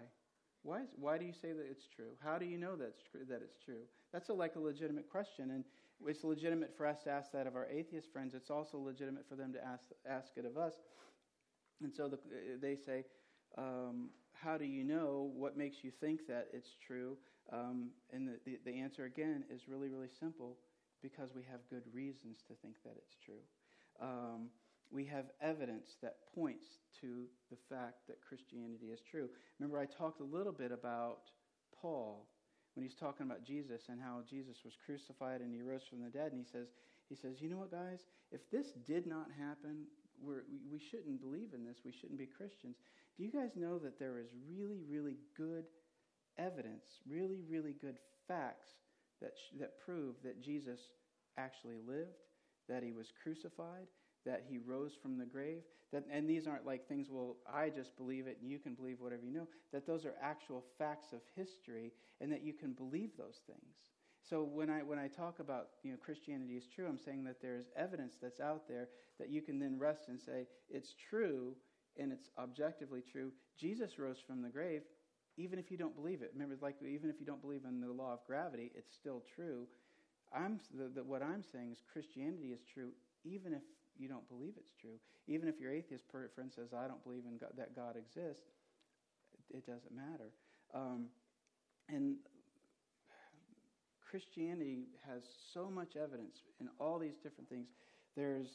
Why, 0.64 0.82
is, 0.82 0.90
why 0.96 1.18
do 1.18 1.26
you 1.26 1.34
say 1.34 1.54
that 1.54 1.66
it's 1.70 1.88
true? 1.88 2.14
How 2.24 2.38
do 2.38 2.46
you 2.46 2.58
know 2.58 2.76
that's 2.76 3.02
true, 3.12 3.22
that 3.30 3.42
it's 3.42 3.58
true? 3.64 3.84
That's 4.14 4.30
a, 4.30 4.34
like 4.34 4.56
a 4.56 4.60
legitimate 4.60 5.10
question, 5.10 5.52
and 5.52 5.64
it's 6.06 6.24
legitimate 6.24 6.76
for 6.76 6.86
us 6.86 7.04
to 7.04 7.12
ask 7.12 7.32
that 7.32 7.48
of 7.48 7.56
our 7.56 7.68
atheist 7.68 8.12
friends. 8.12 8.34
It's 8.34 8.52
also 8.52 8.78
legitimate 8.78 9.28
for 9.28 9.36
them 9.36 9.54
to 9.54 9.64
ask, 9.64 9.84
ask 10.08 10.32
it 10.38 10.46
of 10.46 10.58
us. 10.58 10.74
And 11.82 11.92
so 11.92 12.08
the, 12.08 12.20
they 12.62 12.76
say, 12.76 13.06
um, 13.58 14.10
How 14.34 14.58
do 14.58 14.66
you 14.66 14.84
know? 14.84 15.32
What 15.36 15.58
makes 15.58 15.84
you 15.84 15.92
think 16.00 16.28
that 16.28 16.48
it's 16.54 16.76
true? 16.86 17.18
Um, 17.52 17.90
and 18.14 18.28
the, 18.28 18.40
the, 18.46 18.60
the, 18.66 18.80
answer, 18.80 19.06
again, 19.06 19.44
is 19.50 19.68
really, 19.68 19.90
really 19.90 20.10
simple 20.20 20.58
because 21.02 21.30
we 21.36 21.44
have 21.50 21.60
good 21.70 21.84
reasons 21.94 22.44
to 22.48 22.54
think 22.62 22.76
that 22.84 22.94
it's 22.98 23.16
true. 23.24 23.44
Um, 24.02 24.50
we 24.92 25.06
have 25.06 25.26
evidence 25.42 25.96
that 26.02 26.18
points 26.36 26.66
to 27.00 27.26
the 27.50 27.58
fact 27.70 28.08
that 28.08 28.22
Christianity 28.28 28.88
is 28.88 29.00
true. 29.10 29.30
Remember, 29.60 29.80
I 29.80 29.86
talked 29.86 30.20
a 30.20 30.26
little 30.26 30.52
bit 30.52 30.72
about 30.72 31.32
Paul 31.82 32.28
when 32.76 32.84
he's 32.84 32.96
talking 32.96 33.26
about 33.26 33.46
Jesus 33.46 33.84
and 33.90 34.00
how 34.02 34.22
Jesus 34.30 34.58
was 34.64 34.74
crucified 34.86 35.42
and 35.42 35.54
he 35.54 35.62
rose 35.62 35.84
from 35.90 36.04
the 36.04 36.10
dead. 36.10 36.32
And 36.32 36.40
he 36.40 36.50
says, 36.52 36.68
he 37.10 37.16
says, 37.16 37.42
you 37.42 37.50
know 37.50 37.58
what, 37.58 37.72
guys? 37.72 38.00
If 38.32 38.42
this 38.52 38.72
did 38.86 39.08
not 39.08 39.28
happen, 39.38 39.88
we're, 40.22 40.44
we, 40.52 40.60
we 40.72 40.80
shouldn't 40.80 41.22
believe 41.22 41.54
in 41.54 41.66
this. 41.66 41.78
We 41.84 41.92
shouldn't 41.92 42.20
be 42.20 42.28
Christians. 42.28 42.76
Do 43.18 43.24
you 43.24 43.32
guys 43.32 43.52
know 43.56 43.80
that 43.80 44.00
there 44.00 44.20
is 44.20 44.28
really, 44.50 44.82
really 44.88 45.18
good 45.38 45.66
evidence, 46.38 47.00
really, 47.10 47.40
really 47.50 47.76
good 47.80 47.98
facts 48.28 48.72
that, 49.22 49.34
that 49.60 49.80
prove 49.86 50.16
that 50.24 50.42
Jesus 50.42 50.80
actually 51.38 51.78
lived, 51.88 52.18
that 52.68 52.84
he 52.84 52.92
was 52.92 53.12
crucified, 53.24 53.88
that 54.26 54.44
he 54.48 54.58
rose 54.58 54.94
from 55.02 55.18
the 55.18 55.26
grave. 55.26 55.62
That, 55.92 56.06
and 56.12 56.30
these 56.30 56.48
aren't 56.48 56.66
like 56.66 56.88
things, 56.88 57.08
well, 57.10 57.38
I 57.52 57.70
just 57.70 57.98
believe 57.98 58.28
it 58.28 58.38
and 58.42 58.50
you 58.50 58.60
can 58.60 58.76
believe 58.76 59.02
whatever 59.02 59.26
you 59.26 59.34
know. 59.34 59.48
That 59.74 59.86
those 59.86 60.06
are 60.06 60.14
actual 60.22 60.64
facts 60.78 61.12
of 61.12 61.20
history 61.36 61.92
and 62.22 62.32
that 62.32 62.44
you 62.44 62.54
can 62.54 62.74
believe 62.74 63.12
those 63.18 63.42
things. 63.46 63.76
So 64.30 64.44
when 64.44 64.70
I, 64.70 64.84
when 64.84 65.00
I 65.00 65.08
talk 65.08 65.40
about 65.40 65.70
you 65.84 65.92
know, 65.92 65.98
Christianity 65.98 66.54
is 66.54 66.68
true, 66.74 66.88
I'm 66.88 67.00
saying 67.00 67.24
that 67.26 67.42
there 67.42 67.58
is 67.58 67.66
evidence 67.76 68.14
that's 68.22 68.40
out 68.40 68.68
there 68.68 68.88
that 69.20 69.30
you 69.30 69.42
can 69.42 69.60
then 69.60 69.78
rest 69.80 70.08
and 70.08 70.20
say, 70.20 70.48
it's 70.70 70.94
true 71.10 71.56
and 71.98 72.12
it's 72.12 72.30
objectively 72.38 73.04
true. 73.12 73.32
Jesus 73.60 74.00
rose 74.00 74.20
from 74.26 74.42
the 74.42 74.50
grave 74.50 74.84
even 75.42 75.58
if 75.58 75.72
you 75.72 75.78
don't 75.78 75.96
believe 75.96 76.22
it. 76.22 76.32
Remember, 76.34 76.56
like 76.62 76.76
even 76.82 77.10
if 77.10 77.20
you 77.20 77.26
don't 77.26 77.42
believe 77.42 77.66
in 77.68 77.82
the 77.82 77.92
law 77.92 78.14
of 78.14 78.20
gravity, 78.26 78.72
it's 78.76 78.94
still 78.94 79.24
true. 79.36 79.68
I'm 80.34 80.60
the, 80.74 80.90
the, 80.94 81.04
what 81.04 81.22
I'm 81.24 81.44
saying 81.44 81.72
is 81.72 81.80
Christianity 81.92 82.54
is 82.54 82.62
true, 82.72 82.92
even 83.26 83.54
if 83.54 83.62
you 83.98 84.08
don't 84.08 84.28
believe 84.30 84.54
it's 84.58 84.74
true. 84.80 85.00
Even 85.28 85.48
if 85.50 85.60
your 85.60 85.72
atheist 85.72 86.06
friend 86.10 86.52
says, 86.54 86.74
"I 86.74 86.88
don't 86.88 87.04
believe 87.04 87.24
in 87.26 87.38
God, 87.38 87.52
that 87.58 87.76
God 87.76 87.96
exists," 87.98 88.46
it, 89.50 89.66
doesn't 89.66 89.92
matter. 89.92 90.32
Um, 90.74 91.08
and 91.90 92.16
Christianity 94.10 94.88
has 95.08 95.24
so 95.54 95.70
much 95.70 95.96
evidence 95.96 96.44
in 96.60 96.70
all 96.80 97.00
these 97.00 97.18
different 97.24 97.50
things. 97.50 97.68
There's 98.16 98.48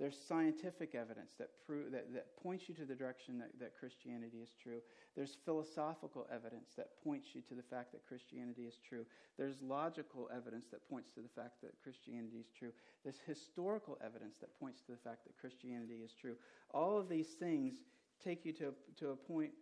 there's 0.00 0.16
scientific 0.28 0.94
evidence 0.94 1.32
that, 1.38 1.50
prove, 1.66 1.92
that, 1.92 2.12
that 2.12 2.36
points 2.42 2.68
you 2.68 2.74
to 2.74 2.84
the 2.84 2.94
direction 2.94 3.38
that, 3.38 3.50
that 3.60 3.78
Christianity 3.78 4.38
is 4.42 4.50
true. 4.60 4.80
There's 5.14 5.36
philosophical 5.44 6.26
evidence 6.34 6.70
that 6.76 6.88
points 7.04 7.28
you 7.32 7.42
to 7.42 7.54
the 7.54 7.62
fact 7.62 7.92
that 7.92 8.04
Christianity 8.06 8.62
is 8.62 8.74
true. 8.88 9.06
There's 9.38 9.62
logical 9.62 10.28
evidence 10.34 10.66
that 10.72 10.88
points 10.90 11.10
to 11.14 11.20
the 11.20 11.28
fact 11.28 11.62
that 11.62 11.80
Christianity 11.82 12.38
is 12.38 12.50
true. 12.58 12.72
There's 13.04 13.20
historical 13.24 13.96
evidence 14.04 14.34
that 14.40 14.58
points 14.58 14.80
to 14.86 14.92
the 14.92 14.98
fact 14.98 15.24
that 15.26 15.38
Christianity 15.38 16.02
is 16.04 16.12
true. 16.20 16.34
All 16.72 16.98
of 16.98 17.08
these 17.08 17.28
things 17.38 17.74
take 18.22 18.44
you 18.44 18.52
to, 18.54 18.74
to 18.98 19.10
a 19.10 19.16
point 19.16 19.52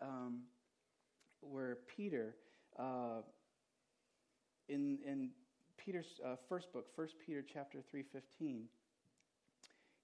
um, 0.00 0.42
where 1.40 1.78
Peter, 1.96 2.36
uh, 2.78 3.22
in, 4.68 4.98
in 5.04 5.30
Peter's 5.76 6.20
uh, 6.24 6.36
first 6.48 6.72
book, 6.72 6.86
1 6.94 7.08
Peter 7.26 7.44
chapter 7.52 7.78
3.15, 7.92 8.62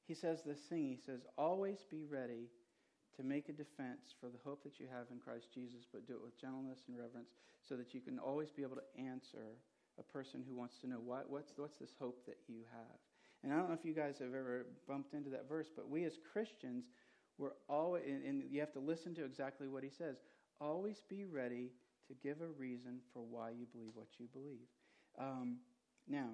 he 0.08 0.14
says 0.14 0.40
this 0.44 0.58
thing. 0.70 0.88
He 0.88 0.98
says, 1.04 1.20
Always 1.36 1.84
be 1.90 2.04
ready 2.04 2.48
to 3.16 3.22
make 3.22 3.50
a 3.50 3.52
defense 3.52 4.14
for 4.18 4.28
the 4.30 4.40
hope 4.42 4.62
that 4.64 4.80
you 4.80 4.86
have 4.90 5.06
in 5.12 5.18
Christ 5.18 5.52
Jesus, 5.52 5.84
but 5.92 6.06
do 6.06 6.14
it 6.14 6.24
with 6.24 6.40
gentleness 6.40 6.80
and 6.88 6.96
reverence 6.96 7.28
so 7.68 7.76
that 7.76 7.92
you 7.92 8.00
can 8.00 8.18
always 8.18 8.50
be 8.50 8.62
able 8.62 8.76
to 8.76 9.02
answer 9.02 9.60
a 9.98 10.02
person 10.02 10.42
who 10.48 10.56
wants 10.56 10.78
to 10.78 10.88
know 10.88 11.02
what, 11.04 11.28
what's, 11.28 11.52
what's 11.56 11.76
this 11.76 11.92
hope 11.98 12.24
that 12.24 12.38
you 12.48 12.62
have. 12.72 12.96
And 13.42 13.52
I 13.52 13.56
don't 13.56 13.68
know 13.68 13.74
if 13.74 13.84
you 13.84 13.92
guys 13.92 14.18
have 14.18 14.34
ever 14.34 14.66
bumped 14.88 15.12
into 15.12 15.30
that 15.30 15.48
verse, 15.48 15.66
but 15.74 15.90
we 15.90 16.04
as 16.04 16.16
Christians, 16.32 16.84
we're 17.36 17.58
always, 17.68 18.04
and, 18.06 18.24
and 18.24 18.42
you 18.50 18.60
have 18.60 18.72
to 18.72 18.80
listen 18.80 19.14
to 19.16 19.24
exactly 19.24 19.68
what 19.68 19.84
he 19.84 19.90
says. 19.90 20.16
Always 20.60 21.02
be 21.08 21.24
ready 21.24 21.70
to 22.08 22.14
give 22.14 22.40
a 22.40 22.48
reason 22.58 23.00
for 23.12 23.22
why 23.22 23.50
you 23.50 23.66
believe 23.72 23.92
what 23.94 24.08
you 24.18 24.26
believe. 24.32 24.66
Um, 25.18 25.58
now, 26.08 26.30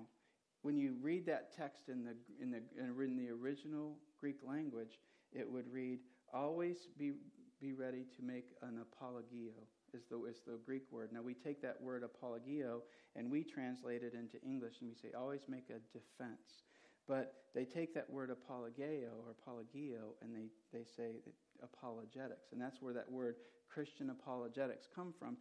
when 0.64 0.78
you 0.78 0.94
read 1.02 1.26
that 1.26 1.54
text 1.54 1.90
in 1.90 2.04
the, 2.04 2.16
in 2.40 2.50
the, 2.50 2.62
in 2.78 3.16
the 3.18 3.28
original 3.30 3.98
Greek 4.18 4.38
language, 4.42 4.98
it 5.30 5.46
would 5.48 5.70
read, 5.70 5.98
always 6.32 6.88
be, 6.98 7.12
be 7.60 7.74
ready 7.74 8.06
to 8.16 8.22
make 8.22 8.46
an 8.62 8.80
apologio, 8.80 9.52
is 9.92 10.04
the, 10.10 10.16
is 10.24 10.40
the 10.46 10.58
Greek 10.64 10.84
word. 10.90 11.10
Now, 11.12 11.20
we 11.20 11.34
take 11.34 11.60
that 11.60 11.76
word 11.82 12.02
apologio 12.02 12.80
and 13.14 13.30
we 13.30 13.44
translate 13.44 14.02
it 14.02 14.14
into 14.14 14.42
English 14.42 14.76
and 14.80 14.88
we 14.88 14.94
say, 14.94 15.14
always 15.14 15.42
make 15.48 15.68
a 15.68 15.80
defense. 15.92 16.62
But 17.06 17.34
they 17.54 17.66
take 17.66 17.92
that 17.92 18.08
word 18.08 18.30
apologeo 18.30 19.10
or 19.20 19.34
apologio 19.34 20.16
and 20.22 20.34
they, 20.34 20.48
they 20.72 20.84
say 20.96 21.16
apologetics. 21.62 22.52
And 22.52 22.60
that's 22.60 22.80
where 22.80 22.94
that 22.94 23.12
word 23.12 23.36
Christian 23.68 24.08
apologetics 24.08 24.88
come 24.94 25.12
from. 25.18 25.36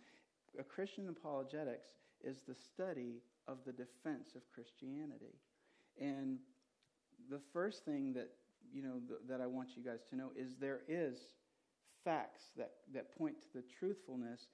A 0.60 0.64
Christian 0.64 1.08
apologetics 1.08 1.88
is 2.22 2.40
the 2.46 2.56
study 2.56 3.22
of 3.48 3.58
the 3.66 3.72
defense 3.72 4.36
of 4.36 4.42
Christianity. 4.54 5.36
And 6.00 6.40
the 7.30 7.40
first 7.52 7.86
thing 7.86 8.14
that 8.14 8.30
you 8.74 8.82
know 8.82 9.00
th- 9.08 9.22
that 9.30 9.42
I 9.42 9.48
want 9.48 9.76
you 9.76 9.84
guys 9.84 10.00
to 10.10 10.16
know 10.16 10.32
is 10.36 10.56
there 10.60 10.82
is 10.88 11.18
facts 12.04 12.52
that, 12.58 12.72
that 12.94 13.18
point 13.18 13.36
to 13.42 13.48
the 13.54 13.64
truthfulness 13.80 14.48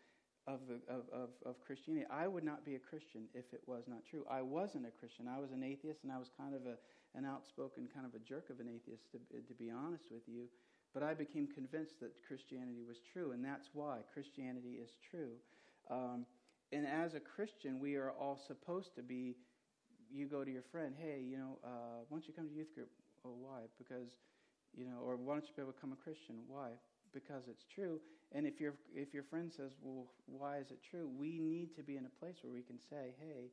of, 0.48 0.60
the, 0.68 0.82
of, 0.92 1.04
of, 1.14 1.30
of 1.46 1.60
Christianity. 1.66 2.06
I 2.10 2.28
would 2.28 2.44
not 2.44 2.66
be 2.66 2.76
a 2.76 2.80
Christian 2.80 3.26
if 3.34 3.46
it 3.54 3.62
was 3.68 3.84
not 3.88 4.06
true. 4.10 4.26
I 4.30 4.42
wasn't 4.42 4.86
a 4.86 4.92
Christian. 4.92 5.28
I 5.28 5.40
was 5.40 5.52
an 5.52 5.64
atheist, 5.64 6.04
and 6.04 6.12
I 6.12 6.18
was 6.18 6.30
kind 6.38 6.56
of 6.56 6.66
a, 6.66 6.78
an 7.18 7.26
outspoken, 7.26 7.88
kind 7.94 8.06
of 8.06 8.14
a 8.14 8.24
jerk 8.24 8.50
of 8.50 8.60
an 8.60 8.70
atheist, 8.70 9.12
to, 9.12 9.18
to 9.18 9.54
be 9.54 9.70
honest 9.70 10.06
with 10.12 10.24
you. 10.28 10.46
But 10.94 11.04
I 11.04 11.14
became 11.14 11.48
convinced 11.48 12.00
that 12.02 12.14
Christianity 12.28 12.82
was 12.88 12.98
true, 13.14 13.32
and 13.32 13.46
that's 13.46 13.70
why 13.74 14.00
Christianity 14.14 14.82
is 14.82 14.90
true. 15.10 15.38
Um, 15.90 16.26
and 16.72 16.86
as 16.86 17.14
a 17.14 17.20
Christian, 17.20 17.80
we 17.80 17.96
are 17.96 18.12
all 18.12 18.40
supposed 18.48 18.96
to 18.96 19.02
be. 19.02 19.36
You 20.12 20.26
go 20.26 20.44
to 20.44 20.52
your 20.52 20.64
friend, 20.72 20.96
hey, 20.98 21.22
you 21.22 21.38
know, 21.38 21.60
uh, 21.64 22.02
why 22.10 22.18
don't 22.18 22.28
you 22.28 22.34
come 22.34 22.50
to 22.50 22.54
youth 22.54 22.74
group? 22.74 22.90
Oh, 23.24 23.36
why? 23.40 23.70
Because, 23.78 24.10
you 24.76 24.86
know, 24.86 24.98
or 25.04 25.16
why 25.18 25.36
don't 25.36 25.46
you 25.46 25.66
become 25.66 25.94
a 25.94 25.96
Christian? 25.96 26.38
Why? 26.48 26.70
Because 27.14 27.44
it's 27.48 27.64
true. 27.64 28.00
And 28.32 28.48
if 28.48 28.60
your 28.60 28.74
if 28.96 29.14
your 29.14 29.24
friend 29.24 29.52
says, 29.52 29.72
well, 29.82 30.08
why 30.26 30.58
is 30.58 30.72
it 30.72 30.80
true? 30.90 31.10
We 31.16 31.40
need 31.40 31.76
to 31.76 31.84
be 31.84 31.98
in 31.98 32.06
a 32.06 32.20
place 32.20 32.38
where 32.42 32.54
we 32.54 32.62
can 32.62 32.80
say, 32.90 33.14
hey, 33.20 33.52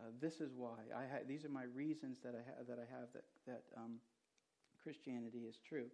uh, 0.00 0.10
this 0.20 0.40
is 0.40 0.52
why. 0.56 0.78
I 0.94 1.02
ha- 1.02 1.24
these 1.26 1.44
are 1.44 1.50
my 1.50 1.64
reasons 1.74 2.18
that 2.22 2.34
I, 2.34 2.42
ha- 2.48 2.64
that 2.68 2.78
I 2.78 2.88
have 2.92 3.08
that, 3.12 3.24
that 3.46 3.62
um, 3.76 3.96
Christianity 4.82 5.44
is 5.48 5.56
true. 5.66 5.86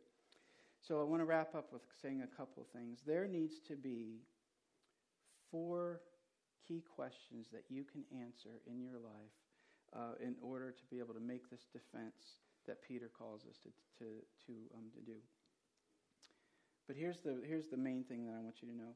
So 0.81 1.01
I 1.01 1.05
want 1.05 1.21
to 1.21 1.27
wrap 1.27 1.55
up 1.55 1.73
with 1.73 1.83
saying 2.01 2.23
a 2.23 2.37
couple 2.37 2.63
of 2.63 2.69
things. 2.69 3.01
There 3.07 3.27
needs 3.27 3.59
to 3.69 3.75
be 3.77 4.21
four 5.51 6.01
key 6.69 6.85
questions 6.95 7.49
that 7.51 7.65
you 7.71 7.83
can 7.83 8.05
answer 8.13 8.61
in 8.71 8.83
your 8.83 9.01
life 9.01 9.35
uh, 9.97 10.21
in 10.21 10.37
order 10.43 10.71
to 10.71 10.85
be 10.91 10.99
able 10.99 11.15
to 11.15 11.21
make 11.21 11.49
this 11.51 11.65
defense 11.73 12.45
that 12.67 12.85
Peter 12.87 13.09
calls 13.09 13.47
us 13.49 13.57
to, 13.65 13.71
to, 13.99 14.05
to, 14.47 14.53
um, 14.77 14.93
to 14.93 15.01
do. 15.01 15.17
But 16.87 16.97
here's 16.97 17.21
the, 17.21 17.41
here's 17.47 17.69
the 17.69 17.77
main 17.77 18.05
thing 18.05 18.27
that 18.27 18.35
I 18.37 18.41
want 18.41 18.57
you 18.61 18.69
to 18.69 18.77
know 18.77 18.93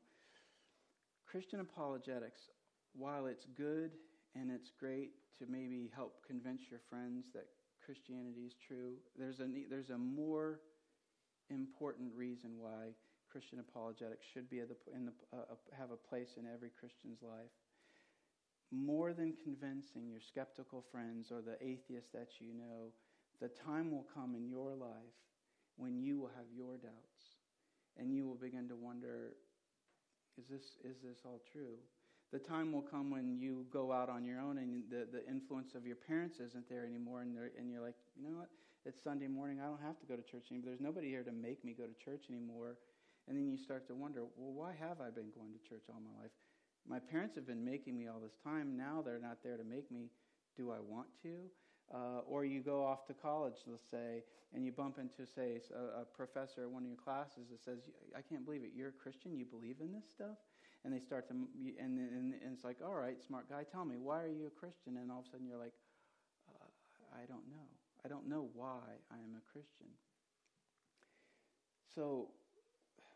Christian 1.26 1.60
apologetics, 1.60 2.42
while 2.92 3.24
it's 3.24 3.46
good 3.56 3.92
and 4.36 4.50
it's 4.50 4.70
great 4.78 5.12
to 5.38 5.46
maybe 5.48 5.90
help 5.94 6.20
convince 6.26 6.60
your 6.70 6.80
friends 6.90 7.24
that 7.32 7.46
Christianity 7.84 8.42
is 8.46 8.52
true, 8.68 8.96
there's 9.18 9.40
a, 9.40 9.48
there's 9.70 9.90
a 9.90 9.98
more 9.98 10.60
important 11.48 12.12
reason 12.14 12.52
why 12.58 12.92
Christian 13.30 13.60
apologetics 13.60 14.26
should 14.32 14.50
be 14.50 14.60
the, 14.60 14.76
the, 14.92 15.12
uh, 15.32 15.56
have 15.76 15.90
a 15.90 15.96
place 15.96 16.36
in 16.36 16.44
every 16.44 16.70
Christian's 16.78 17.22
life. 17.22 17.48
More 18.72 19.12
than 19.12 19.34
convincing 19.44 20.08
your 20.08 20.20
skeptical 20.20 20.82
friends 20.90 21.30
or 21.30 21.42
the 21.42 21.62
atheists 21.62 22.10
that 22.14 22.40
you 22.40 22.54
know, 22.54 22.92
the 23.40 23.48
time 23.48 23.90
will 23.90 24.06
come 24.14 24.34
in 24.34 24.48
your 24.48 24.74
life 24.74 25.18
when 25.76 26.00
you 26.00 26.18
will 26.18 26.30
have 26.34 26.46
your 26.56 26.78
doubts 26.78 27.36
and 27.98 28.14
you 28.14 28.26
will 28.26 28.36
begin 28.36 28.68
to 28.68 28.76
wonder 28.76 29.34
is 30.38 30.46
this, 30.48 30.76
is 30.84 30.96
this 31.04 31.18
all 31.24 31.40
true? 31.52 31.76
The 32.32 32.38
time 32.38 32.72
will 32.72 32.82
come 32.82 33.10
when 33.10 33.36
you 33.36 33.66
go 33.70 33.92
out 33.92 34.08
on 34.08 34.24
your 34.24 34.40
own 34.40 34.56
and 34.56 34.84
the, 34.88 35.06
the 35.12 35.28
influence 35.28 35.74
of 35.74 35.86
your 35.86 35.96
parents 35.96 36.40
isn't 36.40 36.68
there 36.68 36.86
anymore, 36.86 37.20
and, 37.20 37.36
and 37.58 37.70
you're 37.70 37.82
like, 37.82 37.96
you 38.16 38.30
know 38.30 38.38
what? 38.38 38.48
It's 38.86 39.02
Sunday 39.02 39.28
morning. 39.28 39.60
I 39.60 39.66
don't 39.66 39.82
have 39.82 40.00
to 40.00 40.06
go 40.06 40.16
to 40.16 40.22
church 40.22 40.48
anymore. 40.50 40.72
There's 40.72 40.80
nobody 40.80 41.08
here 41.08 41.22
to 41.22 41.32
make 41.32 41.62
me 41.64 41.74
go 41.76 41.84
to 41.84 41.92
church 42.02 42.24
anymore. 42.30 42.78
And 43.28 43.36
then 43.36 43.46
you 43.46 43.58
start 43.58 43.86
to 43.88 43.94
wonder, 43.94 44.24
well, 44.36 44.52
why 44.56 44.72
have 44.80 45.00
I 45.00 45.10
been 45.10 45.30
going 45.36 45.52
to 45.52 45.68
church 45.68 45.84
all 45.92 46.00
my 46.00 46.22
life? 46.22 46.32
My 46.88 46.98
parents 46.98 47.34
have 47.36 47.46
been 47.46 47.64
making 47.64 47.96
me 47.96 48.08
all 48.08 48.20
this 48.20 48.36
time. 48.42 48.76
Now 48.76 49.02
they're 49.04 49.20
not 49.20 49.38
there 49.42 49.56
to 49.56 49.64
make 49.64 49.90
me. 49.90 50.10
Do 50.56 50.70
I 50.70 50.80
want 50.86 51.08
to? 51.22 51.48
Uh, 51.92 52.20
or 52.26 52.44
you 52.44 52.60
go 52.60 52.84
off 52.84 53.06
to 53.06 53.14
college, 53.14 53.56
let's 53.66 53.82
say, 53.90 54.22
and 54.54 54.64
you 54.64 54.72
bump 54.72 54.98
into, 54.98 55.30
say, 55.30 55.60
a, 55.74 56.02
a 56.02 56.04
professor 56.04 56.62
at 56.62 56.70
one 56.70 56.82
of 56.82 56.88
your 56.88 56.96
classes 56.96 57.48
that 57.50 57.62
says, 57.62 57.90
I 58.16 58.20
can't 58.22 58.44
believe 58.44 58.62
it. 58.62 58.70
You're 58.74 58.88
a 58.88 58.92
Christian? 59.02 59.36
You 59.36 59.44
believe 59.44 59.76
in 59.80 59.92
this 59.92 60.04
stuff? 60.08 60.36
And 60.84 60.92
they 60.92 60.98
start 60.98 61.28
to, 61.28 61.34
and, 61.34 61.98
and, 61.98 62.34
and 62.34 62.52
it's 62.52 62.64
like, 62.64 62.78
all 62.84 62.94
right, 62.94 63.22
smart 63.22 63.48
guy, 63.48 63.64
tell 63.70 63.84
me, 63.84 63.96
why 63.98 64.22
are 64.22 64.28
you 64.28 64.46
a 64.46 64.58
Christian? 64.58 64.96
And 64.96 65.10
all 65.10 65.20
of 65.20 65.26
a 65.26 65.30
sudden 65.30 65.46
you're 65.46 65.58
like, 65.58 65.74
uh, 66.48 66.66
I 67.14 67.26
don't 67.26 67.46
know. 67.48 67.68
I 68.04 68.08
don't 68.08 68.28
know 68.28 68.48
why 68.54 68.80
I 69.10 69.16
am 69.16 69.36
a 69.36 69.52
Christian. 69.52 69.86
So, 71.94 72.28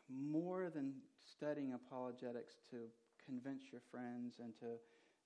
more 0.08 0.70
than 0.70 0.92
studying 1.24 1.72
apologetics 1.72 2.54
to 2.70 2.76
convince 3.26 3.68
your 3.74 3.82
friends 3.90 4.38
and 4.38 4.54
to 4.62 4.78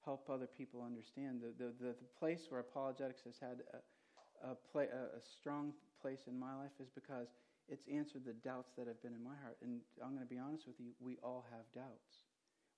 help 0.05 0.29
other 0.33 0.49
people 0.49 0.83
understand. 0.83 1.45
The, 1.45 1.53
the, 1.53 1.71
the, 1.77 1.93
the 1.93 2.11
place 2.19 2.49
where 2.49 2.61
apologetics 2.61 3.23
has 3.29 3.37
had 3.37 3.61
a, 3.77 4.53
a, 4.53 4.55
play, 4.73 4.89
a, 4.89 5.21
a 5.21 5.23
strong 5.39 5.73
place 6.01 6.25
in 6.27 6.41
my 6.41 6.57
life 6.57 6.73
is 6.81 6.89
because 6.89 7.29
it's 7.69 7.85
answered 7.87 8.25
the 8.25 8.35
doubts 8.41 8.73
that 8.81 8.89
have 8.89 8.99
been 9.05 9.13
in 9.13 9.23
my 9.23 9.37
heart. 9.45 9.61
And 9.61 9.85
I'm 10.01 10.17
going 10.17 10.25
to 10.25 10.33
be 10.33 10.41
honest 10.41 10.67
with 10.67 10.81
you, 10.81 10.97
we 10.99 11.21
all 11.23 11.45
have 11.53 11.69
doubts. 11.77 12.27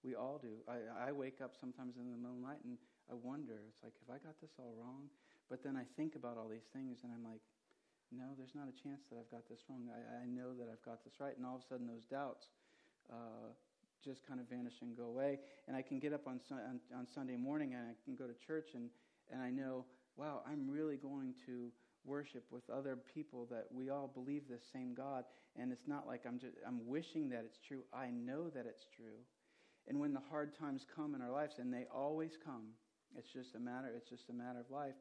We 0.03 0.19
all 0.19 0.43
do. 0.43 0.67
I, 0.67 1.09
I 1.09 1.11
wake 1.15 1.39
up 1.39 1.55
sometimes 1.55 1.95
in 1.95 2.11
the 2.11 2.19
middle 2.19 2.35
of 2.35 2.43
the 2.43 2.49
night 2.51 2.63
and 2.67 2.75
I 3.07 3.15
wonder, 3.15 3.63
it's 3.71 3.81
like, 3.87 3.95
have 4.03 4.11
I 4.11 4.19
got 4.19 4.35
this 4.43 4.59
all 4.59 4.75
wrong? 4.75 5.07
But 5.47 5.63
then 5.63 5.79
I 5.79 5.87
think 5.95 6.19
about 6.19 6.35
all 6.35 6.51
these 6.51 6.67
things 6.75 7.07
and 7.07 7.15
I'm 7.15 7.23
like, 7.23 7.41
no, 8.11 8.35
there's 8.37 8.53
not 8.53 8.69
a 8.69 8.77
chance 8.77 9.07
that 9.09 9.17
I've 9.17 9.31
got 9.33 9.49
this 9.49 9.65
wrong. 9.71 9.89
I, 9.89 10.27
I 10.27 10.27
know 10.29 10.53
that 10.59 10.69
I've 10.69 10.85
got 10.85 11.01
this 11.01 11.17
right. 11.17 11.33
And 11.33 11.47
all 11.47 11.57
of 11.57 11.65
a 11.65 11.69
sudden, 11.71 11.89
those 11.89 12.05
doubts 12.05 12.51
uh, 13.09 13.57
just 14.05 14.27
kind 14.27 14.41
of 14.41 14.49
vanish 14.49 14.75
and 14.83 14.97
go 14.97 15.05
away. 15.05 15.39
And 15.69 15.77
I 15.77 15.83
can 15.83 15.99
get 15.99 16.13
up 16.13 16.27
on, 16.27 16.41
on, 16.51 16.81
on 16.97 17.07
Sunday 17.15 17.37
morning 17.37 17.75
and 17.75 17.83
I 17.83 17.95
can 18.05 18.17
go 18.17 18.27
to 18.27 18.35
church 18.47 18.71
and, 18.75 18.91
and 19.33 19.41
I 19.41 19.51
know, 19.51 19.85
wow, 20.17 20.43
I'm 20.47 20.69
really 20.69 20.97
going 20.97 21.35
to 21.47 21.71
worship 22.05 22.45
with 22.51 22.69
other 22.71 22.99
people 23.15 23.47
that 23.51 23.67
we 23.73 23.91
all 23.91 24.11
believe 24.13 24.43
the 24.49 24.59
same 24.73 24.95
God. 24.95 25.25
And 25.57 25.73
it's 25.73 25.87
not 25.87 26.07
like 26.07 26.23
I'm 26.27 26.39
just 26.39 26.57
I'm 26.67 26.87
wishing 26.87 27.29
that 27.31 27.45
it's 27.45 27.59
true. 27.67 27.83
I 27.93 28.11
know 28.11 28.49
that 28.51 28.67
it's 28.67 28.87
true. 28.97 29.21
And 29.89 29.99
when 30.01 30.13
the 30.13 30.23
hard 30.31 30.57
times 30.57 30.87
come 30.95 31.15
in 31.15 31.23
our 31.23 31.31
lives, 31.31 31.57
and 31.59 31.73
they 31.73 31.87
always 31.93 32.39
come, 32.43 32.71
it's 33.17 33.33
just 33.33 33.55
a 33.57 33.59
matter, 33.59 33.91
it's 33.97 34.09
just 34.09 34.31
a 34.31 34.33
matter 34.33 34.61
of 34.61 34.71
life. 34.71 34.95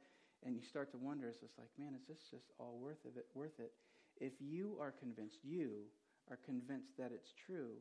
And 0.44 0.56
you 0.56 0.64
start 0.64 0.92
to 0.92 0.98
wonder, 0.98 1.28
it's 1.28 1.40
just 1.40 1.58
like, 1.60 1.70
man, 1.78 1.94
is 1.94 2.08
this 2.08 2.18
just 2.32 2.50
all 2.58 2.80
worth 2.82 3.06
of 3.06 3.16
it 3.16 3.28
worth 3.36 3.60
it? 3.60 3.72
If 4.20 4.34
you 4.40 4.78
are 4.82 4.92
convinced, 4.92 5.38
you 5.44 5.86
are 6.30 6.40
convinced 6.46 6.98
that 6.98 7.12
it's 7.14 7.34
true, 7.46 7.78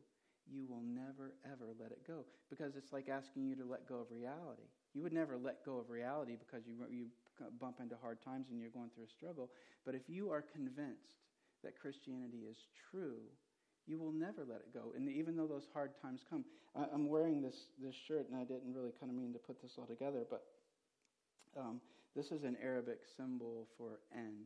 you 0.53 0.67
will 0.69 0.83
never, 0.83 1.35
ever 1.47 1.73
let 1.79 1.93
it 1.93 2.07
go. 2.07 2.25
Because 2.51 2.77
it's 2.77 2.93
like 2.93 3.09
asking 3.09 3.47
you 3.47 3.55
to 3.57 3.65
let 3.65 3.89
go 3.89 3.97
of 3.97 4.11
reality. 4.11 4.69
You 4.95 5.03
would 5.03 5.13
never 5.13 5.37
let 5.37 5.65
go 5.65 5.79
of 5.79 5.91
reality 5.91 6.37
because 6.39 6.67
you, 6.67 6.75
you 6.91 7.07
bump 7.61 7.77
into 7.81 7.97
hard 8.01 8.23
times 8.23 8.49
and 8.51 8.61
you're 8.61 8.71
going 8.71 8.91
through 8.95 9.05
a 9.05 9.09
struggle. 9.09 9.51
But 9.87 9.95
if 9.95 10.03
you 10.09 10.31
are 10.31 10.43
convinced 10.43 11.23
that 11.63 11.79
Christianity 11.79 12.45
is 12.51 12.59
true, 12.91 13.23
you 13.87 13.99
will 13.99 14.13
never 14.13 14.45
let 14.49 14.59
it 14.61 14.75
go. 14.75 14.93
And 14.97 15.09
even 15.09 15.37
though 15.37 15.47
those 15.47 15.69
hard 15.73 15.93
times 16.01 16.23
come, 16.29 16.45
I'm 16.75 17.09
wearing 17.09 17.43
this, 17.43 17.67
this 17.83 17.95
shirt, 17.95 18.29
and 18.31 18.39
I 18.39 18.45
didn't 18.45 18.75
really 18.75 18.93
kind 18.99 19.11
of 19.11 19.17
mean 19.17 19.33
to 19.33 19.39
put 19.39 19.61
this 19.61 19.73
all 19.79 19.87
together, 19.87 20.25
but 20.29 20.45
um, 21.59 21.81
this 22.15 22.31
is 22.31 22.45
an 22.45 22.57
Arabic 22.63 23.01
symbol 23.17 23.67
for 23.77 24.01
N. 24.15 24.45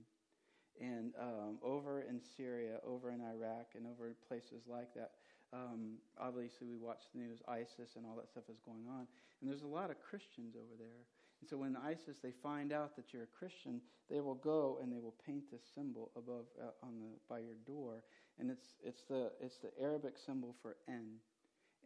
And 0.81 1.13
um, 1.21 1.59
over 1.63 2.03
in 2.03 2.21
Syria, 2.37 2.79
over 2.87 3.11
in 3.11 3.21
Iraq, 3.21 3.69
and 3.77 3.87
over 3.87 4.15
places 4.27 4.63
like 4.67 4.93
that, 4.95 5.11
um, 5.55 6.03
obviously 6.19 6.67
we 6.67 6.77
watch 6.77 7.07
the 7.15 7.21
news, 7.23 7.39
ISIS 7.47 7.95
and 7.95 8.05
all 8.05 8.17
that 8.17 8.29
stuff 8.29 8.45
is 8.51 8.59
going 8.67 8.91
on. 8.91 9.07
And 9.41 9.47
there's 9.47 9.63
a 9.63 9.71
lot 9.71 9.91
of 9.91 10.03
Christians 10.03 10.59
over 10.59 10.75
there. 10.79 11.07
And 11.41 11.49
so 11.49 11.57
when 11.57 11.77
ISIS, 11.77 12.19
they 12.23 12.33
find 12.43 12.73
out 12.73 12.97
that 12.97 13.13
you're 13.13 13.29
a 13.29 13.39
Christian, 13.39 13.81
they 14.11 14.21
will 14.21 14.35
go 14.35 14.79
and 14.83 14.91
they 14.91 14.99
will 14.99 15.15
paint 15.27 15.45
this 15.53 15.63
symbol 15.75 16.11
above 16.17 16.47
uh, 16.59 16.73
on 16.83 16.99
the, 16.99 17.15
by 17.29 17.39
your 17.39 17.59
door. 17.67 18.03
And 18.39 18.51
it's, 18.51 18.75
it's, 18.83 19.03
the, 19.09 19.31
it's 19.41 19.59
the 19.59 19.71
Arabic 19.81 20.15
symbol 20.19 20.57
for 20.63 20.77
N. 20.89 21.21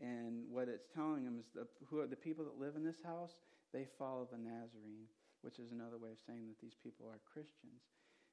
And 0.00 0.46
what 0.48 0.68
it's 0.68 0.86
telling 0.94 1.24
them 1.24 1.36
is 1.38 1.46
the, 1.54 1.66
who 1.90 2.00
are 2.00 2.06
the 2.06 2.16
people 2.16 2.44
that 2.44 2.58
live 2.58 2.76
in 2.76 2.84
this 2.84 3.02
house, 3.04 3.32
they 3.74 3.86
follow 3.98 4.28
the 4.30 4.38
Nazarene, 4.38 5.10
which 5.42 5.58
is 5.58 5.72
another 5.72 5.98
way 5.98 6.10
of 6.10 6.18
saying 6.26 6.46
that 6.48 6.60
these 6.62 6.76
people 6.82 7.06
are 7.10 7.18
Christians. 7.26 7.82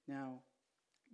Now, 0.07 0.39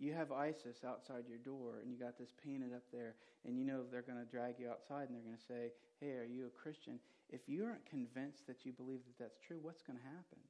you 0.02 0.14
have 0.14 0.32
ISIS 0.32 0.82
outside 0.82 1.30
your 1.30 1.38
door 1.38 1.78
and 1.82 1.94
you 1.94 1.98
got 1.98 2.18
this 2.18 2.34
painted 2.44 2.74
up 2.74 2.82
there, 2.92 3.14
and 3.46 3.56
you 3.56 3.64
know 3.64 3.86
they're 3.86 4.02
going 4.02 4.18
to 4.18 4.26
drag 4.26 4.58
you 4.58 4.68
outside 4.68 5.06
and 5.06 5.14
they're 5.14 5.24
going 5.24 5.38
to 5.38 5.46
say, 5.48 5.72
Hey, 6.02 6.18
are 6.18 6.26
you 6.26 6.48
a 6.48 6.50
Christian? 6.50 6.98
If 7.30 7.48
you 7.48 7.64
aren't 7.64 7.86
convinced 7.86 8.48
that 8.48 8.66
you 8.66 8.74
believe 8.74 9.06
that 9.06 9.22
that's 9.22 9.38
true, 9.46 9.60
what's 9.62 9.84
going 9.84 10.00
to 10.00 10.06
happen? 10.06 10.42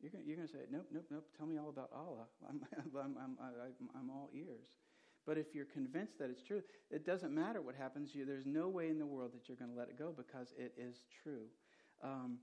You're 0.00 0.10
going, 0.10 0.24
you're 0.24 0.40
to 0.40 0.48
say, 0.48 0.64
Nope, 0.72 0.88
nope, 0.90 1.04
nope, 1.12 1.28
tell 1.36 1.46
me 1.46 1.58
all 1.58 1.68
about 1.68 1.90
Allah. 1.94 2.24
I'm, 2.48 2.64
I'm, 2.96 3.16
I'm, 3.20 3.36
I'm, 3.36 3.88
I'm 3.94 4.10
all 4.10 4.30
ears. 4.32 4.80
But 5.26 5.36
if 5.36 5.54
you're 5.54 5.66
convinced 5.68 6.18
that 6.18 6.30
it's 6.30 6.42
true, 6.42 6.62
it 6.90 7.04
doesn't 7.04 7.34
matter 7.34 7.60
what 7.60 7.74
happens. 7.74 8.14
You, 8.14 8.24
there's 8.24 8.46
no 8.46 8.68
way 8.68 8.88
in 8.88 8.98
the 8.98 9.06
world 9.06 9.32
that 9.34 9.48
you're 9.48 9.58
going 9.58 9.72
to 9.72 9.76
let 9.76 9.88
it 9.88 9.98
go 9.98 10.14
because 10.16 10.54
it 10.56 10.72
is 10.78 11.02
true. 11.22 11.50
Um, 12.02 12.38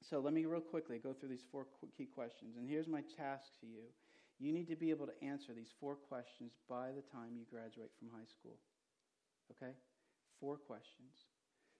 so 0.00 0.20
let 0.20 0.32
me 0.32 0.44
real 0.44 0.60
quickly 0.60 0.98
go 0.98 1.12
through 1.12 1.30
these 1.30 1.44
four 1.50 1.66
key 1.96 2.06
questions. 2.06 2.56
And 2.56 2.68
here's 2.68 2.88
my 2.88 3.02
task 3.18 3.52
to 3.60 3.66
you 3.66 3.90
you 4.38 4.52
need 4.52 4.68
to 4.68 4.76
be 4.76 4.90
able 4.90 5.06
to 5.06 5.24
answer 5.24 5.52
these 5.54 5.72
four 5.80 5.94
questions 5.94 6.52
by 6.68 6.88
the 6.88 7.02
time 7.02 7.36
you 7.36 7.44
graduate 7.50 7.90
from 7.98 8.08
high 8.10 8.26
school. 8.26 8.58
Okay? 9.52 9.72
Four 10.40 10.56
questions. 10.56 11.30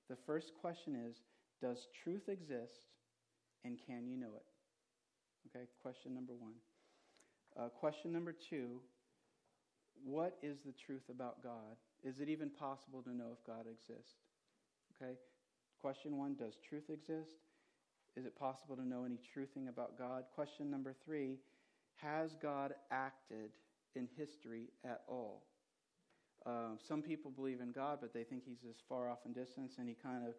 The 0.09 0.17
first 0.27 0.53
question 0.61 0.97
is 1.09 1.23
Does 1.61 1.89
truth 2.03 2.29
exist 2.29 2.89
and 3.65 3.79
can 3.87 4.07
you 4.07 4.17
know 4.17 4.35
it? 4.37 4.47
Okay, 5.49 5.67
question 5.83 6.15
number 6.15 6.35
one. 6.35 6.55
Uh, 7.59 7.69
question 7.69 8.13
number 8.13 8.33
two 8.33 8.81
What 10.05 10.37
is 10.43 10.59
the 10.65 10.73
truth 10.73 11.09
about 11.11 11.43
God? 11.43 11.77
Is 12.03 12.21
it 12.21 12.29
even 12.29 12.51
possible 12.51 13.03
to 13.03 13.15
know 13.15 13.33
if 13.33 13.47
God 13.47 13.67
exists? 13.67 14.15
Okay, 14.95 15.15
question 15.81 16.19
one 16.19 16.35
Does 16.35 16.59
truth 16.69 16.91
exist? 16.91 17.37
Is 18.17 18.27
it 18.27 18.39
possible 18.39 18.77
to 18.77 18.87
know 18.87 19.05
any 19.05 19.19
truthing 19.19 19.69
about 19.69 19.99
God? 19.99 20.25
Question 20.35 20.71
number 20.71 20.95
three 21.05 21.39
has 22.03 22.35
God 22.41 22.75
acted 22.91 23.51
in 23.95 24.09
history 24.17 24.69
at 24.85 25.03
all? 25.09 25.45
Uh, 26.47 26.77
some 26.87 27.01
people 27.01 27.31
believe 27.31 27.61
in 27.61 27.73
God, 27.73 27.99
but 28.01 28.13
they 28.13 28.25
think 28.25 28.43
he's 28.45 28.61
this 28.63 28.83
far 28.89 29.09
off 29.09 29.21
in 29.25 29.33
distance, 29.33 29.77
and 29.79 29.89
he 29.89 29.95
kind 29.95 30.27
of 30.27 30.35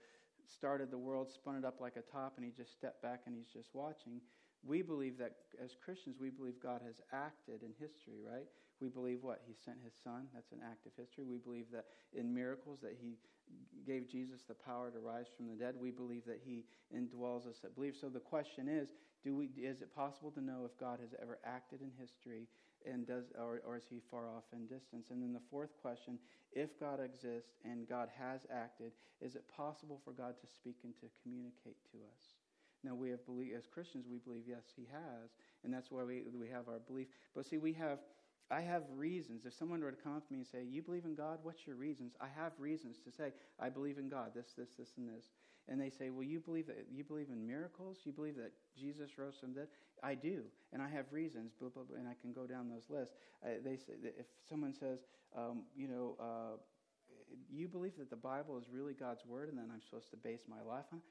started 0.47 0.91
the 0.91 0.97
world, 0.97 1.31
spun 1.31 1.55
it 1.55 1.65
up 1.65 1.81
like 1.81 1.95
a 1.97 2.01
top, 2.01 2.33
and 2.37 2.45
he 2.45 2.51
just 2.51 2.71
stepped 2.71 3.01
back 3.01 3.21
and 3.25 3.35
he's 3.35 3.51
just 3.51 3.73
watching. 3.73 4.21
we 4.63 4.81
believe 4.81 5.17
that 5.17 5.33
as 5.63 5.75
Christians, 5.83 6.17
we 6.19 6.29
believe 6.29 6.55
God 6.61 6.81
has 6.85 7.01
acted 7.13 7.61
in 7.63 7.73
history, 7.79 8.21
right? 8.25 8.47
We 8.81 8.89
believe 8.89 9.19
what? 9.21 9.41
He 9.47 9.53
sent 9.53 9.77
his 9.83 9.93
son. 10.03 10.27
That's 10.33 10.51
an 10.51 10.59
act 10.63 10.85
of 10.85 10.91
history. 10.97 11.23
We 11.23 11.37
believe 11.37 11.65
that 11.71 11.85
in 12.13 12.33
miracles 12.33 12.79
that 12.81 12.97
he 12.99 13.15
gave 13.85 14.09
Jesus 14.09 14.43
the 14.47 14.53
power 14.53 14.89
to 14.91 14.99
rise 14.99 15.27
from 15.35 15.47
the 15.47 15.53
dead. 15.53 15.75
We 15.79 15.91
believe 15.91 16.25
that 16.25 16.41
he 16.43 16.65
indwells 16.95 17.47
us 17.47 17.59
that 17.61 17.75
believe. 17.75 17.95
So 17.99 18.09
the 18.09 18.19
question 18.19 18.67
is, 18.67 18.89
do 19.23 19.35
we, 19.35 19.49
is 19.57 19.81
it 19.81 19.95
possible 19.95 20.31
to 20.31 20.41
know 20.41 20.65
if 20.65 20.77
God 20.79 20.99
has 20.99 21.15
ever 21.21 21.39
acted 21.45 21.81
in 21.81 21.91
history 21.99 22.47
and 22.85 23.07
does, 23.07 23.25
or, 23.39 23.61
or 23.65 23.77
is 23.77 23.85
he 23.89 24.01
far 24.11 24.27
off 24.27 24.43
in 24.53 24.67
distance? 24.67 25.07
And 25.09 25.21
then 25.21 25.33
the 25.33 25.45
fourth 25.49 25.71
question, 25.81 26.19
if 26.51 26.79
God 26.79 26.99
exists 26.99 27.51
and 27.63 27.87
God 27.87 28.09
has 28.19 28.45
acted, 28.53 28.91
is 29.21 29.35
it 29.35 29.43
possible 29.55 29.99
for 30.03 30.11
God 30.11 30.35
to 30.41 30.47
speak 30.47 30.77
and 30.83 30.93
to 30.99 31.07
communicate 31.23 31.77
to 31.91 31.97
us? 32.13 32.35
Now, 32.83 32.93
we 32.93 33.09
have 33.09 33.25
believe, 33.25 33.53
as 33.57 33.65
Christians, 33.65 34.05
we 34.09 34.19
believe, 34.19 34.43
yes, 34.47 34.65
he 34.75 34.87
has. 34.91 35.31
And 35.63 35.73
that's 35.73 35.89
why 35.89 36.03
we, 36.03 36.23
we 36.39 36.47
have 36.49 36.67
our 36.67 36.79
belief. 36.79 37.07
But 37.35 37.47
see, 37.47 37.57
we 37.57 37.73
have, 37.73 37.97
I 38.51 38.61
have 38.61 38.83
reasons. 38.95 39.45
If 39.45 39.53
someone 39.53 39.81
were 39.81 39.91
to 39.91 40.01
come 40.01 40.15
up 40.15 40.27
to 40.27 40.33
me 40.33 40.39
and 40.39 40.47
say, 40.47 40.63
You 40.69 40.81
believe 40.81 41.05
in 41.05 41.15
God? 41.15 41.39
What's 41.41 41.65
your 41.65 41.75
reasons? 41.75 42.13
I 42.21 42.27
have 42.39 42.51
reasons 42.59 42.97
to 43.05 43.11
say, 43.11 43.31
I 43.59 43.69
believe 43.69 43.97
in 43.97 44.07
God, 44.09 44.31
this, 44.35 44.53
this, 44.57 44.69
this, 44.77 44.93
and 44.97 45.09
this. 45.09 45.25
And 45.67 45.81
they 45.81 45.89
say, 45.89 46.11
Well, 46.11 46.23
you 46.23 46.39
believe 46.39 46.67
that 46.67 46.85
you 46.91 47.03
believe 47.03 47.29
in 47.29 47.45
miracles? 47.45 47.97
You 48.03 48.11
believe 48.11 48.35
that 48.35 48.51
Jesus 48.77 49.17
rose 49.17 49.35
from 49.39 49.53
the 49.53 49.61
dead? 49.61 49.67
I 50.03 50.13
do. 50.13 50.43
And 50.73 50.81
I 50.81 50.89
have 50.89 51.05
reasons, 51.11 51.53
blah, 51.59 51.69
blah, 51.69 51.83
blah, 51.83 51.97
and 51.97 52.07
I 52.07 52.13
can 52.21 52.33
go 52.33 52.45
down 52.45 52.69
those 52.69 52.85
lists. 52.89 53.15
Uh, 53.43 53.61
they 53.63 53.77
say 53.77 53.93
if 54.03 54.27
someone 54.47 54.73
says, 54.73 54.99
um, 55.35 55.63
you 55.75 55.87
know, 55.87 56.15
uh, 56.19 56.57
you 57.51 57.67
believe 57.67 57.97
that 57.97 58.09
the 58.09 58.15
Bible 58.15 58.57
is 58.57 58.65
really 58.71 58.93
God's 58.93 59.25
word 59.25 59.49
and 59.49 59.57
then 59.57 59.65
I'm 59.73 59.81
supposed 59.81 60.11
to 60.11 60.17
base 60.17 60.41
my 60.47 60.61
life 60.61 60.85
on 60.93 61.01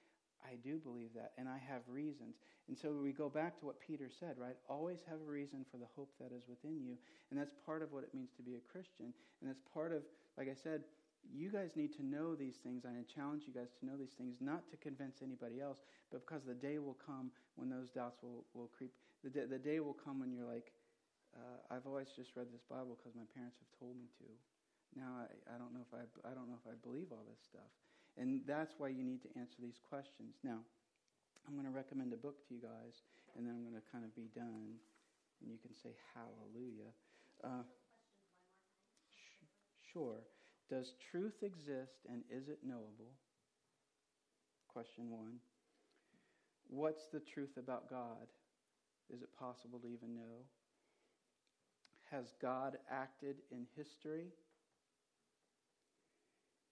I 0.45 0.57
do 0.63 0.77
believe 0.77 1.11
that, 1.17 1.33
and 1.39 1.49
I 1.49 1.57
have 1.57 1.83
reasons. 1.89 2.37
And 2.69 2.77
so 2.77 2.93
we 2.93 3.13
go 3.13 3.29
back 3.29 3.59
to 3.61 3.67
what 3.67 3.81
Peter 3.81 4.09
said, 4.09 4.37
right? 4.37 4.57
Always 4.69 5.01
have 5.09 5.19
a 5.21 5.31
reason 5.31 5.65
for 5.71 5.77
the 5.79 5.89
hope 5.97 6.13
that 6.21 6.33
is 6.37 6.45
within 6.49 6.85
you. 6.85 6.97
And 7.31 7.41
that's 7.41 7.55
part 7.65 7.83
of 7.83 7.93
what 7.93 8.05
it 8.05 8.15
means 8.15 8.31
to 8.37 8.43
be 8.43 8.57
a 8.57 8.65
Christian. 8.73 9.13
And 9.41 9.49
that's 9.49 9.65
part 9.73 9.93
of, 9.93 10.03
like 10.37 10.49
I 10.49 10.55
said, 10.55 10.85
you 11.33 11.49
guys 11.49 11.77
need 11.77 11.97
to 11.97 12.05
know 12.05 12.35
these 12.35 12.57
things. 12.61 12.85
I 12.85 12.93
challenge 13.09 13.45
you 13.49 13.55
guys 13.57 13.73
to 13.81 13.87
know 13.87 13.97
these 13.97 14.13
things, 14.17 14.37
not 14.41 14.69
to 14.71 14.77
convince 14.77 15.25
anybody 15.25 15.61
else, 15.61 15.79
but 16.13 16.27
because 16.27 16.45
the 16.45 16.55
day 16.57 16.79
will 16.79 16.99
come 17.01 17.33
when 17.57 17.71
those 17.71 17.89
doubts 17.89 18.21
will, 18.23 18.45
will 18.53 18.69
creep. 18.77 18.93
The 19.25 19.31
day, 19.31 19.45
the 19.49 19.59
day 19.59 19.81
will 19.81 19.97
come 19.97 20.21
when 20.21 20.33
you're 20.33 20.49
like, 20.49 20.73
uh, 21.33 21.75
I've 21.75 21.87
always 21.87 22.13
just 22.15 22.37
read 22.37 22.53
this 22.53 22.63
Bible 22.69 23.01
because 23.01 23.17
my 23.17 23.27
parents 23.33 23.57
have 23.59 23.73
told 23.81 23.97
me 23.97 24.07
to. 24.21 24.29
Now 24.95 25.27
I, 25.27 25.57
I 25.57 25.59
don't 25.59 25.73
know 25.73 25.83
if 25.83 25.91
I, 25.91 26.05
I 26.29 26.35
don't 26.37 26.47
know 26.47 26.61
if 26.61 26.69
I 26.69 26.77
believe 26.85 27.11
all 27.11 27.25
this 27.27 27.41
stuff. 27.43 27.73
And 28.17 28.41
that's 28.47 28.75
why 28.79 28.89
you 28.89 29.03
need 29.03 29.23
to 29.23 29.29
answer 29.39 29.57
these 29.61 29.81
questions. 29.91 30.37
Now, 30.45 30.59
I'm 31.47 31.55
going 31.55 31.67
to 31.67 31.75
recommend 31.75 32.13
a 32.13 32.17
book 32.17 32.47
to 32.49 32.55
you 32.55 32.61
guys, 32.61 33.03
and 33.37 33.47
then 33.47 33.55
I'm 33.55 33.63
going 33.63 33.75
to 33.75 33.89
kind 33.91 34.05
of 34.05 34.15
be 34.15 34.31
done, 34.35 34.79
and 35.43 35.51
you 35.51 35.59
can 35.59 35.75
say 35.75 35.91
hallelujah. 36.15 36.95
Uh, 37.43 37.67
sh- 39.11 39.93
sure. 39.93 40.23
Does 40.71 40.95
truth 41.11 41.43
exist 41.43 42.07
and 42.09 42.23
is 42.31 42.49
it 42.49 42.59
knowable? 42.65 43.13
Question 44.69 45.11
one. 45.11 45.35
What's 46.69 47.07
the 47.13 47.21
truth 47.21 47.57
about 47.59 47.91
God? 47.91 48.27
Is 49.13 49.23
it 49.23 49.29
possible 49.39 49.79
to 49.81 49.87
even 49.87 50.15
know? 50.15 50.47
Has 52.11 52.33
God 52.41 52.79
acted 52.91 53.37
in 53.51 53.67
history? 53.77 54.29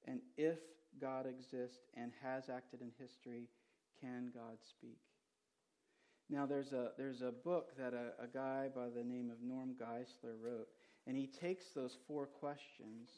And 0.06 0.20
if 0.36 0.58
God 1.00 1.26
exists 1.26 1.78
and 1.94 2.12
has 2.22 2.48
acted 2.48 2.80
in 2.80 2.92
history, 2.98 3.48
can 4.00 4.30
God 4.34 4.58
speak? 4.60 4.98
Now, 6.30 6.46
there's 6.46 6.72
a, 6.72 6.92
there's 6.96 7.20
a 7.20 7.30
book 7.30 7.76
that 7.78 7.92
a, 7.92 8.22
a 8.22 8.26
guy 8.26 8.68
by 8.74 8.88
the 8.88 9.04
name 9.04 9.30
of 9.30 9.42
Norm 9.42 9.74
Geisler 9.80 10.34
wrote, 10.40 10.68
and 11.06 11.16
he 11.16 11.26
takes 11.26 11.66
those 11.74 11.96
four 12.06 12.26
questions. 12.26 13.10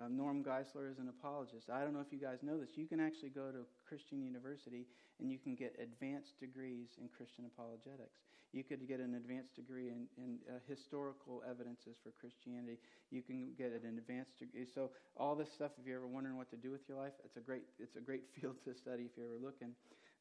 Um, 0.00 0.16
Norm 0.16 0.44
Geisler 0.44 0.90
is 0.90 0.98
an 0.98 1.08
apologist. 1.08 1.70
I 1.70 1.82
don't 1.82 1.94
know 1.94 2.04
if 2.04 2.12
you 2.12 2.20
guys 2.20 2.38
know 2.42 2.60
this. 2.60 2.76
You 2.76 2.86
can 2.86 3.00
actually 3.00 3.30
go 3.30 3.50
to 3.50 3.66
Christian 3.88 4.22
University 4.22 4.86
and 5.18 5.32
you 5.32 5.38
can 5.38 5.54
get 5.54 5.74
advanced 5.82 6.38
degrees 6.38 6.90
in 7.00 7.08
Christian 7.08 7.46
apologetics. 7.46 8.20
You 8.52 8.64
could 8.64 8.86
get 8.88 9.00
an 9.00 9.14
advanced 9.14 9.56
degree 9.56 9.88
in, 9.88 10.06
in 10.16 10.38
uh, 10.48 10.58
historical 10.68 11.42
evidences 11.48 11.96
for 12.02 12.10
Christianity. 12.18 12.78
You 13.10 13.22
can 13.22 13.52
get 13.58 13.72
an 13.72 13.98
advanced 13.98 14.38
degree. 14.38 14.66
So 14.72 14.90
all 15.16 15.34
this 15.34 15.52
stuff, 15.52 15.72
if 15.80 15.86
you're 15.86 15.98
ever 15.98 16.06
wondering 16.06 16.36
what 16.36 16.50
to 16.50 16.56
do 16.56 16.70
with 16.70 16.88
your 16.88 16.96
life, 16.98 17.12
it's 17.24 17.36
a 17.36 17.40
great, 17.40 17.62
it's 17.78 17.96
a 17.96 18.00
great 18.00 18.24
field 18.40 18.56
to 18.64 18.74
study 18.74 19.04
if 19.04 19.16
you're 19.16 19.26
ever 19.26 19.42
looking. 19.42 19.72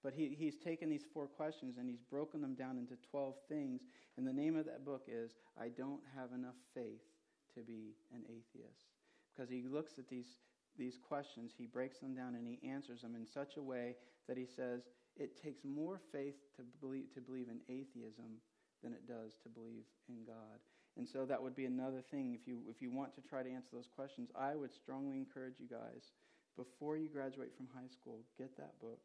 But 0.03 0.13
he, 0.13 0.35
he's 0.37 0.55
taken 0.55 0.89
these 0.89 1.05
four 1.13 1.27
questions 1.27 1.77
and 1.77 1.89
he's 1.89 2.01
broken 2.11 2.41
them 2.41 2.53
down 2.53 2.77
into 2.77 2.93
12 3.09 3.35
things. 3.49 3.81
And 4.17 4.27
the 4.27 4.33
name 4.33 4.55
of 4.55 4.65
that 4.65 4.85
book 4.85 5.07
is 5.07 5.31
I 5.59 5.69
Don't 5.69 6.01
Have 6.15 6.31
Enough 6.31 6.55
Faith 6.73 7.01
to 7.55 7.61
Be 7.61 7.95
an 8.13 8.21
Atheist. 8.25 8.85
Because 9.33 9.49
he 9.49 9.63
looks 9.67 9.93
at 9.97 10.07
these, 10.07 10.37
these 10.77 10.97
questions, 10.97 11.53
he 11.57 11.65
breaks 11.65 11.99
them 11.99 12.13
down, 12.13 12.35
and 12.35 12.47
he 12.47 12.59
answers 12.67 13.01
them 13.01 13.15
in 13.15 13.25
such 13.25 13.57
a 13.57 13.63
way 13.63 13.95
that 14.27 14.37
he 14.37 14.45
says, 14.45 14.83
it 15.17 15.41
takes 15.41 15.63
more 15.63 15.99
faith 16.11 16.35
to 16.57 16.63
believe, 16.81 17.13
to 17.13 17.21
believe 17.21 17.47
in 17.49 17.59
atheism 17.69 18.41
than 18.83 18.93
it 18.93 19.07
does 19.07 19.33
to 19.43 19.49
believe 19.49 19.85
in 20.09 20.23
God. 20.25 20.59
And 20.97 21.07
so 21.07 21.25
that 21.25 21.41
would 21.41 21.55
be 21.55 21.65
another 21.65 22.01
thing. 22.11 22.37
If 22.39 22.47
you, 22.47 22.59
if 22.69 22.81
you 22.81 22.91
want 22.91 23.15
to 23.15 23.21
try 23.21 23.43
to 23.43 23.51
answer 23.51 23.69
those 23.73 23.89
questions, 23.93 24.29
I 24.37 24.55
would 24.55 24.73
strongly 24.73 25.17
encourage 25.17 25.59
you 25.59 25.67
guys, 25.67 26.11
before 26.55 26.95
you 26.95 27.09
graduate 27.09 27.51
from 27.55 27.67
high 27.75 27.89
school, 27.91 28.19
get 28.37 28.55
that 28.57 28.79
book 28.79 28.99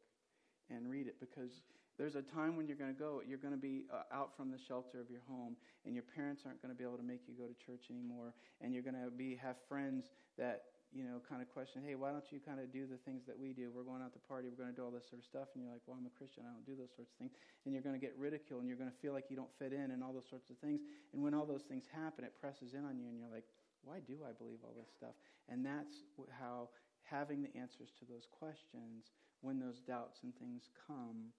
and 0.70 0.88
read 0.88 1.08
it 1.08 1.18
because 1.18 1.62
there's 1.98 2.14
a 2.14 2.22
time 2.22 2.56
when 2.56 2.66
you're 2.66 2.78
going 2.78 2.94
to 2.94 2.98
go, 2.98 3.20
you're 3.26 3.38
going 3.38 3.52
to 3.52 3.60
be 3.60 3.84
uh, 3.92 4.02
out 4.14 4.30
from 4.36 4.50
the 4.50 4.56
shelter 4.56 5.00
of 5.00 5.10
your 5.10 5.20
home, 5.28 5.56
and 5.84 5.94
your 5.94 6.04
parents 6.16 6.42
aren't 6.46 6.62
going 6.62 6.72
to 6.72 6.78
be 6.78 6.84
able 6.84 6.96
to 6.96 7.04
make 7.04 7.20
you 7.28 7.34
go 7.34 7.44
to 7.44 7.54
church 7.66 7.90
anymore, 7.90 8.32
and 8.62 8.72
you're 8.72 8.82
going 8.82 8.96
to 8.96 9.10
be 9.10 9.36
have 9.36 9.56
friends 9.68 10.06
that 10.38 10.62
you 10.90 11.06
know, 11.06 11.22
kind 11.22 11.38
of 11.38 11.46
question, 11.54 11.86
hey, 11.86 11.94
why 11.94 12.10
don't 12.10 12.26
you 12.34 12.42
kind 12.42 12.58
of 12.58 12.74
do 12.74 12.82
the 12.82 12.98
things 13.06 13.22
that 13.30 13.38
we 13.38 13.54
do? 13.54 13.70
We're 13.70 13.86
going 13.86 14.02
out 14.02 14.10
to 14.18 14.22
party, 14.26 14.50
we're 14.50 14.58
going 14.58 14.74
to 14.74 14.78
do 14.78 14.82
all 14.82 14.90
this 14.90 15.06
sort 15.06 15.22
of 15.22 15.26
stuff. 15.26 15.46
And 15.54 15.62
you're 15.62 15.70
like, 15.70 15.86
well, 15.86 15.94
I'm 15.94 16.06
a 16.06 16.14
Christian, 16.18 16.42
I 16.42 16.50
don't 16.50 16.66
do 16.66 16.74
those 16.74 16.90
sorts 16.98 17.14
of 17.14 17.18
things. 17.22 17.30
And 17.62 17.70
you're 17.70 17.86
going 17.86 17.94
to 17.94 18.02
get 18.02 18.18
ridiculed 18.18 18.66
and 18.66 18.68
you're 18.68 18.80
going 18.80 18.90
to 18.90 18.98
feel 18.98 19.14
like 19.14 19.30
you 19.30 19.38
don't 19.38 19.54
fit 19.54 19.70
in 19.70 19.94
and 19.94 20.02
all 20.02 20.10
those 20.10 20.26
sorts 20.26 20.50
of 20.50 20.58
things. 20.58 20.82
And 21.14 21.22
when 21.22 21.30
all 21.30 21.46
those 21.46 21.62
things 21.62 21.86
happen, 21.86 22.26
it 22.26 22.34
presses 22.42 22.74
in 22.74 22.82
on 22.82 22.98
you 22.98 23.06
and 23.06 23.14
you're 23.14 23.30
like, 23.30 23.46
why 23.86 24.02
do 24.02 24.26
I 24.26 24.34
believe 24.34 24.60
all 24.66 24.74
this 24.74 24.90
stuff? 24.90 25.14
And 25.46 25.62
that's 25.62 26.02
how 26.34 26.74
having 27.06 27.42
the 27.42 27.54
answers 27.54 27.94
to 27.98 28.04
those 28.04 28.26
questions, 28.26 29.14
when 29.40 29.62
those 29.62 29.80
doubts 29.80 30.26
and 30.26 30.34
things 30.42 30.68
come, 30.86 31.30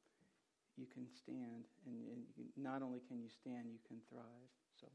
you 0.80 0.88
can 0.88 1.06
stand. 1.12 1.68
And, 1.86 2.08
and 2.08 2.24
you, 2.40 2.48
not 2.56 2.82
only 2.82 3.04
can 3.04 3.20
you 3.20 3.30
stand, 3.30 3.68
you 3.68 3.84
can 3.88 4.00
thrive. 4.08 4.52
So, 4.80 4.88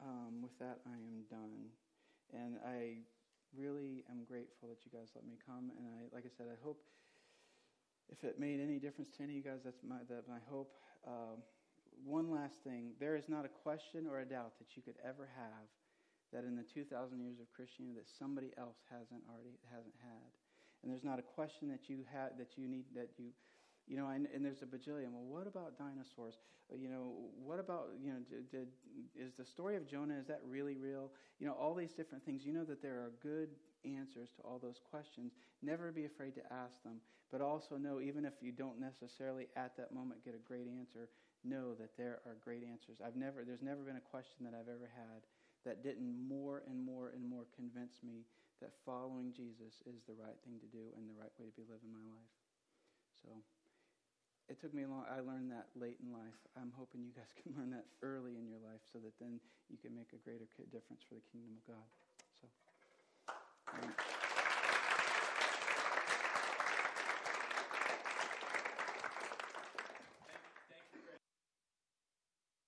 um, 0.00 0.40
with 0.42 0.54
that, 0.58 0.78
I 0.86 0.96
am 0.96 1.26
done. 1.28 1.74
And 2.34 2.56
I 2.64 3.04
really 3.56 4.04
am 4.10 4.24
grateful 4.24 4.68
that 4.68 4.84
you 4.84 4.92
guys 4.92 5.12
let 5.14 5.24
me 5.24 5.38
come. 5.46 5.72
And 5.78 5.88
I, 5.88 6.14
like 6.14 6.24
I 6.26 6.32
said, 6.36 6.46
I 6.52 6.58
hope 6.62 6.82
if 8.08 8.24
it 8.24 8.40
made 8.40 8.60
any 8.60 8.78
difference 8.78 9.10
to 9.16 9.22
any 9.22 9.38
of 9.38 9.44
you 9.44 9.50
guys, 9.50 9.60
that's 9.64 9.80
my, 9.84 10.00
that 10.08 10.28
my 10.28 10.40
hope. 10.48 10.72
Um, 11.06 11.44
one 12.04 12.30
last 12.30 12.62
thing 12.62 12.94
there 13.00 13.16
is 13.16 13.28
not 13.28 13.44
a 13.44 13.50
question 13.50 14.06
or 14.06 14.20
a 14.20 14.24
doubt 14.24 14.54
that 14.58 14.76
you 14.76 14.82
could 14.82 14.94
ever 15.02 15.28
have 15.34 15.66
that 16.32 16.44
in 16.44 16.54
the 16.56 16.62
2,000 16.62 16.86
years 17.20 17.40
of 17.40 17.48
Christianity 17.52 17.96
that 17.96 18.08
somebody 18.08 18.52
else 18.58 18.76
hasn't 18.92 19.24
already 19.32 19.56
hasn't 19.72 19.96
had. 20.04 20.28
And 20.82 20.92
there's 20.92 21.04
not 21.04 21.18
a 21.18 21.26
question 21.26 21.68
that 21.72 21.88
you 21.88 22.04
had 22.06 22.38
that 22.38 22.54
you 22.56 22.68
need 22.68 22.84
that 22.94 23.10
you 23.16 23.32
you 23.88 23.96
know, 23.96 24.08
and, 24.08 24.28
and, 24.34 24.44
there's 24.44 24.62
a 24.62 24.66
bajillion. 24.66 25.10
Well, 25.12 25.24
what 25.24 25.46
about 25.46 25.78
dinosaurs? 25.78 26.36
Uh, 26.70 26.76
you 26.76 26.88
know, 26.88 27.12
what 27.42 27.58
about, 27.58 27.88
you 28.02 28.10
know, 28.12 28.18
did, 28.28 28.50
did, 28.50 28.68
is 29.16 29.32
the 29.34 29.44
story 29.44 29.76
of 29.76 29.88
Jonah, 29.88 30.18
is 30.20 30.26
that 30.26 30.40
really 30.46 30.76
real? 30.76 31.10
You 31.40 31.46
know, 31.46 31.54
all 31.54 31.74
these 31.74 31.92
different 31.92 32.24
things. 32.24 32.44
You 32.44 32.52
know 32.52 32.64
that 32.64 32.82
there 32.82 32.96
are 32.96 33.12
good 33.22 33.48
answers 33.84 34.28
to 34.36 34.42
all 34.42 34.58
those 34.58 34.80
questions. 34.90 35.32
Never 35.62 35.90
be 35.90 36.04
afraid 36.04 36.34
to 36.34 36.44
ask 36.52 36.82
them. 36.84 37.00
But 37.32 37.40
also 37.40 37.76
know, 37.76 38.00
even 38.00 38.24
if 38.24 38.34
you 38.40 38.52
don't 38.52 38.80
necessarily 38.80 39.48
at 39.56 39.76
that 39.76 39.92
moment 39.92 40.24
get 40.24 40.34
a 40.34 40.48
great 40.48 40.68
answer, 40.68 41.08
know 41.44 41.74
that 41.74 41.96
there 41.96 42.20
are 42.26 42.36
great 42.44 42.64
answers. 42.64 43.00
I've 43.04 43.16
never, 43.16 43.44
there's 43.44 43.62
never 43.62 43.82
been 43.82 44.00
a 44.00 44.10
question 44.10 44.44
that 44.44 44.52
I've 44.52 44.68
ever 44.68 44.88
had 44.92 45.24
that 45.64 45.82
didn't 45.82 46.08
more 46.28 46.62
and 46.68 46.80
more 46.80 47.12
and 47.14 47.24
more 47.24 47.44
convince 47.56 48.00
me 48.02 48.24
that 48.60 48.72
following 48.84 49.32
Jesus 49.32 49.82
is 49.86 50.02
the 50.08 50.16
right 50.16 50.36
thing 50.44 50.58
to 50.58 50.68
do 50.72 50.90
and 50.96 51.06
the 51.06 51.14
right 51.14 51.32
way 51.38 51.46
to 51.46 51.56
be 51.56 51.68
living 51.68 51.92
my 51.92 52.02
life. 52.08 52.32
So 53.22 53.28
it 54.48 54.60
took 54.60 54.72
me 54.72 54.82
a 54.84 54.88
long 54.88 55.04
i 55.12 55.20
learned 55.20 55.52
that 55.52 55.68
late 55.76 55.96
in 56.00 56.12
life. 56.12 56.36
I'm 56.56 56.72
hoping 56.76 57.04
you 57.04 57.12
guys 57.12 57.28
can 57.40 57.52
learn 57.56 57.70
that 57.70 57.84
early 58.02 58.36
in 58.40 58.48
your 58.48 58.60
life 58.64 58.80
so 58.92 58.98
that 59.00 59.12
then 59.20 59.40
you 59.68 59.76
can 59.76 59.94
make 59.94 60.12
a 60.12 60.20
greater 60.24 60.48
difference 60.72 61.04
for 61.04 61.14
the 61.14 61.24
kingdom 61.30 61.52
of 61.60 61.64
god. 61.68 61.88
So 62.40 62.46
um, 63.76 63.92